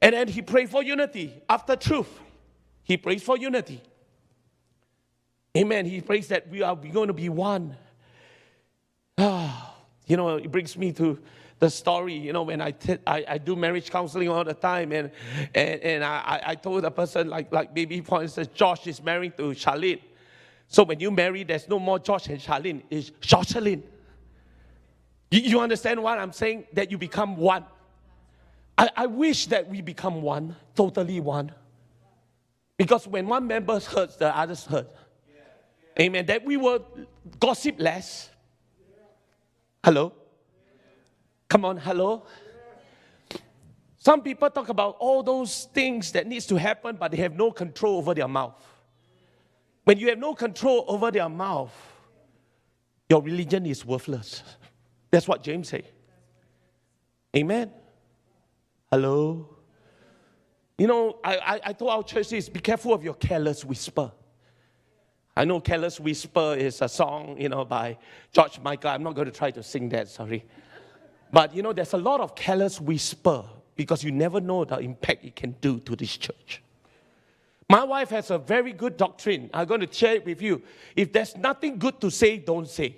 And 0.02 0.14
then 0.14 0.28
he 0.28 0.42
prayed 0.42 0.70
for 0.70 0.84
unity 0.84 1.42
after 1.48 1.76
truth. 1.76 2.20
He 2.84 2.98
prays 2.98 3.22
for 3.22 3.38
unity. 3.38 3.82
Amen. 5.56 5.86
He 5.86 6.02
prays 6.02 6.28
that 6.30 6.50
we 6.50 6.62
are 6.62 6.76
going 6.76 7.08
to 7.08 7.14
be 7.14 7.30
one. 7.30 7.76
You 10.08 10.18
know, 10.18 10.36
it 10.36 10.52
brings 10.52 10.76
me 10.76 10.92
to 10.94 11.18
the 11.60 11.70
story, 11.70 12.16
you 12.16 12.34
know, 12.34 12.42
when 12.42 12.60
I, 12.60 12.72
t- 12.72 12.98
I, 13.06 13.24
I 13.26 13.38
do 13.38 13.56
marriage 13.56 13.92
counseling 13.92 14.28
all 14.28 14.44
the 14.44 14.56
time, 14.56 14.92
and, 14.92 15.12
and, 15.54 15.80
and 15.82 16.04
I, 16.04 16.42
I 16.48 16.56
told 16.56 16.84
a 16.84 16.92
person, 16.92 17.30
like, 17.30 17.54
like 17.54 17.74
maybe 17.74 18.02
for 18.02 18.22
instance, 18.24 18.50
Josh 18.54 18.88
is 18.88 19.02
married 19.02 19.38
to 19.38 19.52
Charlene. 19.52 20.02
So 20.68 20.84
when 20.84 21.00
you 21.00 21.12
marry, 21.12 21.44
there's 21.44 21.70
no 21.70 21.78
more 21.78 22.00
Josh 22.00 22.28
and 22.28 22.40
Charlene, 22.40 22.82
it's 22.90 23.12
Jocelyn. 23.22 23.84
You, 25.30 25.42
you 25.42 25.60
understand 25.60 26.02
what 26.02 26.18
I'm 26.18 26.34
saying? 26.34 26.66
That 26.74 26.90
you 26.90 26.98
become 26.98 27.38
one. 27.38 27.64
I, 28.76 28.90
I 28.98 29.06
wish 29.06 29.46
that 29.46 29.70
we 29.70 29.82
become 29.82 30.24
one, 30.24 30.56
totally 30.76 31.20
one. 31.20 31.52
Because 32.76 33.08
when 33.08 33.28
one 33.28 33.46
member 33.46 33.80
hurts, 33.80 34.16
the 34.16 34.36
others 34.36 34.66
hurt. 34.66 34.90
Amen. 36.00 36.26
That 36.26 36.44
we 36.44 36.58
will 36.58 36.84
gossip 37.40 37.76
less. 37.78 38.31
Hello? 39.84 40.14
Come 41.50 41.66
on, 41.66 41.78
hello? 41.78 42.24
Some 43.98 44.22
people 44.22 44.50
talk 44.50 44.70
about 44.70 44.96
all 45.00 45.22
those 45.22 45.68
things 45.74 46.12
that 46.14 46.26
needs 46.28 46.46
to 46.48 46.56
happen, 46.56 46.98
but 47.00 47.12
they 47.12 47.18
have 47.18 47.36
no 47.36 47.52
control 47.52 47.98
over 47.98 48.14
their 48.14 48.28
mouth. 48.28 48.56
When 49.84 49.98
you 49.98 50.10
have 50.10 50.18
no 50.20 50.34
control 50.34 50.86
over 50.88 51.12
their 51.12 51.30
mouth, 51.30 51.74
your 53.10 53.22
religion 53.22 53.66
is 53.66 53.86
worthless. 53.86 54.44
That's 55.10 55.28
what 55.28 55.44
James 55.44 55.70
say. 55.70 55.84
Amen. 57.36 57.72
Hello. 58.92 59.58
You 60.78 60.88
know, 60.88 61.20
I, 61.24 61.38
I, 61.38 61.60
I 61.66 61.74
told 61.74 61.92
our 61.92 62.04
church 62.04 62.30
this: 62.30 62.50
be 62.50 62.60
careful 62.60 62.94
of 62.94 63.04
your 63.04 63.16
careless 63.16 63.66
whisper. 63.66 64.12
I 65.42 65.44
know 65.44 65.60
Careless 65.60 66.00
Whisper 66.00 66.54
is 66.56 66.84
a 66.84 66.88
song, 66.88 67.36
you 67.40 67.50
know, 67.50 67.66
by 67.66 67.98
George 68.32 68.60
Michael. 68.60 68.92
I'm 68.92 69.02
not 69.02 69.16
going 69.16 69.26
to 69.26 69.32
try 69.32 69.50
to 69.50 69.64
sing 69.64 69.90
that, 69.90 70.08
sorry. 70.08 70.46
But 71.32 71.56
you 71.56 71.64
know, 71.64 71.74
there's 71.74 71.94
a 71.94 71.98
lot 71.98 72.20
of 72.20 72.36
careless 72.36 72.80
whisper 72.80 73.46
because 73.76 74.04
you 74.04 74.12
never 74.12 74.40
know 74.40 74.66
the 74.66 74.78
impact 74.78 75.26
it 75.26 75.36
can 75.36 75.56
do 75.60 75.80
to 75.80 75.96
this 75.96 76.16
church. 76.16 76.62
My 77.68 77.84
wife 77.84 78.10
has 78.10 78.30
a 78.30 78.38
very 78.38 78.72
good 78.72 78.98
doctrine. 78.98 79.50
I'm 79.52 79.66
going 79.66 79.82
to 79.82 79.92
share 79.92 80.18
it 80.18 80.28
with 80.28 80.44
you. 80.44 80.62
If 80.96 81.12
there's 81.12 81.36
nothing 81.36 81.80
good 81.80 82.00
to 82.02 82.12
say, 82.12 82.38
don't 82.38 82.70
say. 82.70 82.98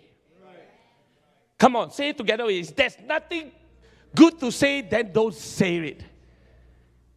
Come 1.58 1.78
on, 1.78 1.92
say 1.92 2.10
it 2.10 2.18
together. 2.18 2.50
If 2.50 2.76
there's 2.76 2.98
nothing 3.08 3.54
good 4.14 4.38
to 4.42 4.52
say, 4.52 4.82
then 4.82 5.14
don't 5.14 5.34
say 5.34 5.78
it. 5.78 6.04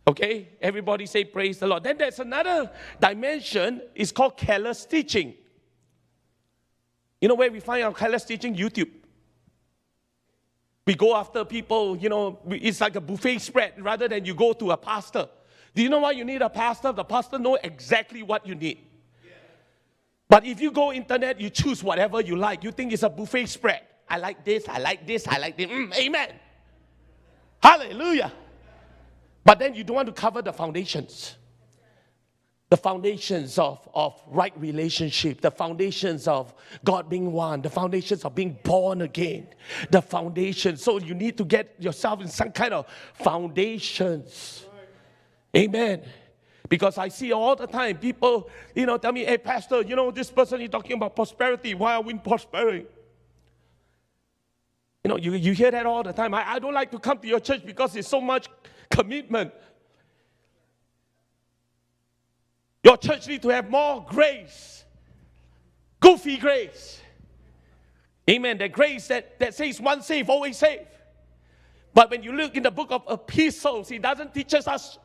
Okay? 0.06 0.48
Everybody 0.60 1.06
say 1.06 1.24
praise 1.24 1.58
the 1.58 1.66
Lord. 1.66 1.82
Then 1.82 1.98
there's 1.98 2.20
another 2.20 2.70
dimension, 3.00 3.82
it's 3.94 4.12
called 4.12 4.36
careless 4.36 4.84
teaching. 4.84 5.34
You 7.20 7.28
know 7.28 7.34
where 7.34 7.50
we 7.50 7.60
find 7.60 7.82
our 7.84 7.92
careless 7.92 8.24
teaching? 8.24 8.54
YouTube. 8.54 8.90
We 10.86 10.94
go 10.94 11.16
after 11.16 11.44
people, 11.44 11.96
you 11.96 12.08
know, 12.08 12.38
it's 12.48 12.80
like 12.80 12.94
a 12.94 13.00
buffet 13.00 13.40
spread 13.40 13.72
rather 13.82 14.06
than 14.06 14.24
you 14.24 14.34
go 14.34 14.52
to 14.52 14.70
a 14.70 14.76
pastor. 14.76 15.28
Do 15.74 15.82
you 15.82 15.88
know 15.88 15.98
why 15.98 16.12
you 16.12 16.24
need 16.24 16.42
a 16.42 16.48
pastor? 16.48 16.92
The 16.92 17.04
pastor 17.04 17.38
know 17.38 17.58
exactly 17.62 18.22
what 18.22 18.46
you 18.46 18.54
need. 18.54 18.78
But 20.28 20.44
if 20.44 20.60
you 20.60 20.70
go 20.70 20.92
internet, 20.92 21.40
you 21.40 21.50
choose 21.50 21.82
whatever 21.82 22.20
you 22.20 22.36
like. 22.36 22.64
You 22.64 22.72
think 22.72 22.92
it's 22.92 23.02
a 23.02 23.08
buffet 23.08 23.46
spread. 23.46 23.80
I 24.08 24.18
like 24.18 24.44
this, 24.44 24.68
I 24.68 24.78
like 24.78 25.06
this, 25.06 25.26
I 25.26 25.38
like 25.38 25.56
this. 25.56 25.66
Mm, 25.66 25.96
amen. 25.96 26.28
Hallelujah. 27.60 28.32
But 29.46 29.60
then 29.60 29.76
you 29.76 29.84
don't 29.84 29.94
want 29.94 30.06
to 30.08 30.12
cover 30.12 30.42
the 30.42 30.52
foundations. 30.52 31.36
The 32.68 32.76
foundations 32.76 33.60
of, 33.60 33.88
of 33.94 34.20
right 34.26 34.52
relationship, 34.58 35.40
the 35.40 35.52
foundations 35.52 36.26
of 36.26 36.52
God 36.84 37.08
being 37.08 37.30
one, 37.30 37.62
the 37.62 37.70
foundations 37.70 38.24
of 38.24 38.34
being 38.34 38.58
born 38.64 39.02
again, 39.02 39.46
the 39.88 40.02
foundation. 40.02 40.76
So 40.76 40.98
you 40.98 41.14
need 41.14 41.38
to 41.38 41.44
get 41.44 41.76
yourself 41.78 42.20
in 42.22 42.26
some 42.26 42.50
kind 42.50 42.74
of 42.74 42.86
foundations. 43.14 44.66
Amen. 45.56 46.02
Because 46.68 46.98
I 46.98 47.06
see 47.06 47.30
all 47.30 47.54
the 47.54 47.68
time 47.68 47.98
people, 47.98 48.50
you 48.74 48.84
know, 48.84 48.98
tell 48.98 49.12
me, 49.12 49.24
hey, 49.24 49.38
Pastor, 49.38 49.82
you 49.82 49.94
know, 49.94 50.10
this 50.10 50.28
person 50.28 50.60
is 50.60 50.70
talking 50.70 50.96
about 50.96 51.14
prosperity. 51.14 51.72
Why 51.74 51.94
are 51.94 52.02
we 52.02 52.14
prospering? 52.14 52.86
You 55.04 55.08
know, 55.08 55.18
you, 55.18 55.34
you 55.34 55.52
hear 55.52 55.70
that 55.70 55.86
all 55.86 56.02
the 56.02 56.12
time. 56.12 56.34
I, 56.34 56.54
I 56.54 56.58
don't 56.58 56.74
like 56.74 56.90
to 56.90 56.98
come 56.98 57.18
to 57.18 57.28
your 57.28 57.38
church 57.38 57.64
because 57.64 57.94
it's 57.94 58.08
so 58.08 58.20
much 58.20 58.48
commitment. 58.90 59.52
Your 62.82 62.96
church 62.96 63.26
need 63.26 63.42
to 63.42 63.48
have 63.48 63.68
more 63.68 64.06
grace. 64.08 64.84
Goofy 66.00 66.36
grace. 66.36 67.00
Amen. 68.28 68.58
The 68.58 68.68
grace 68.68 69.08
that, 69.08 69.38
that 69.38 69.54
says 69.54 69.80
one 69.80 70.02
save, 70.02 70.28
always 70.28 70.56
save. 70.56 70.86
But 71.94 72.10
when 72.10 72.22
you 72.22 72.32
look 72.32 72.56
in 72.56 72.62
the 72.62 72.70
book 72.70 72.88
of 72.90 73.02
epistles, 73.08 73.88
he 73.88 73.98
doesn't 73.98 74.34
teach 74.34 74.52
us 74.54 74.98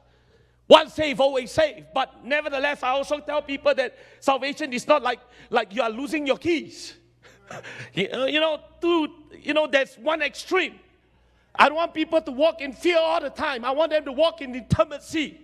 one 0.67 0.89
save, 0.89 1.19
always 1.19 1.51
save. 1.51 1.85
But 1.93 2.23
nevertheless, 2.23 2.83
I 2.83 2.89
also 2.89 3.19
tell 3.19 3.41
people 3.41 3.73
that 3.75 3.97
salvation 4.19 4.71
is 4.73 4.87
not 4.87 5.01
like, 5.01 5.19
like 5.49 5.73
you 5.75 5.81
are 5.81 5.89
losing 5.89 6.25
your 6.25 6.37
keys. 6.37 6.95
Uh, 7.53 8.23
you 8.25 8.39
know, 8.39 8.61
to, 8.79 9.09
you 9.37 9.53
know, 9.53 9.67
there's 9.67 9.95
one 9.95 10.21
extreme. 10.21 10.79
I 11.55 11.67
don't 11.67 11.75
want 11.75 11.93
people 11.93 12.21
to 12.21 12.31
walk 12.31 12.61
in 12.61 12.73
fear 12.73 12.97
all 12.97 13.21
the 13.21 13.29
time. 13.29 13.65
I 13.65 13.71
want 13.71 13.91
them 13.91 14.05
to 14.05 14.11
walk 14.11 14.41
in 14.41 14.55
intimacy. 14.55 15.39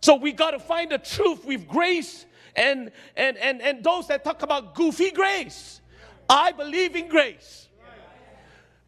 So 0.00 0.14
we 0.14 0.32
got 0.32 0.52
to 0.52 0.58
find 0.58 0.90
the 0.90 0.98
truth 0.98 1.44
with 1.44 1.66
grace 1.68 2.24
and, 2.56 2.90
and, 3.16 3.36
and, 3.36 3.60
and 3.60 3.84
those 3.84 4.08
that 4.08 4.24
talk 4.24 4.42
about 4.42 4.74
goofy 4.74 5.10
grace. 5.10 5.80
I 6.28 6.52
believe 6.52 6.96
in 6.96 7.08
grace. 7.08 7.68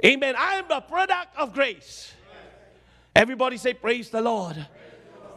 Amen. 0.04 0.34
I 0.36 0.54
am 0.54 0.64
the 0.68 0.80
product 0.80 1.36
of 1.36 1.52
grace. 1.52 2.12
Everybody 3.14 3.56
say, 3.56 3.74
Praise 3.74 4.10
the 4.10 4.20
Lord. 4.20 4.66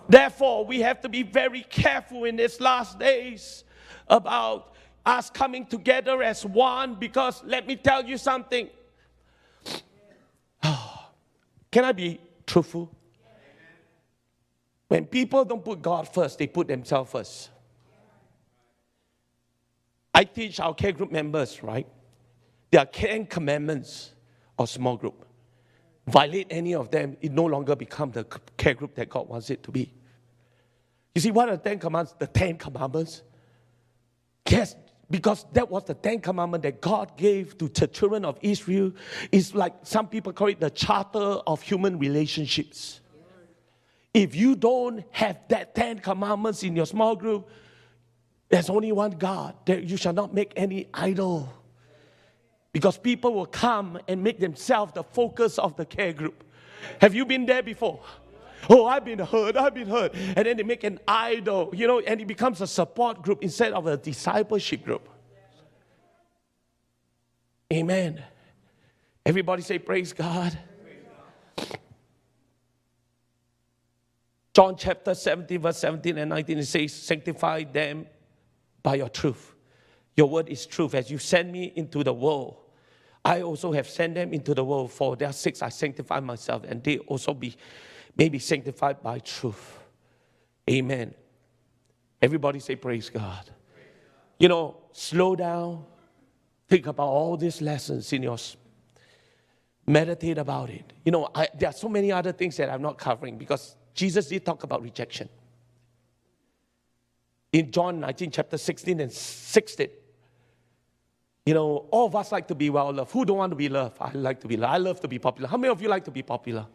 Therefore, 0.08 0.66
we 0.66 0.82
have 0.82 1.02
to 1.02 1.10
be 1.10 1.24
very 1.24 1.62
careful 1.64 2.26
in 2.26 2.36
these 2.36 2.62
last 2.62 3.00
days 3.00 3.64
about 4.08 4.74
us 5.06 5.30
coming 5.30 5.66
together 5.66 6.24
as 6.24 6.46
one 6.46 6.96
because 6.96 7.44
let 7.44 7.68
me 7.68 7.76
tell 7.76 8.06
you 8.06 8.18
something 8.18 8.70
can 11.72 11.86
I 11.86 11.92
be 11.92 12.20
truthful? 12.46 12.92
When 14.88 15.06
people 15.06 15.44
don't 15.46 15.64
put 15.64 15.82
God 15.82 16.08
first, 16.08 16.38
they 16.38 16.48
put 16.48 16.68
themselves 16.68 17.12
first. 17.12 17.50
I 20.14 20.24
teach 20.24 20.60
our 20.60 20.74
care 20.74 20.92
group 20.92 21.12
members, 21.12 21.62
right? 21.64 21.88
There 22.72 22.80
are 22.80 22.86
10 22.86 23.26
commandments 23.26 24.12
of 24.58 24.70
small 24.70 24.96
group. 24.96 25.26
Violate 26.08 26.48
any 26.50 26.76
of 26.76 26.92
them, 26.92 27.18
it 27.20 27.32
no 27.32 27.46
longer 27.46 27.76
becomes 27.76 28.14
the 28.14 28.24
care 28.58 28.76
group 28.76 28.96
that 28.96 29.10
God 29.10 29.28
wants 29.28 29.50
it 29.50 29.64
to 29.64 29.72
be. 29.72 29.92
You 31.16 31.22
see, 31.22 31.32
what 31.32 31.50
are 31.50 31.56
the 31.56 31.64
Ten 31.64 31.80
Commandments? 31.80 32.16
The 32.20 32.28
Ten 32.28 32.58
Commandments. 32.58 33.24
Yes, 34.48 34.76
because 35.10 35.46
that 35.54 35.70
was 35.70 35.84
the 35.86 35.94
Ten 35.94 36.20
Commandment 36.20 36.64
that 36.64 36.82
God 36.82 37.16
gave 37.18 37.58
to 37.60 37.68
the 37.68 37.88
children 37.88 38.26
of 38.26 38.38
Israel. 38.42 38.92
It's 39.32 39.54
like 39.54 39.74
some 39.84 40.08
people 40.08 40.34
call 40.34 40.48
it 40.48 40.60
the 40.60 40.70
charter 40.70 41.20
of 41.20 41.62
human 41.62 42.00
relationships. 42.00 43.02
If 44.14 44.34
you 44.34 44.56
don't 44.56 45.04
have 45.12 45.38
that 45.50 45.76
Ten 45.76 46.00
Commandments 46.00 46.64
in 46.64 46.76
your 46.76 46.86
small 46.86 47.16
group, 47.16 47.50
there's 48.50 48.70
only 48.70 48.92
one 48.92 49.12
God. 49.12 49.56
That 49.66 49.84
you 49.84 49.98
shall 49.98 50.14
not 50.14 50.34
make 50.34 50.54
any 50.56 50.88
idol. 50.94 51.52
Because 52.72 52.98
people 52.98 53.34
will 53.34 53.46
come 53.46 54.00
and 54.08 54.24
make 54.24 54.40
themselves 54.40 54.94
the 54.94 55.04
focus 55.04 55.60
of 55.60 55.76
the 55.76 55.86
care 55.86 56.14
group. 56.14 56.44
Have 57.02 57.14
you 57.14 57.26
been 57.26 57.46
there 57.46 57.64
before? 57.64 58.02
Oh, 58.70 58.86
I've 58.86 59.06
been 59.06 59.20
hurt, 59.20 59.58
I've 59.58 59.74
been 59.74 59.90
hurt. 59.90 60.14
And 60.14 60.46
then 60.46 60.58
they 60.58 60.64
make 60.64 60.84
an 60.84 61.00
idol, 61.08 61.72
you 61.74 61.88
know, 61.88 62.00
and 62.00 62.20
it 62.22 62.28
becomes 62.28 62.62
a 62.62 62.68
support 62.68 63.22
group 63.22 63.44
instead 63.44 63.74
of 63.74 63.88
a 63.88 63.98
discipleship 63.98 64.84
group. 64.84 65.10
Amen. 67.72 68.24
Everybody 69.26 69.62
say, 69.62 69.80
Praise 69.80 70.14
God. 70.14 70.58
John 74.54 74.78
chapter 74.78 75.14
17, 75.14 75.60
verse 75.60 75.78
17 75.80 76.18
and 76.18 76.30
19, 76.30 76.60
it 76.60 76.66
says, 76.66 76.94
Sanctify 76.94 77.66
them 77.66 78.06
by 78.82 78.96
your 78.96 79.10
truth. 79.10 79.54
Your 80.16 80.30
word 80.30 80.48
is 80.48 80.66
truth. 80.66 80.96
As 80.96 81.12
you 81.12 81.18
send 81.18 81.52
me 81.52 81.74
into 81.76 82.04
the 82.06 82.14
world, 82.14 82.56
I 83.26 83.42
also 83.42 83.74
have 83.74 83.90
sent 83.90 84.16
them 84.16 84.32
into 84.32 84.54
the 84.54 84.64
world. 84.64 84.92
For 84.92 85.18
their 85.18 85.34
sakes, 85.34 85.62
I 85.62 85.70
sanctify 85.70 86.22
myself, 86.22 86.64
and 86.66 86.82
they 86.82 87.00
also 87.00 87.34
be 87.34 87.58
may 88.16 88.30
be 88.30 88.40
sanctified 88.40 89.02
by 89.02 89.20
truth. 89.20 89.80
Amen. 90.70 91.14
Everybody 92.22 92.60
say, 92.60 92.76
Praise 92.76 93.10
God. 93.10 93.50
You 94.40 94.50
know, 94.50 94.78
slow 94.92 95.36
down. 95.36 95.86
Think 96.68 96.88
about 96.88 97.08
all 97.08 97.38
these 97.38 97.62
lessons 97.62 98.12
in 98.12 98.24
your 98.24 98.38
meditate 99.86 100.38
about 100.38 100.70
it. 100.70 100.94
You 101.04 101.12
know, 101.12 101.30
I, 101.34 101.48
there 101.58 101.70
are 101.70 101.74
so 101.74 101.88
many 101.88 102.12
other 102.12 102.32
things 102.32 102.58
that 102.58 102.70
I'm 102.70 102.82
not 102.82 102.98
covering 102.98 103.38
because 103.38 103.76
Jesus 103.94 104.28
did 104.28 104.46
talk 104.46 104.64
about 104.64 104.82
rejection. 104.82 105.30
In 107.54 107.72
John 107.72 108.00
19, 108.00 108.32
chapter 108.32 108.58
16 108.58 109.00
and 109.00 109.12
16, 109.12 109.88
you 111.46 111.54
know, 111.54 111.86
all 111.92 112.08
of 112.08 112.16
us 112.16 112.32
like 112.32 112.48
to 112.48 112.56
be 112.56 112.70
well 112.70 112.92
loved. 112.92 113.12
Who 113.12 113.24
don't 113.24 113.38
want 113.38 113.52
to 113.52 113.56
be 113.56 113.70
loved? 113.70 113.98
I 114.02 114.12
like 114.12 114.42
to 114.42 114.48
be 114.48 114.58
loved. 114.58 114.74
I 114.74 114.78
love 114.78 115.00
to 115.02 115.08
be 115.08 115.20
popular. 115.20 115.48
How 115.48 115.58
many 115.58 115.72
of 115.72 115.82
you 115.82 115.88
like 115.88 116.04
to 116.06 116.12
be 116.12 116.24
popular? 116.24 116.66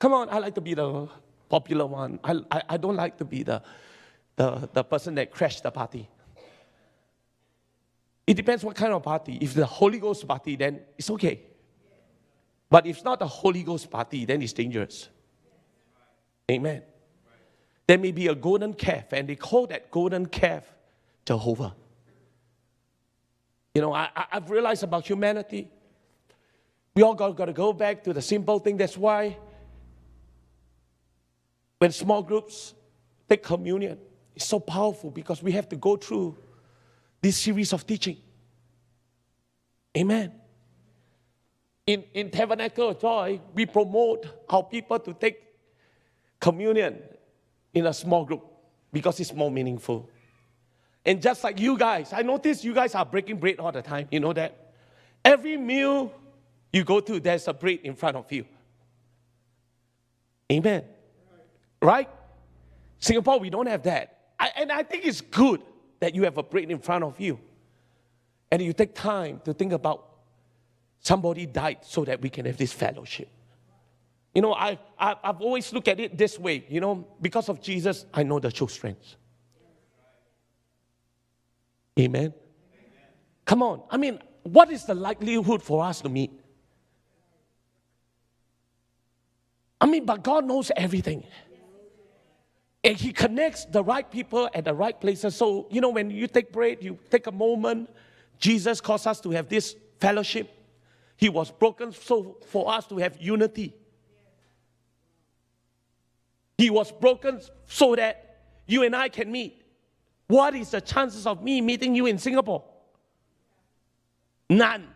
Come 0.00 0.14
on, 0.14 0.30
I 0.30 0.38
like 0.38 0.54
to 0.54 0.62
be 0.62 0.72
the 0.72 1.08
popular 1.48 1.86
one. 1.86 2.18
I, 2.24 2.40
I, 2.50 2.62
I 2.70 2.76
don't 2.78 2.96
like 2.96 3.18
to 3.18 3.24
be 3.24 3.42
the, 3.42 3.62
the, 4.34 4.68
the 4.72 4.82
person 4.82 5.14
that 5.16 5.30
crashed 5.30 5.62
the 5.62 5.70
party. 5.70 6.08
It 8.26 8.34
depends 8.34 8.64
what 8.64 8.76
kind 8.76 8.94
of 8.94 9.02
party. 9.02 9.38
If 9.42 9.52
the 9.52 9.66
Holy 9.66 9.98
Ghost 9.98 10.26
party, 10.26 10.56
then 10.56 10.80
it's 10.96 11.10
okay. 11.10 11.42
But 12.70 12.86
if 12.86 12.96
it's 12.96 13.04
not 13.04 13.18
the 13.18 13.26
Holy 13.26 13.62
Ghost 13.62 13.90
party, 13.90 14.24
then 14.24 14.40
it's 14.40 14.54
dangerous. 14.54 15.10
Amen. 16.50 16.82
There 17.86 17.98
may 17.98 18.12
be 18.12 18.28
a 18.28 18.34
golden 18.34 18.72
calf, 18.72 19.12
and 19.12 19.28
they 19.28 19.36
call 19.36 19.66
that 19.66 19.90
golden 19.90 20.24
calf 20.26 20.64
Jehovah. 21.26 21.74
You 23.74 23.82
know, 23.82 23.92
I, 23.92 24.08
I've 24.32 24.48
realized 24.48 24.82
about 24.82 25.06
humanity. 25.06 25.68
We 26.94 27.02
all 27.02 27.14
got, 27.14 27.36
got 27.36 27.46
to 27.46 27.52
go 27.52 27.72
back 27.74 28.02
to 28.04 28.14
the 28.14 28.22
simple 28.22 28.60
thing. 28.60 28.78
That's 28.78 28.96
why 28.96 29.36
when 31.80 31.90
small 31.92 32.22
groups 32.22 32.74
take 33.26 33.42
communion, 33.42 33.98
it's 34.36 34.44
so 34.44 34.60
powerful 34.60 35.10
because 35.10 35.42
we 35.42 35.50
have 35.52 35.66
to 35.70 35.76
go 35.76 35.96
through 35.96 36.36
this 37.22 37.38
series 37.38 37.72
of 37.72 37.86
teaching. 37.86 38.18
Amen. 39.96 40.30
In, 41.86 42.04
in 42.12 42.30
Tabernacle 42.30 42.92
Joy, 42.92 43.40
we 43.54 43.64
promote 43.64 44.26
our 44.50 44.62
people 44.62 44.98
to 44.98 45.14
take 45.14 45.42
communion 46.38 46.98
in 47.72 47.86
a 47.86 47.94
small 47.94 48.26
group 48.26 48.44
because 48.92 49.18
it's 49.18 49.32
more 49.32 49.50
meaningful. 49.50 50.10
And 51.06 51.22
just 51.22 51.42
like 51.42 51.58
you 51.58 51.78
guys, 51.78 52.12
I 52.12 52.20
notice 52.20 52.62
you 52.62 52.74
guys 52.74 52.94
are 52.94 53.06
breaking 53.06 53.38
bread 53.38 53.58
all 53.58 53.72
the 53.72 53.80
time. 53.80 54.06
You 54.10 54.20
know 54.20 54.34
that? 54.34 54.74
Every 55.24 55.56
meal 55.56 56.12
you 56.74 56.84
go 56.84 57.00
to, 57.00 57.20
there's 57.20 57.48
a 57.48 57.54
bread 57.54 57.78
in 57.84 57.94
front 57.96 58.18
of 58.18 58.30
you. 58.30 58.44
Amen. 60.52 60.84
Right? 61.82 62.08
Singapore, 62.98 63.38
we 63.38 63.50
don't 63.50 63.66
have 63.66 63.82
that. 63.84 64.18
I, 64.38 64.50
and 64.56 64.70
I 64.72 64.82
think 64.82 65.06
it's 65.06 65.20
good 65.20 65.62
that 66.00 66.14
you 66.14 66.24
have 66.24 66.38
a 66.38 66.42
bread 66.42 66.70
in 66.70 66.78
front 66.78 67.04
of 67.04 67.18
you. 67.20 67.38
And 68.50 68.60
you 68.60 68.72
take 68.72 68.94
time 68.94 69.40
to 69.44 69.54
think 69.54 69.72
about 69.72 70.06
somebody 71.00 71.46
died 71.46 71.78
so 71.82 72.04
that 72.04 72.20
we 72.20 72.28
can 72.28 72.46
have 72.46 72.56
this 72.56 72.72
fellowship. 72.72 73.28
You 74.34 74.42
know, 74.42 74.54
I, 74.54 74.78
I, 74.98 75.16
have 75.22 75.40
always 75.40 75.72
looked 75.72 75.88
at 75.88 75.98
it 75.98 76.16
this 76.16 76.38
way. 76.38 76.64
You 76.68 76.80
know, 76.80 77.06
because 77.20 77.48
of 77.48 77.60
Jesus, 77.60 78.06
I 78.12 78.22
know 78.22 78.38
the 78.38 78.50
true 78.50 78.68
strength. 78.68 79.16
Amen. 81.98 82.20
Amen. 82.20 82.34
Come 83.44 83.62
on. 83.62 83.82
I 83.90 83.96
mean, 83.96 84.20
what 84.42 84.70
is 84.70 84.84
the 84.84 84.94
likelihood 84.94 85.62
for 85.62 85.84
us 85.84 86.00
to 86.02 86.08
meet? 86.08 86.30
I 89.80 89.86
mean, 89.86 90.04
but 90.04 90.22
God 90.22 90.44
knows 90.44 90.70
everything. 90.76 91.24
And 92.82 92.96
He 92.96 93.12
connects 93.12 93.66
the 93.66 93.84
right 93.84 94.10
people 94.10 94.48
at 94.54 94.64
the 94.64 94.74
right 94.74 94.98
places. 94.98 95.36
So, 95.36 95.66
you 95.70 95.80
know, 95.80 95.90
when 95.90 96.10
you 96.10 96.26
take 96.26 96.52
bread, 96.52 96.78
you 96.82 96.98
take 97.10 97.26
a 97.26 97.32
moment. 97.32 97.90
Jesus 98.38 98.80
caused 98.80 99.06
us 99.06 99.20
to 99.20 99.30
have 99.30 99.48
this 99.48 99.76
fellowship. 99.98 100.50
He 101.16 101.28
was 101.28 101.50
broken 101.50 101.92
so 101.92 102.38
for 102.46 102.72
us 102.72 102.86
to 102.86 102.96
have 102.96 103.20
unity. 103.20 103.74
He 106.56 106.70
was 106.70 106.90
broken 106.90 107.40
so 107.66 107.94
that 107.96 108.38
you 108.66 108.82
and 108.82 108.96
I 108.96 109.08
can 109.08 109.30
meet. 109.30 109.62
What 110.26 110.54
is 110.54 110.70
the 110.70 110.80
chances 110.80 111.26
of 111.26 111.42
me 111.42 111.60
meeting 111.60 111.94
you 111.94 112.06
in 112.06 112.18
Singapore? 112.18 112.64
None. 114.48 114.86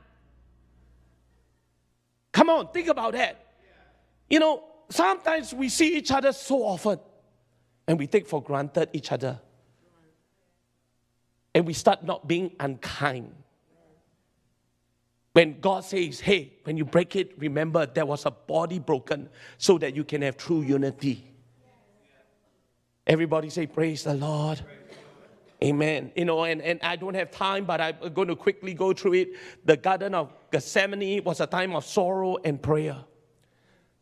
Come 2.32 2.50
on, 2.50 2.68
think 2.68 2.88
about 2.88 3.12
that. 3.12 3.44
You 4.28 4.40
know, 4.40 4.64
sometimes 4.88 5.52
we 5.52 5.68
see 5.68 5.96
each 5.96 6.10
other 6.10 6.32
so 6.32 6.64
often 6.64 6.98
and 7.86 7.98
we 7.98 8.06
take 8.06 8.26
for 8.26 8.42
granted 8.42 8.88
each 8.92 9.12
other. 9.12 9.40
And 11.54 11.66
we 11.66 11.72
start 11.72 12.04
not 12.04 12.26
being 12.26 12.52
unkind. 12.58 13.32
When 15.32 15.60
God 15.60 15.84
says, 15.84 16.20
hey, 16.20 16.52
when 16.64 16.76
you 16.76 16.84
break 16.84 17.16
it, 17.16 17.38
remember 17.38 17.86
there 17.86 18.06
was 18.06 18.24
a 18.24 18.30
body 18.30 18.78
broken 18.78 19.28
so 19.58 19.78
that 19.78 19.94
you 19.94 20.04
can 20.04 20.22
have 20.22 20.36
true 20.36 20.62
unity. 20.62 21.24
Everybody 23.06 23.50
say, 23.50 23.66
Praise 23.66 24.04
the 24.04 24.14
Lord. 24.14 24.60
Amen. 25.62 26.12
You 26.14 26.24
know, 26.24 26.44
and, 26.44 26.60
and 26.62 26.80
I 26.82 26.96
don't 26.96 27.14
have 27.14 27.30
time, 27.30 27.64
but 27.64 27.80
I'm 27.80 28.12
going 28.12 28.28
to 28.28 28.36
quickly 28.36 28.74
go 28.74 28.92
through 28.92 29.14
it. 29.14 29.28
The 29.64 29.76
Garden 29.76 30.14
of 30.14 30.32
Gethsemane 30.50 31.22
was 31.24 31.40
a 31.40 31.46
time 31.46 31.74
of 31.74 31.84
sorrow 31.84 32.36
and 32.44 32.60
prayer 32.60 32.96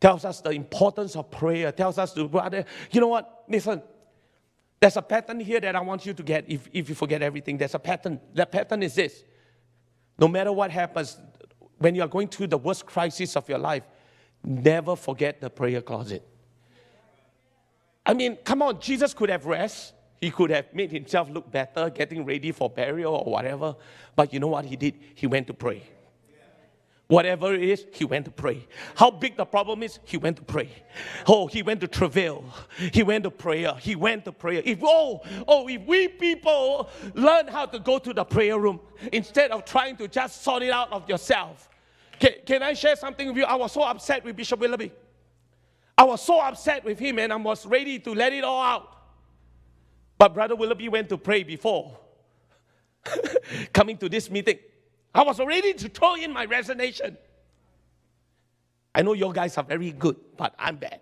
tells 0.02 0.24
us 0.24 0.40
the 0.40 0.50
importance 0.50 1.14
of 1.14 1.30
prayer, 1.30 1.70
tells 1.70 1.96
us 1.96 2.12
to, 2.12 2.26
brother, 2.26 2.64
you 2.90 3.00
know 3.00 3.06
what? 3.06 3.44
Listen, 3.48 3.80
there's 4.80 4.96
a 4.96 5.02
pattern 5.02 5.38
here 5.38 5.60
that 5.60 5.76
I 5.76 5.80
want 5.80 6.04
you 6.04 6.12
to 6.12 6.22
get 6.24 6.44
if, 6.48 6.68
if 6.72 6.88
you 6.88 6.96
forget 6.96 7.22
everything. 7.22 7.56
There's 7.56 7.76
a 7.76 7.78
pattern. 7.78 8.20
The 8.34 8.44
pattern 8.44 8.82
is 8.82 8.96
this 8.96 9.22
no 10.18 10.26
matter 10.26 10.52
what 10.52 10.72
happens, 10.72 11.18
when 11.78 11.94
you 11.94 12.02
are 12.02 12.08
going 12.08 12.26
through 12.26 12.48
the 12.48 12.58
worst 12.58 12.84
crisis 12.84 13.36
of 13.36 13.48
your 13.48 13.58
life, 13.58 13.84
never 14.44 14.96
forget 14.96 15.40
the 15.40 15.48
prayer 15.48 15.80
closet. 15.80 16.26
I 18.04 18.14
mean, 18.14 18.38
come 18.42 18.60
on, 18.62 18.80
Jesus 18.80 19.14
could 19.14 19.30
have 19.30 19.46
rest. 19.46 19.94
He 20.20 20.32
could 20.32 20.50
have 20.50 20.74
made 20.74 20.90
himself 20.90 21.30
look 21.30 21.50
better, 21.50 21.90
getting 21.90 22.24
ready 22.24 22.50
for 22.50 22.68
burial 22.68 23.14
or 23.14 23.32
whatever. 23.32 23.76
But 24.16 24.32
you 24.32 24.40
know 24.40 24.48
what 24.48 24.64
he 24.64 24.74
did? 24.74 24.94
He 25.14 25.28
went 25.28 25.46
to 25.46 25.54
pray. 25.54 25.84
Whatever 27.12 27.52
it 27.52 27.62
is, 27.62 27.84
he 27.92 28.06
went 28.06 28.24
to 28.24 28.30
pray. 28.30 28.66
How 28.94 29.10
big 29.10 29.36
the 29.36 29.44
problem 29.44 29.82
is, 29.82 29.98
he 30.02 30.16
went 30.16 30.38
to 30.38 30.42
pray. 30.42 30.70
Oh, 31.26 31.46
he 31.46 31.62
went 31.62 31.82
to 31.82 31.86
travail. 31.86 32.42
He 32.90 33.02
went 33.02 33.24
to 33.24 33.30
prayer. 33.30 33.74
He 33.78 33.94
went 33.94 34.24
to 34.24 34.32
prayer. 34.32 34.62
If 34.64 34.78
oh, 34.82 35.20
oh, 35.46 35.68
if 35.68 35.82
we 35.82 36.08
people 36.08 36.88
learn 37.12 37.48
how 37.48 37.66
to 37.66 37.78
go 37.78 37.98
to 37.98 38.14
the 38.14 38.24
prayer 38.24 38.58
room 38.58 38.80
instead 39.12 39.50
of 39.50 39.66
trying 39.66 39.98
to 39.98 40.08
just 40.08 40.42
sort 40.42 40.62
it 40.62 40.70
out 40.70 40.90
of 40.90 41.06
yourself. 41.06 41.68
Can, 42.18 42.32
can 42.46 42.62
I 42.62 42.72
share 42.72 42.96
something 42.96 43.28
with 43.28 43.36
you? 43.36 43.44
I 43.44 43.56
was 43.56 43.72
so 43.72 43.82
upset 43.82 44.24
with 44.24 44.34
Bishop 44.34 44.58
Willoughby. 44.58 44.90
I 45.98 46.04
was 46.04 46.22
so 46.22 46.40
upset 46.40 46.82
with 46.82 46.98
him 46.98 47.18
and 47.18 47.30
I 47.30 47.36
was 47.36 47.66
ready 47.66 47.98
to 47.98 48.14
let 48.14 48.32
it 48.32 48.42
all 48.42 48.62
out. 48.62 48.88
But 50.16 50.32
Brother 50.32 50.56
Willoughby 50.56 50.88
went 50.88 51.10
to 51.10 51.18
pray 51.18 51.42
before 51.42 51.94
coming 53.74 53.98
to 53.98 54.08
this 54.08 54.30
meeting. 54.30 54.60
I 55.14 55.22
was 55.22 55.38
ready 55.38 55.74
to 55.74 55.88
throw 55.88 56.14
in 56.14 56.32
my 56.32 56.46
resignation. 56.46 57.16
I 58.94 59.02
know 59.02 59.12
you 59.12 59.32
guys 59.32 59.56
are 59.58 59.64
very 59.64 59.90
good, 59.92 60.16
but 60.36 60.54
I'm 60.58 60.76
bad. 60.76 61.00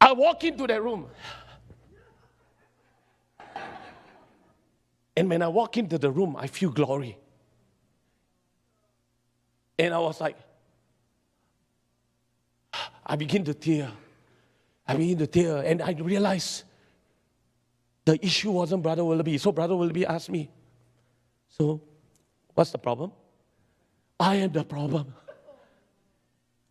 I 0.00 0.12
walk 0.12 0.44
into 0.44 0.66
the 0.66 0.80
room. 0.80 1.06
And 5.16 5.28
when 5.28 5.42
I 5.42 5.48
walk 5.48 5.76
into 5.76 5.98
the 5.98 6.10
room, 6.10 6.36
I 6.36 6.46
feel 6.46 6.70
glory. 6.70 7.16
And 9.78 9.94
I 9.94 9.98
was 9.98 10.20
like, 10.20 10.36
I 13.06 13.16
begin 13.16 13.44
to 13.44 13.54
tear. 13.54 13.90
I 14.86 14.96
begin 14.96 15.18
to 15.18 15.26
tear. 15.26 15.58
And 15.58 15.82
I 15.82 15.92
realized 15.92 16.64
the 18.04 18.24
issue 18.24 18.50
wasn't 18.50 18.82
Brother 18.82 19.04
Willoughby. 19.04 19.38
So 19.38 19.52
Brother 19.52 19.76
Willoughby 19.76 20.06
asked 20.06 20.30
me, 20.30 20.50
so, 21.56 21.80
what's 22.54 22.70
the 22.72 22.78
problem? 22.78 23.12
I 24.18 24.36
am 24.36 24.50
the 24.50 24.64
problem. 24.64 25.14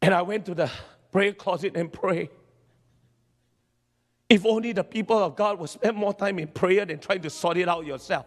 And 0.02 0.14
I 0.14 0.22
went 0.24 0.46
to 0.48 0.54
the 0.54 0.70
prayer 1.12 1.32
closet 1.32 1.78
and 1.78 1.92
prayed. 1.92 2.30
If 4.28 4.46
only 4.46 4.74
the 4.74 4.84
people 4.84 5.18
of 5.18 5.38
God 5.38 5.60
would 5.60 5.70
spend 5.70 5.96
more 5.96 6.14
time 6.14 6.38
in 6.40 6.50
prayer 6.50 6.86
than 6.86 7.00
trying 7.00 7.22
to 7.22 7.30
sort 7.30 7.56
it 7.58 7.70
out 7.70 7.86
yourself. 7.86 8.26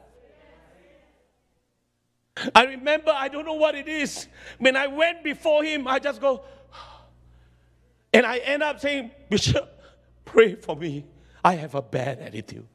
I 2.54 2.64
remember, 2.64 3.12
I 3.14 3.28
don't 3.28 3.44
know 3.44 3.54
what 3.54 3.74
it 3.74 3.88
is. 3.88 4.26
When 4.58 4.76
I 4.76 4.86
went 4.86 5.24
before 5.24 5.62
him, 5.62 5.86
I 5.86 5.98
just 5.98 6.20
go, 6.20 6.42
and 8.14 8.24
I 8.24 8.38
end 8.38 8.62
up 8.62 8.80
saying, 8.80 9.10
Bishop, 9.28 9.78
pray 10.24 10.54
for 10.54 10.74
me. 10.74 11.04
I 11.44 11.56
have 11.56 11.74
a 11.74 11.82
bad 11.82 12.18
attitude. 12.20 12.66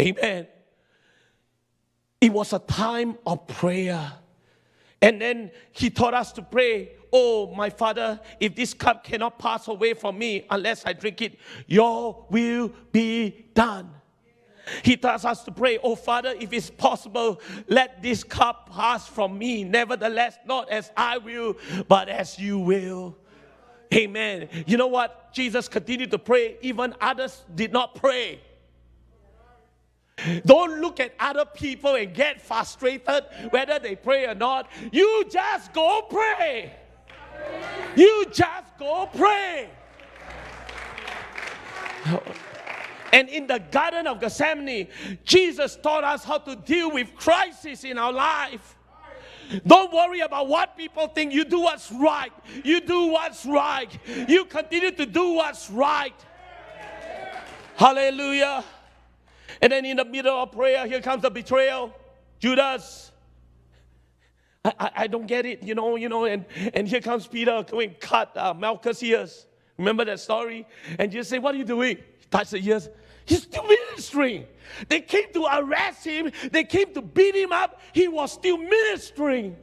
Amen. 0.00 0.48
It 2.24 2.32
was 2.32 2.54
a 2.54 2.58
time 2.58 3.18
of 3.26 3.46
prayer. 3.46 4.10
And 5.02 5.20
then 5.20 5.50
he 5.72 5.90
taught 5.90 6.14
us 6.14 6.32
to 6.32 6.40
pray, 6.42 6.92
Oh, 7.12 7.54
my 7.54 7.68
Father, 7.68 8.18
if 8.40 8.56
this 8.56 8.72
cup 8.72 9.04
cannot 9.04 9.38
pass 9.38 9.68
away 9.68 9.92
from 9.92 10.16
me 10.16 10.46
unless 10.48 10.86
I 10.86 10.94
drink 10.94 11.20
it, 11.20 11.38
your 11.66 12.24
will 12.30 12.72
be 12.92 13.44
done. 13.52 13.90
He 14.82 14.96
tells 14.96 15.26
us 15.26 15.44
to 15.44 15.52
pray, 15.52 15.76
Oh 15.82 15.96
Father, 15.96 16.34
if 16.40 16.50
it's 16.54 16.70
possible, 16.70 17.42
let 17.68 18.02
this 18.02 18.24
cup 18.24 18.70
pass 18.72 19.06
from 19.06 19.36
me. 19.36 19.62
Nevertheless, 19.62 20.38
not 20.46 20.70
as 20.70 20.90
I 20.96 21.18
will, 21.18 21.58
but 21.88 22.08
as 22.08 22.38
you 22.38 22.58
will. 22.58 23.18
Amen. 23.92 24.48
You 24.66 24.78
know 24.78 24.86
what? 24.86 25.34
Jesus 25.34 25.68
continued 25.68 26.10
to 26.12 26.18
pray, 26.18 26.56
even 26.62 26.94
others 27.02 27.44
did 27.54 27.70
not 27.70 27.96
pray. 27.96 28.40
Don't 30.46 30.80
look 30.80 31.00
at 31.00 31.12
other 31.18 31.44
people 31.44 31.94
and 31.94 32.14
get 32.14 32.40
frustrated 32.40 33.24
whether 33.50 33.78
they 33.78 33.96
pray 33.96 34.26
or 34.26 34.34
not. 34.34 34.70
You 34.92 35.24
just 35.30 35.72
go 35.72 36.02
pray. 36.10 36.72
You 37.96 38.26
just 38.32 38.78
go 38.78 39.08
pray. 39.14 39.70
And 43.12 43.28
in 43.28 43.46
the 43.46 43.60
Garden 43.70 44.06
of 44.08 44.20
Gethsemane, 44.20 44.88
Jesus 45.24 45.76
taught 45.76 46.02
us 46.04 46.24
how 46.24 46.38
to 46.38 46.56
deal 46.56 46.90
with 46.90 47.14
crisis 47.14 47.84
in 47.84 47.96
our 47.96 48.12
life. 48.12 48.76
Don't 49.66 49.92
worry 49.92 50.20
about 50.20 50.48
what 50.48 50.76
people 50.76 51.06
think. 51.08 51.32
You 51.32 51.44
do 51.44 51.60
what's 51.60 51.92
right. 51.92 52.32
You 52.64 52.80
do 52.80 53.06
what's 53.06 53.46
right. 53.46 53.90
You 54.28 54.46
continue 54.46 54.90
to 54.90 55.06
do 55.06 55.34
what's 55.34 55.70
right. 55.70 56.14
Hallelujah. 57.76 58.64
And 59.64 59.72
then 59.72 59.86
in 59.86 59.96
the 59.96 60.04
middle 60.04 60.36
of 60.42 60.52
prayer, 60.52 60.86
here 60.86 61.00
comes 61.00 61.22
the 61.22 61.30
betrayal. 61.30 61.90
Judas. 62.38 63.12
I, 64.62 64.74
I, 64.78 64.90
I 64.94 65.06
don't 65.06 65.26
get 65.26 65.46
it, 65.46 65.62
you 65.62 65.74
know, 65.74 65.96
you 65.96 66.10
know, 66.10 66.26
and, 66.26 66.44
and 66.74 66.86
here 66.86 67.00
comes 67.00 67.26
Peter 67.26 67.64
going 67.66 67.94
cut 67.98 68.36
uh, 68.36 68.52
Malchus' 68.52 69.02
ears. 69.02 69.46
Remember 69.78 70.04
that 70.04 70.20
story? 70.20 70.66
And 70.98 71.10
Jesus 71.10 71.28
say, 71.28 71.38
What 71.38 71.54
are 71.54 71.58
you 71.58 71.64
doing? 71.64 71.96
He 71.96 72.26
touched 72.30 72.50
the 72.50 72.58
ears. 72.58 72.90
He's 73.24 73.44
still 73.44 73.66
ministering. 73.66 74.44
They 74.90 75.00
came 75.00 75.32
to 75.32 75.46
arrest 75.50 76.04
him, 76.04 76.30
they 76.52 76.64
came 76.64 76.92
to 76.92 77.00
beat 77.00 77.34
him 77.34 77.52
up. 77.52 77.80
He 77.94 78.06
was 78.06 78.32
still 78.32 78.58
ministering. 78.58 79.56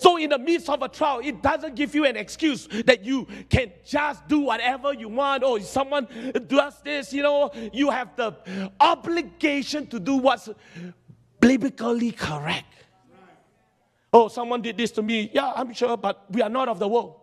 So, 0.00 0.16
in 0.16 0.30
the 0.30 0.38
midst 0.38 0.70
of 0.70 0.80
a 0.80 0.88
trial, 0.88 1.20
it 1.22 1.42
doesn't 1.42 1.74
give 1.74 1.94
you 1.94 2.06
an 2.06 2.16
excuse 2.16 2.66
that 2.86 3.04
you 3.04 3.26
can 3.50 3.70
just 3.84 4.26
do 4.28 4.38
whatever 4.40 4.94
you 4.94 5.08
want. 5.08 5.44
Or 5.44 5.60
someone 5.60 6.08
does 6.46 6.80
this, 6.82 7.12
you 7.12 7.22
know, 7.22 7.50
you 7.70 7.90
have 7.90 8.16
the 8.16 8.34
obligation 8.80 9.86
to 9.88 10.00
do 10.00 10.16
what's 10.16 10.48
biblically 11.38 12.12
correct. 12.12 12.72
Oh, 14.10 14.28
someone 14.28 14.62
did 14.62 14.78
this 14.78 14.90
to 14.92 15.02
me. 15.02 15.30
Yeah, 15.34 15.52
I'm 15.54 15.74
sure, 15.74 15.98
but 15.98 16.24
we 16.30 16.40
are 16.40 16.48
not 16.48 16.70
of 16.70 16.78
the 16.78 16.88
world. 16.88 17.16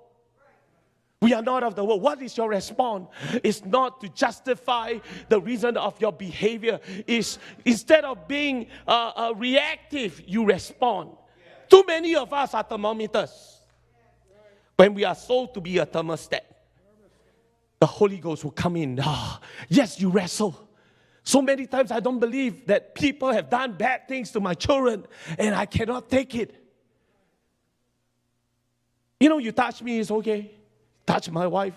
We 1.20 1.34
are 1.34 1.42
not 1.42 1.64
of 1.64 1.74
the 1.74 1.84
world. 1.84 2.04
What 2.04 2.22
is 2.22 2.38
your 2.38 2.48
response? 2.48 3.08
It's 3.44 3.66
not 3.66 4.02
to 4.02 4.10
justify 4.10 5.00
the 5.30 5.42
reason 5.42 5.78
of 5.78 6.00
your 6.00 6.12
behavior. 6.12 6.80
Is 7.08 7.40
instead 7.66 8.06
of 8.06 8.28
being 8.28 8.68
uh, 8.88 9.14
uh, 9.16 9.34
reactive, 9.36 10.22
you 10.28 10.46
respond. 10.46 11.10
Too 11.70 11.84
many 11.86 12.16
of 12.16 12.32
us 12.32 12.54
are 12.54 12.64
thermometers. 12.64 13.62
When 14.76 14.94
we 14.94 15.04
are 15.04 15.16
sold 15.16 15.54
to 15.56 15.62
be 15.62 15.78
a 15.80 15.86
thermostat, 15.86 16.42
the 17.80 17.86
Holy 17.86 18.18
Ghost 18.18 18.44
will 18.44 18.52
come 18.52 18.76
in. 18.76 19.00
Ah, 19.02 19.40
yes, 19.70 20.00
you 20.00 20.10
wrestle. 20.10 20.68
So 21.24 21.42
many 21.42 21.66
times 21.68 21.92
I 21.92 22.00
don't 22.00 22.20
believe 22.20 22.68
that 22.68 22.96
people 22.96 23.32
have 23.34 23.50
done 23.50 23.74
bad 23.74 24.08
things 24.08 24.32
to 24.32 24.40
my 24.40 24.54
children 24.54 25.06
and 25.38 25.54
I 25.54 25.66
cannot 25.66 26.10
take 26.10 26.36
it. 26.36 26.56
You 29.20 29.30
know, 29.30 29.38
you 29.38 29.52
touch 29.52 29.82
me, 29.82 30.00
it's 30.00 30.12
okay. 30.12 30.52
Touch 31.06 31.30
my 31.30 31.48
wife, 31.48 31.74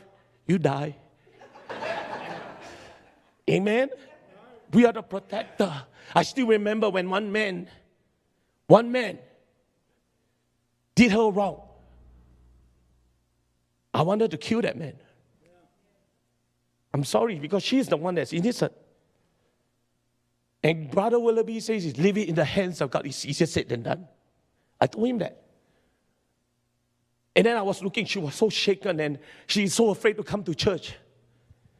you 0.47 0.59
die. 0.59 0.97
Amen. 3.51 3.89
We 4.73 4.87
are 4.87 4.93
the 4.93 5.03
protector. 5.03 5.73
I 6.15 6.23
still 6.23 6.47
remember 6.47 6.91
when 6.91 7.09
one 7.11 7.33
man, 7.33 7.69
one 8.67 8.93
man 8.93 9.19
did 11.01 11.13
her 11.13 11.31
wrong. 11.31 11.63
I 13.95 14.03
wanted 14.03 14.31
to 14.33 14.37
kill 14.37 14.61
that 14.61 14.77
man. 14.77 14.97
I'm 16.93 17.05
sorry 17.05 17.39
because 17.39 17.63
she's 17.63 17.89
the 17.89 17.97
one 17.97 18.17
that's 18.17 18.35
innocent. 18.35 18.73
And 20.63 20.91
Brother 20.91 21.19
Willoughby 21.19 21.59
says, 21.61 21.97
leave 21.97 22.19
it 22.19 22.29
in 22.29 22.35
the 22.35 22.45
hands 22.45 22.83
of 22.83 22.91
God. 22.91 23.07
It's 23.07 23.25
easier 23.25 23.47
said 23.47 23.71
than 23.71 23.83
done. 23.83 24.09
I 24.79 24.89
told 24.89 25.09
him 25.09 25.19
that. 25.21 25.43
And 27.35 27.47
then 27.47 27.57
I 27.57 27.63
was 27.63 27.83
looking, 27.83 28.05
she 28.05 28.19
was 28.19 28.35
so 28.35 28.51
shaken 28.51 29.01
and 29.01 29.19
she's 29.47 29.73
so 29.73 29.89
afraid 29.89 30.19
to 30.19 30.23
come 30.23 30.45
to 30.45 30.55
church. 30.55 30.93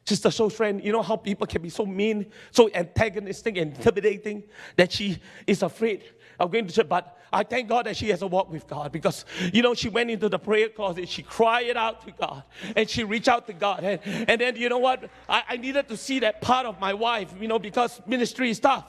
Sister 0.03 0.31
so 0.31 0.49
friend, 0.49 0.83
you 0.83 0.91
know 0.91 1.03
how 1.03 1.15
people 1.15 1.45
can 1.45 1.61
be 1.61 1.69
so 1.69 1.85
mean, 1.85 2.25
so 2.49 2.71
antagonistic, 2.73 3.55
and 3.57 3.77
intimidating 3.77 4.45
that 4.77 4.91
she 4.91 5.21
is 5.45 5.61
afraid 5.61 6.05
of 6.39 6.49
going 6.49 6.65
to 6.65 6.73
church. 6.73 6.89
But 6.89 7.19
I 7.33 7.43
thank 7.43 7.69
God 7.69 7.85
that 7.85 7.95
she 7.95 8.09
has 8.09 8.21
a 8.21 8.27
walk 8.27 8.51
with 8.51 8.67
God 8.67 8.91
because, 8.91 9.25
you 9.53 9.61
know, 9.61 9.73
she 9.73 9.89
went 9.89 10.11
into 10.11 10.27
the 10.27 10.39
prayer 10.39 10.69
closet, 10.69 11.07
she 11.07 11.23
cried 11.23 11.77
out 11.77 12.05
to 12.05 12.11
God, 12.11 12.43
and 12.75 12.89
she 12.89 13.03
reached 13.03 13.29
out 13.29 13.47
to 13.47 13.53
God. 13.53 13.83
And, 13.83 14.01
and 14.29 14.41
then, 14.41 14.55
you 14.55 14.67
know 14.69 14.79
what? 14.79 15.09
I, 15.29 15.43
I 15.49 15.57
needed 15.57 15.87
to 15.89 15.97
see 15.97 16.19
that 16.19 16.41
part 16.41 16.65
of 16.65 16.79
my 16.79 16.93
wife, 16.93 17.33
you 17.39 17.47
know, 17.47 17.59
because 17.59 18.01
ministry 18.05 18.49
is 18.49 18.59
tough. 18.59 18.85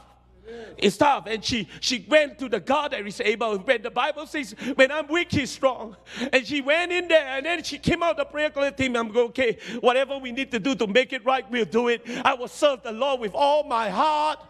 It's 0.77 0.97
tough. 0.97 1.27
And 1.27 1.45
she 1.45 1.69
she 1.81 2.05
went 2.09 2.39
to 2.41 2.49
the 2.49 2.61
God 2.61 2.93
that 2.93 3.07
is 3.07 3.21
able. 3.21 3.59
When 3.59 3.81
the 3.81 3.91
Bible 3.91 4.27
says, 4.27 4.55
when 4.75 4.91
I'm 4.91 5.07
weak, 5.07 5.31
he's 5.31 5.51
strong. 5.51 5.97
And 6.33 6.47
she 6.47 6.61
went 6.61 6.93
in 6.93 7.09
there 7.09 7.27
and 7.27 7.47
then 7.47 7.63
she 7.63 7.79
came 7.79 8.03
out 8.03 8.17
the 8.17 8.25
prayer 8.25 8.51
closet 8.51 8.77
team. 8.77 8.97
I'm 8.97 9.13
going, 9.13 9.29
okay, 9.29 9.59
whatever 9.81 10.19
we 10.19 10.33
need 10.33 10.51
to 10.51 10.59
do 10.59 10.75
to 10.75 10.87
make 10.87 11.13
it 11.13 11.25
right, 11.25 11.49
we'll 11.51 11.65
do 11.65 11.89
it. 11.89 12.03
I 12.25 12.35
will 12.35 12.49
serve 12.49 12.83
the 12.83 12.93
Lord 12.93 13.21
with 13.21 13.35
all 13.35 13.65
my 13.65 13.89
heart. 13.89 14.41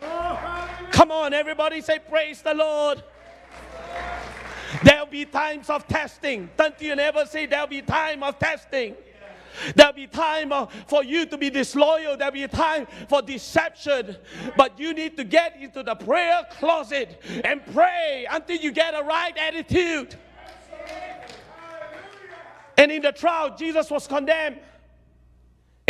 Come 0.00 1.10
on, 1.10 1.32
everybody 1.32 1.80
say, 1.80 1.98
Praise 1.98 2.42
the 2.42 2.54
Lord. 2.54 3.02
There'll 4.84 5.06
be 5.06 5.24
times 5.24 5.70
of 5.70 5.86
testing. 5.88 6.50
Don't 6.56 6.80
you 6.80 6.94
never 6.94 7.24
say 7.24 7.46
there'll 7.46 7.66
be 7.66 7.82
time 7.82 8.22
of 8.22 8.38
testing. 8.38 8.94
There'll 9.74 9.92
be 9.92 10.06
time 10.06 10.52
for 10.86 11.02
you 11.02 11.26
to 11.26 11.36
be 11.36 11.50
disloyal. 11.50 12.16
There'll 12.16 12.32
be 12.32 12.46
time 12.46 12.86
for 13.08 13.22
deception. 13.22 14.16
But 14.56 14.78
you 14.78 14.92
need 14.92 15.16
to 15.16 15.24
get 15.24 15.56
into 15.60 15.82
the 15.82 15.94
prayer 15.94 16.46
closet 16.58 17.20
and 17.44 17.64
pray 17.72 18.26
until 18.30 18.58
you 18.58 18.70
get 18.72 18.94
a 18.94 19.02
right 19.02 19.36
attitude. 19.36 20.16
And 22.76 22.92
in 22.92 23.02
the 23.02 23.12
trial, 23.12 23.56
Jesus 23.56 23.90
was 23.90 24.06
condemned. 24.06 24.60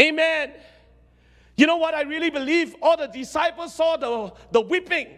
Amen. 0.00 0.52
You 1.58 1.66
know 1.66 1.76
what 1.76 1.92
I 1.92 2.02
really 2.02 2.30
believe? 2.30 2.76
All 2.80 2.96
the 2.96 3.08
disciples 3.08 3.74
saw 3.74 3.96
the, 3.96 4.32
the 4.52 4.60
whipping. 4.60 5.08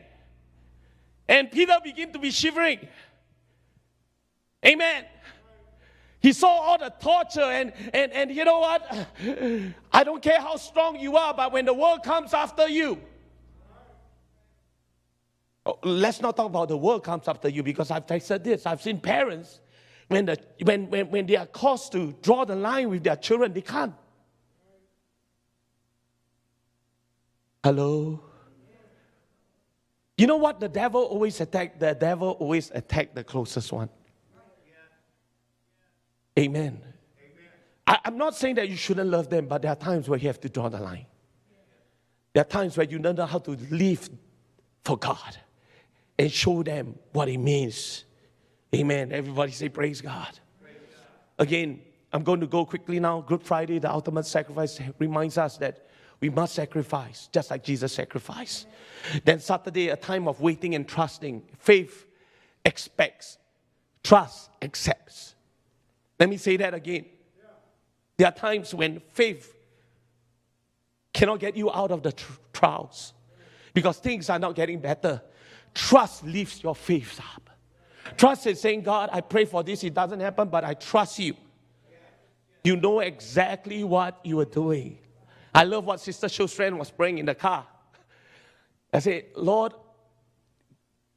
And 1.28 1.52
Peter 1.52 1.76
began 1.84 2.12
to 2.14 2.18
be 2.18 2.30
shivering. 2.30 2.88
Amen. 4.64 5.04
He 6.20 6.32
saw 6.32 6.48
all 6.48 6.78
the 6.78 6.92
torture, 6.98 7.42
and, 7.42 7.74
and, 7.92 8.12
and 8.12 8.30
you 8.34 8.46
know 8.46 8.60
what? 8.60 9.08
I 9.92 10.02
don't 10.02 10.22
care 10.22 10.40
how 10.40 10.56
strong 10.56 10.98
you 10.98 11.18
are, 11.18 11.34
but 11.34 11.52
when 11.52 11.66
the 11.66 11.74
world 11.74 12.02
comes 12.02 12.32
after 12.32 12.66
you, 12.66 12.98
oh, 15.66 15.78
let's 15.84 16.22
not 16.22 16.38
talk 16.38 16.46
about 16.46 16.68
the 16.68 16.76
world 16.76 17.04
comes 17.04 17.28
after 17.28 17.50
you 17.50 17.62
because 17.62 17.90
I've 17.90 18.04
said 18.22 18.44
this. 18.44 18.64
I've 18.64 18.80
seen 18.80 18.98
parents 18.98 19.60
when, 20.08 20.24
the, 20.24 20.38
when, 20.62 20.88
when, 20.88 21.10
when 21.10 21.26
they 21.26 21.36
are 21.36 21.46
caused 21.46 21.92
to 21.92 22.14
draw 22.22 22.46
the 22.46 22.56
line 22.56 22.88
with 22.88 23.04
their 23.04 23.16
children, 23.16 23.52
they 23.52 23.60
can't. 23.60 23.92
Hello? 27.62 28.20
You 30.16 30.26
know 30.26 30.36
what? 30.36 30.60
The 30.60 30.68
devil 30.68 31.02
always 31.02 31.40
attack. 31.40 31.78
The 31.78 31.94
devil 31.94 32.30
always 32.40 32.70
attack 32.74 33.14
the 33.14 33.24
closest 33.24 33.72
one. 33.72 33.88
Amen. 36.38 36.80
I, 37.86 37.98
am 38.04 38.16
not 38.16 38.36
saying 38.36 38.54
that 38.54 38.68
you 38.68 38.76
shouldn't 38.76 39.10
love 39.10 39.28
them, 39.28 39.46
but 39.46 39.62
there 39.62 39.70
are 39.70 39.76
times 39.76 40.08
where 40.08 40.18
you 40.18 40.28
have 40.28 40.40
to 40.40 40.48
draw 40.48 40.68
the 40.68 40.78
line. 40.78 41.06
There 42.32 42.42
are 42.42 42.48
times 42.48 42.76
where 42.76 42.86
you 42.86 42.98
don't 42.98 43.16
know 43.16 43.26
how 43.26 43.38
to 43.38 43.50
live 43.70 44.08
for 44.84 44.96
God 44.96 45.36
and 46.18 46.30
show 46.30 46.62
them 46.62 46.94
what 47.12 47.28
it 47.28 47.38
means. 47.38 48.04
Amen. 48.74 49.12
Everybody 49.12 49.52
say, 49.52 49.68
Praise 49.68 50.00
God. 50.00 50.38
Praise 50.62 50.76
God. 50.90 51.06
Again, 51.38 51.80
I'm 52.12 52.22
going 52.22 52.40
to 52.40 52.46
go 52.46 52.64
quickly 52.64 53.00
now. 53.00 53.20
Good 53.20 53.42
Friday, 53.42 53.78
the 53.78 53.90
ultimate 53.90 54.26
sacrifice, 54.26 54.80
reminds 54.98 55.36
us 55.38 55.56
that 55.58 55.89
we 56.20 56.28
must 56.28 56.54
sacrifice 56.54 57.28
just 57.32 57.50
like 57.50 57.64
Jesus 57.64 57.92
sacrificed. 57.92 58.66
Then 59.24 59.40
Saturday, 59.40 59.88
a 59.88 59.96
time 59.96 60.28
of 60.28 60.40
waiting 60.40 60.74
and 60.74 60.86
trusting. 60.86 61.42
Faith 61.58 62.06
expects, 62.64 63.38
trust 64.02 64.50
accepts. 64.60 65.34
Let 66.18 66.28
me 66.28 66.36
say 66.36 66.56
that 66.58 66.74
again. 66.74 67.06
There 68.18 68.28
are 68.28 68.32
times 68.32 68.74
when 68.74 69.00
faith 69.12 69.56
cannot 71.14 71.40
get 71.40 71.56
you 71.56 71.72
out 71.72 71.90
of 71.90 72.02
the 72.02 72.12
tr- 72.12 72.32
trials 72.52 73.14
because 73.72 73.98
things 73.98 74.28
are 74.28 74.38
not 74.38 74.54
getting 74.54 74.78
better. 74.78 75.22
Trust 75.74 76.24
lifts 76.24 76.62
your 76.62 76.74
faith 76.74 77.18
up. 77.34 77.48
Trust 78.18 78.46
is 78.46 78.60
saying, 78.60 78.82
God, 78.82 79.08
I 79.12 79.22
pray 79.22 79.46
for 79.46 79.62
this, 79.62 79.82
it 79.84 79.94
doesn't 79.94 80.20
happen, 80.20 80.48
but 80.48 80.64
I 80.64 80.74
trust 80.74 81.18
you. 81.18 81.34
You 82.62 82.76
know 82.76 83.00
exactly 83.00 83.84
what 83.84 84.20
you 84.24 84.38
are 84.40 84.44
doing. 84.44 84.98
I 85.54 85.64
love 85.64 85.84
what 85.84 86.00
Sister 86.00 86.28
Shostrand 86.28 86.78
was 86.78 86.90
praying 86.90 87.18
in 87.18 87.26
the 87.26 87.34
car. 87.34 87.66
I 88.92 88.98
said, 88.98 89.26
Lord, 89.36 89.72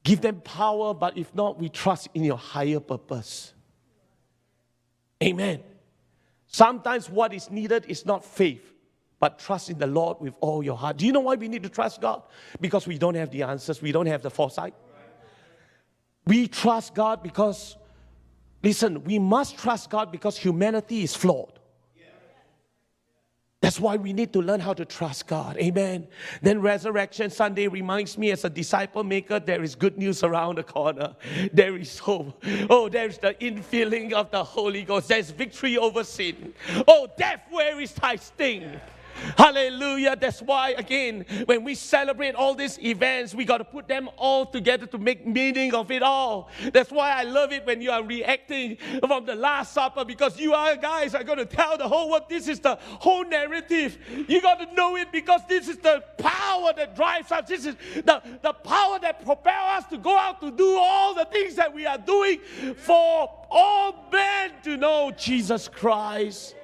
give 0.04 0.22
them 0.22 0.42
power, 0.42 0.94
but 0.94 1.18
if 1.18 1.34
not, 1.34 1.60
we 1.60 1.70
trust 1.70 2.10
in 2.14 2.24
your 2.24 2.38
higher 2.38 2.80
purpose. 2.80 3.54
Amen. 5.24 5.62
Sometimes 6.48 7.10
what 7.10 7.34
is 7.34 7.50
needed 7.50 7.86
is 7.88 8.06
not 8.06 8.24
faith, 8.24 8.74
but 9.20 9.40
trust 9.40 9.70
in 9.70 9.80
the 9.80 9.88
Lord 9.88 10.18
with 10.20 10.34
all 10.40 10.62
your 10.62 10.78
heart. 10.78 10.98
Do 10.98 11.06
you 11.06 11.12
know 11.12 11.22
why 11.22 11.36
we 11.36 11.48
need 11.48 11.64
to 11.64 11.70
trust 11.70 12.02
God? 12.02 12.24
Because 12.60 12.86
we 12.86 12.98
don't 12.98 13.16
have 13.16 13.32
the 13.32 13.44
answers, 13.44 13.82
we 13.82 13.92
don't 13.92 14.06
have 14.06 14.22
the 14.22 14.30
foresight. 14.30 14.74
We 16.26 16.48
trust 16.48 16.94
God 16.94 17.24
because, 17.24 17.76
listen, 18.62 19.04
we 19.04 19.20
must 19.20 19.58
trust 19.58 19.90
God 19.90 20.12
because 20.12 20.38
humanity 20.38 21.04
is 21.04 21.16
flawed. 21.16 21.60
That's 23.64 23.80
why 23.80 23.96
we 23.96 24.12
need 24.12 24.34
to 24.34 24.42
learn 24.42 24.60
how 24.60 24.74
to 24.74 24.84
trust 24.84 25.26
God. 25.26 25.56
Amen. 25.56 26.06
Then 26.42 26.60
Resurrection 26.60 27.30
Sunday 27.30 27.70
reminds 27.70 28.18
me 28.18 28.32
as 28.32 28.44
a 28.44 28.50
disciple 28.50 29.06
maker, 29.06 29.40
there 29.40 29.64
is 29.64 29.74
good 29.74 29.98
news 29.98 30.22
around 30.22 30.58
the 30.58 30.64
corner. 30.64 31.16
There 31.54 31.78
is 31.78 31.98
hope. 31.98 32.44
Oh, 32.70 32.90
there's 32.90 33.20
the 33.20 33.36
infilling 33.36 34.12
of 34.12 34.30
the 34.32 34.44
Holy 34.44 34.84
Ghost. 34.84 35.08
There's 35.08 35.32
victory 35.32 35.78
over 35.78 36.04
sin. 36.04 36.54
Oh, 36.90 37.08
death, 37.18 37.44
where 37.52 37.80
is 37.80 37.94
thy 37.94 38.18
sting? 38.18 38.82
Hallelujah. 39.38 40.16
That's 40.16 40.42
why, 40.42 40.70
again, 40.72 41.26
when 41.46 41.64
we 41.64 41.76
celebrate 41.76 42.36
all 42.36 42.56
these 42.56 42.80
events, 42.80 43.34
we 43.34 43.46
got 43.46 43.60
to 43.60 43.66
put 43.66 43.88
them 43.88 44.10
all 44.18 44.46
together 44.46 44.86
to 44.88 44.98
make 44.98 45.26
meaning 45.26 45.74
of 45.74 45.92
it 45.92 46.04
all. 46.04 46.50
That's 46.72 46.92
why 46.92 47.12
I 47.12 47.24
love 47.24 47.52
it 47.52 47.66
when 47.66 47.82
you 47.82 47.92
are 47.92 48.04
reacting 48.04 48.78
from 49.08 49.26
the 49.26 49.36
Last 49.36 49.74
Supper 49.74 50.06
because 50.06 50.40
you 50.40 50.54
are 50.54 50.76
guys 50.76 51.16
are 51.16 51.24
going 51.24 51.38
to 51.38 51.46
tell 51.46 51.78
the 51.78 51.88
whole 51.88 52.10
world 52.10 52.24
this 52.30 52.48
is 52.48 52.60
the 52.60 52.78
whole 52.82 53.26
narrative. 53.26 53.98
You 54.28 54.42
got 54.42 54.60
to 54.60 54.74
know 54.74 54.96
it 54.98 55.12
because 55.12 55.42
this 55.48 55.68
is 55.68 55.78
the 55.78 56.04
power 56.18 56.74
that 56.76 56.96
drives 56.96 57.32
us. 57.32 57.48
This 57.48 57.66
is 57.66 57.76
the, 57.96 58.22
the 58.42 58.54
power 58.54 59.00
that 59.00 59.24
propels 59.24 59.84
us 59.84 59.90
to 59.90 59.98
go 59.98 60.18
out 60.18 60.42
to 60.42 60.52
do 60.52 60.78
all 60.78 61.14
the 61.14 61.26
things 61.26 61.56
that 61.56 61.74
we 61.74 61.86
are 61.86 61.98
doing 61.98 62.40
for 62.76 63.30
all 63.50 64.10
men 64.12 64.52
to 64.64 64.78
know 64.78 65.12
Jesus 65.12 65.68
Christ. 65.68 66.56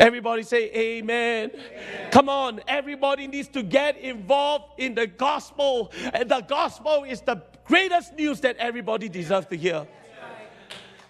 Everybody 0.00 0.42
say 0.44 0.70
amen. 0.72 1.50
amen. 1.52 2.10
Come 2.10 2.30
on, 2.30 2.62
everybody 2.66 3.26
needs 3.26 3.48
to 3.48 3.62
get 3.62 3.98
involved 3.98 4.80
in 4.80 4.94
the 4.94 5.06
gospel. 5.06 5.92
And 6.14 6.26
the 6.26 6.40
gospel 6.40 7.04
is 7.04 7.20
the 7.20 7.42
greatest 7.66 8.14
news 8.14 8.40
that 8.40 8.56
everybody 8.56 9.10
deserves 9.10 9.46
to 9.48 9.56
hear. 9.56 9.86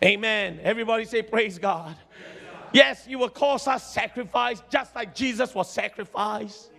Amen. 0.05 0.59
Everybody 0.65 1.05
say 1.05 1.23
praise 1.23 1.57
God. 1.57 1.95
Yes, 2.73 3.07
you 3.07 3.21
will 3.21 3.29
cause 3.29 3.69
us 3.69 3.93
sacrifice 3.93 4.61
just 4.69 4.93
like 4.97 5.15
Jesus 5.15 5.55
was 5.55 5.71
sacrificed. 5.71 6.73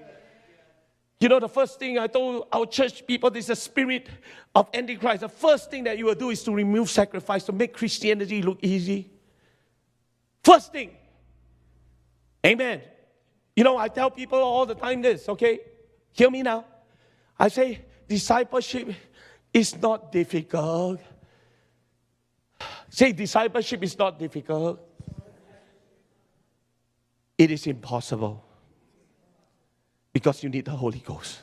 You 1.22 1.30
know, 1.30 1.40
the 1.40 1.48
first 1.48 1.80
thing 1.80 1.98
I 1.98 2.08
told 2.08 2.48
our 2.52 2.66
church 2.66 3.08
people, 3.08 3.30
this 3.30 3.46
is 3.46 3.48
the 3.48 3.56
spirit 3.56 4.10
of 4.54 4.68
Antichrist. 4.74 5.22
The 5.22 5.30
first 5.30 5.72
thing 5.72 5.86
that 5.86 5.98
you 5.98 6.06
will 6.06 6.16
do 6.16 6.30
is 6.32 6.44
to 6.44 6.52
remove 6.52 6.90
sacrifice, 6.90 7.46
to 7.46 7.54
make 7.54 7.74
Christianity 7.74 8.42
look 8.42 8.60
easy. 8.62 9.12
First 10.44 10.74
thing. 10.74 10.92
Amen. 12.46 12.82
You 13.56 13.64
know, 13.64 13.78
I 13.78 13.88
tell 13.88 14.10
people 14.10 14.40
all 14.40 14.66
the 14.66 14.76
time 14.76 15.02
this, 15.02 15.28
okay? 15.30 15.60
Hear 16.14 16.30
me 16.30 16.42
now. 16.42 16.66
I 17.38 17.48
say, 17.50 17.82
discipleship 18.08 18.94
is 19.54 19.80
not 19.82 20.12
difficult. 20.12 21.00
Say, 22.90 23.12
discipleship 23.12 23.84
is 23.84 23.98
not 23.98 24.18
difficult. 24.18 24.80
It 27.38 27.52
is 27.52 27.66
impossible 27.68 28.44
because 30.14 30.44
you 30.44 30.50
need 30.50 30.66
the 30.66 30.72
Holy 30.72 31.00
Ghost. 31.00 31.40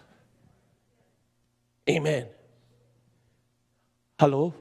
Amen. 1.88 2.26
Hello? 4.18 4.54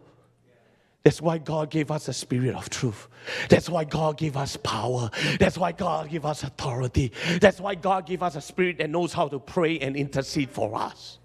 That's 1.07 1.21
why 1.21 1.37
God 1.37 1.69
gave 1.69 1.89
us 1.89 2.09
a 2.09 2.13
spirit 2.13 2.53
of 2.53 2.69
truth. 2.69 3.07
That's 3.47 3.69
why 3.69 3.85
God 3.85 4.17
gave 4.17 4.35
us 4.35 4.57
power. 4.57 5.09
That's 5.39 5.57
why 5.57 5.71
God 5.71 6.09
gave 6.09 6.25
us 6.25 6.43
authority. 6.43 7.13
That's 7.39 7.61
why 7.61 7.75
God 7.75 8.05
gave 8.05 8.21
us 8.21 8.35
a 8.35 8.41
spirit 8.41 8.77
that 8.79 8.89
knows 8.89 9.13
how 9.13 9.29
to 9.29 9.39
pray 9.39 9.79
and 9.79 9.95
intercede 9.95 10.49
for 10.49 10.75
us. 10.75 11.19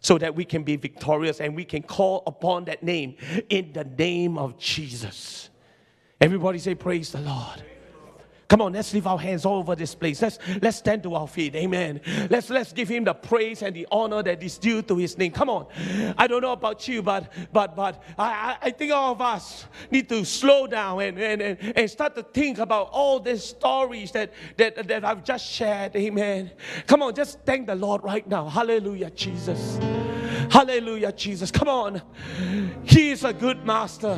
So 0.00 0.16
that 0.16 0.34
we 0.34 0.46
can 0.46 0.62
be 0.62 0.76
victorious 0.76 1.42
and 1.42 1.54
we 1.54 1.66
can 1.66 1.82
call 1.82 2.22
upon 2.26 2.64
that 2.64 2.82
name 2.82 3.16
in 3.50 3.74
the 3.74 3.84
name 3.84 4.38
of 4.38 4.58
Jesus. 4.58 5.50
Everybody 6.22 6.58
say, 6.58 6.74
Praise 6.74 7.12
the 7.12 7.20
Lord. 7.20 7.62
Come 8.48 8.62
on, 8.62 8.72
let's 8.72 8.94
lift 8.94 9.06
our 9.06 9.18
hands 9.18 9.44
all 9.44 9.58
over 9.58 9.76
this 9.76 9.94
place. 9.94 10.22
Let's 10.22 10.38
let's 10.62 10.78
stand 10.78 11.02
to 11.02 11.14
our 11.14 11.28
feet. 11.28 11.54
Amen. 11.54 12.00
Let's 12.30 12.48
let's 12.48 12.72
give 12.72 12.88
him 12.88 13.04
the 13.04 13.12
praise 13.12 13.62
and 13.62 13.76
the 13.76 13.86
honor 13.92 14.22
that 14.22 14.42
is 14.42 14.56
due 14.56 14.80
to 14.82 14.96
his 14.96 15.18
name. 15.18 15.32
Come 15.32 15.50
on. 15.50 15.66
I 16.16 16.26
don't 16.26 16.40
know 16.40 16.52
about 16.52 16.88
you, 16.88 17.02
but 17.02 17.30
but 17.52 17.76
but 17.76 18.02
I, 18.18 18.56
I 18.62 18.70
think 18.70 18.90
all 18.92 19.12
of 19.12 19.20
us 19.20 19.66
need 19.90 20.08
to 20.08 20.24
slow 20.24 20.66
down 20.66 21.02
and, 21.02 21.18
and, 21.18 21.42
and, 21.42 21.72
and 21.76 21.90
start 21.90 22.14
to 22.16 22.22
think 22.22 22.58
about 22.58 22.88
all 22.90 23.20
these 23.20 23.44
stories 23.44 24.12
that, 24.12 24.32
that, 24.56 24.88
that 24.88 25.04
I've 25.04 25.24
just 25.24 25.46
shared. 25.46 25.94
Amen. 25.94 26.50
Come 26.86 27.02
on, 27.02 27.14
just 27.14 27.40
thank 27.44 27.66
the 27.66 27.74
Lord 27.74 28.02
right 28.02 28.26
now. 28.26 28.48
Hallelujah, 28.48 29.10
Jesus. 29.10 29.78
Hallelujah, 30.50 31.12
Jesus. 31.12 31.50
Come 31.50 31.68
on. 31.68 32.00
He 32.84 33.10
is 33.10 33.24
a 33.24 33.32
good 33.34 33.66
master. 33.66 34.16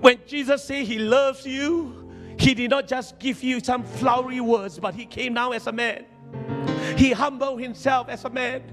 When 0.00 0.18
Jesus 0.26 0.64
said 0.64 0.84
he 0.84 0.98
loves 0.98 1.46
you, 1.46 2.01
he 2.42 2.54
did 2.54 2.70
not 2.70 2.88
just 2.88 3.20
give 3.20 3.40
you 3.44 3.60
some 3.60 3.84
flowery 3.84 4.40
words, 4.40 4.80
but 4.80 4.96
He 4.96 5.06
came 5.06 5.32
now 5.32 5.52
as 5.52 5.68
a 5.68 5.72
man. 5.72 6.04
He 6.96 7.12
humbled 7.12 7.60
Himself 7.60 8.08
as 8.08 8.24
a 8.24 8.30
man. 8.30 8.64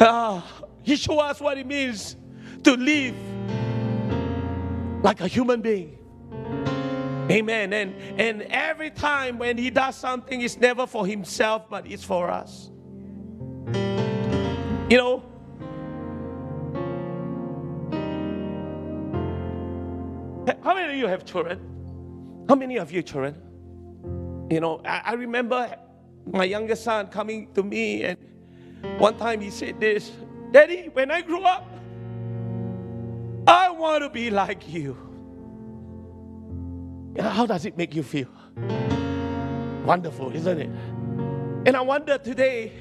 Uh, 0.00 0.40
he 0.82 0.96
showed 0.96 1.18
us 1.18 1.38
what 1.38 1.58
it 1.58 1.66
means 1.66 2.16
to 2.64 2.72
live 2.74 3.14
like 5.02 5.20
a 5.20 5.28
human 5.28 5.60
being. 5.60 5.98
Amen. 7.30 7.74
And, 7.74 7.94
and 8.18 8.42
every 8.44 8.90
time 8.90 9.36
when 9.36 9.58
He 9.58 9.68
does 9.68 9.94
something, 9.94 10.40
it's 10.40 10.56
never 10.56 10.86
for 10.86 11.06
Himself, 11.06 11.68
but 11.68 11.86
it's 11.86 12.04
for 12.04 12.30
us. 12.30 12.70
You 14.88 14.96
know, 14.96 15.22
how 20.62 20.74
many 20.74 20.94
of 20.94 20.98
you 20.98 21.06
have 21.06 21.26
children? 21.26 21.75
How 22.48 22.54
many 22.54 22.76
of 22.76 22.92
you 22.92 23.02
children? 23.02 23.34
You 24.50 24.60
know, 24.60 24.80
I, 24.84 25.02
I 25.04 25.12
remember 25.14 25.76
my 26.26 26.44
youngest 26.44 26.84
son 26.84 27.08
coming 27.08 27.52
to 27.54 27.62
me, 27.62 28.04
and 28.04 28.18
one 28.98 29.16
time 29.16 29.40
he 29.40 29.50
said 29.50 29.80
this 29.80 30.12
Daddy, 30.52 30.90
when 30.92 31.10
I 31.10 31.22
grow 31.22 31.42
up, 31.42 31.66
I 33.48 33.70
want 33.70 34.02
to 34.04 34.10
be 34.10 34.30
like 34.30 34.72
you. 34.72 34.96
How 37.18 37.46
does 37.46 37.64
it 37.64 37.76
make 37.76 37.94
you 37.94 38.02
feel? 38.02 38.28
Wonderful, 39.84 40.34
isn't 40.34 40.60
it? 40.60 40.70
And 41.66 41.76
I 41.76 41.80
wonder 41.80 42.18
today, 42.18 42.72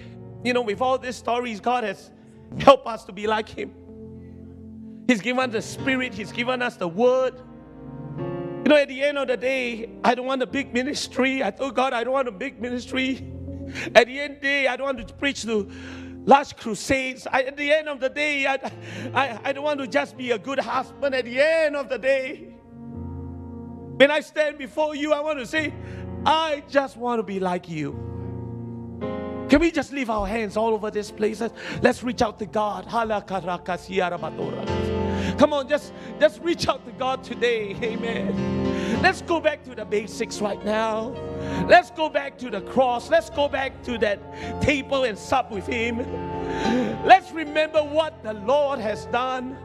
you 0.44 0.54
know, 0.54 0.62
with 0.62 0.82
all 0.82 0.98
these 0.98 1.16
stories, 1.16 1.60
God 1.60 1.84
has 1.84 2.12
helped 2.60 2.86
us 2.86 3.04
to 3.06 3.12
be 3.12 3.26
like 3.26 3.50
Him. 3.50 3.74
He's 5.08 5.22
given 5.22 5.50
us 5.50 5.52
the 5.52 5.62
Spirit, 5.62 6.14
He's 6.14 6.32
given 6.32 6.62
us 6.62 6.78
the 6.78 6.88
Word. 6.88 7.42
You 8.66 8.70
know, 8.70 8.78
at 8.78 8.88
the 8.88 9.04
end 9.04 9.20
of 9.20 9.28
the 9.28 9.38
day, 9.38 9.92
I 10.04 10.16
don't 10.16 10.26
want 10.26 10.42
a 10.42 10.48
big 10.48 10.74
ministry. 10.74 11.44
I 11.44 11.52
told 11.52 11.76
God 11.76 11.94
I 11.94 12.04
don't 12.04 12.14
want 12.14 12.28
a 12.28 12.32
big 12.32 12.60
ministry. 12.60 13.32
At 13.94 14.08
the 14.08 14.20
end 14.20 14.38
of 14.38 14.42
the 14.42 14.48
day, 14.48 14.68
I 14.68 14.76
don't 14.76 14.86
want 14.86 15.08
to 15.08 15.14
preach 15.14 15.44
to 15.44 15.70
large 16.26 16.58
crusades. 16.58 17.28
I, 17.32 17.44
at 17.44 17.58
the 17.58 17.72
end 17.72 17.88
of 17.88 18.00
the 18.00 18.10
day, 18.10 18.48
I, 18.48 18.56
I, 19.14 19.40
I 19.44 19.54
don't 19.54 19.64
want 19.64 19.82
to 19.82 19.88
just 19.88 20.18
be 20.18 20.32
a 20.32 20.40
good 20.40 20.58
husband. 20.58 21.14
At 21.14 21.26
the 21.26 21.40
end 21.40 21.76
of 21.76 21.90
the 21.90 22.00
day, 22.00 22.56
when 23.98 24.10
I 24.10 24.22
stand 24.22 24.58
before 24.58 24.96
you, 24.96 25.14
I 25.14 25.20
want 25.20 25.38
to 25.38 25.46
say, 25.46 25.72
I 26.26 26.64
just 26.68 26.98
want 26.98 27.20
to 27.20 27.24
be 27.24 27.40
like 27.40 27.70
you. 27.70 28.15
Can 29.50 29.60
we 29.60 29.72
just 29.72 29.92
leave 29.92 30.10
our 30.10 30.26
hands 30.26 30.58
all 30.58 30.74
over 30.74 30.90
this 30.90 31.12
place? 31.12 31.42
Let's 31.82 32.04
reach 32.04 32.22
out 32.22 32.40
to 32.40 32.46
God. 32.46 32.88
Come 35.38 35.54
on, 35.54 35.68
just, 35.68 35.94
just 36.20 36.42
reach 36.42 36.68
out 36.68 36.86
to 36.86 36.92
God 36.94 37.24
today. 37.24 37.76
Amen. 37.82 39.02
Let's 39.02 39.22
go 39.22 39.40
back 39.40 39.64
to 39.66 39.76
the 39.76 39.86
basics 39.86 40.42
right 40.42 40.64
now. 40.66 41.10
Let's 41.68 41.92
go 41.92 42.10
back 42.10 42.38
to 42.40 42.50
the 42.50 42.62
cross. 42.62 43.10
Let's 43.10 43.30
go 43.30 43.48
back 43.48 43.84
to 43.84 43.98
that 44.00 44.62
table 44.62 45.04
and 45.04 45.18
sup 45.18 45.52
with 45.52 45.68
Him. 45.68 45.98
Let's 47.06 47.32
remember 47.32 47.84
what 47.84 48.24
the 48.24 48.34
Lord 48.34 48.80
has 48.80 49.06
done. 49.08 49.58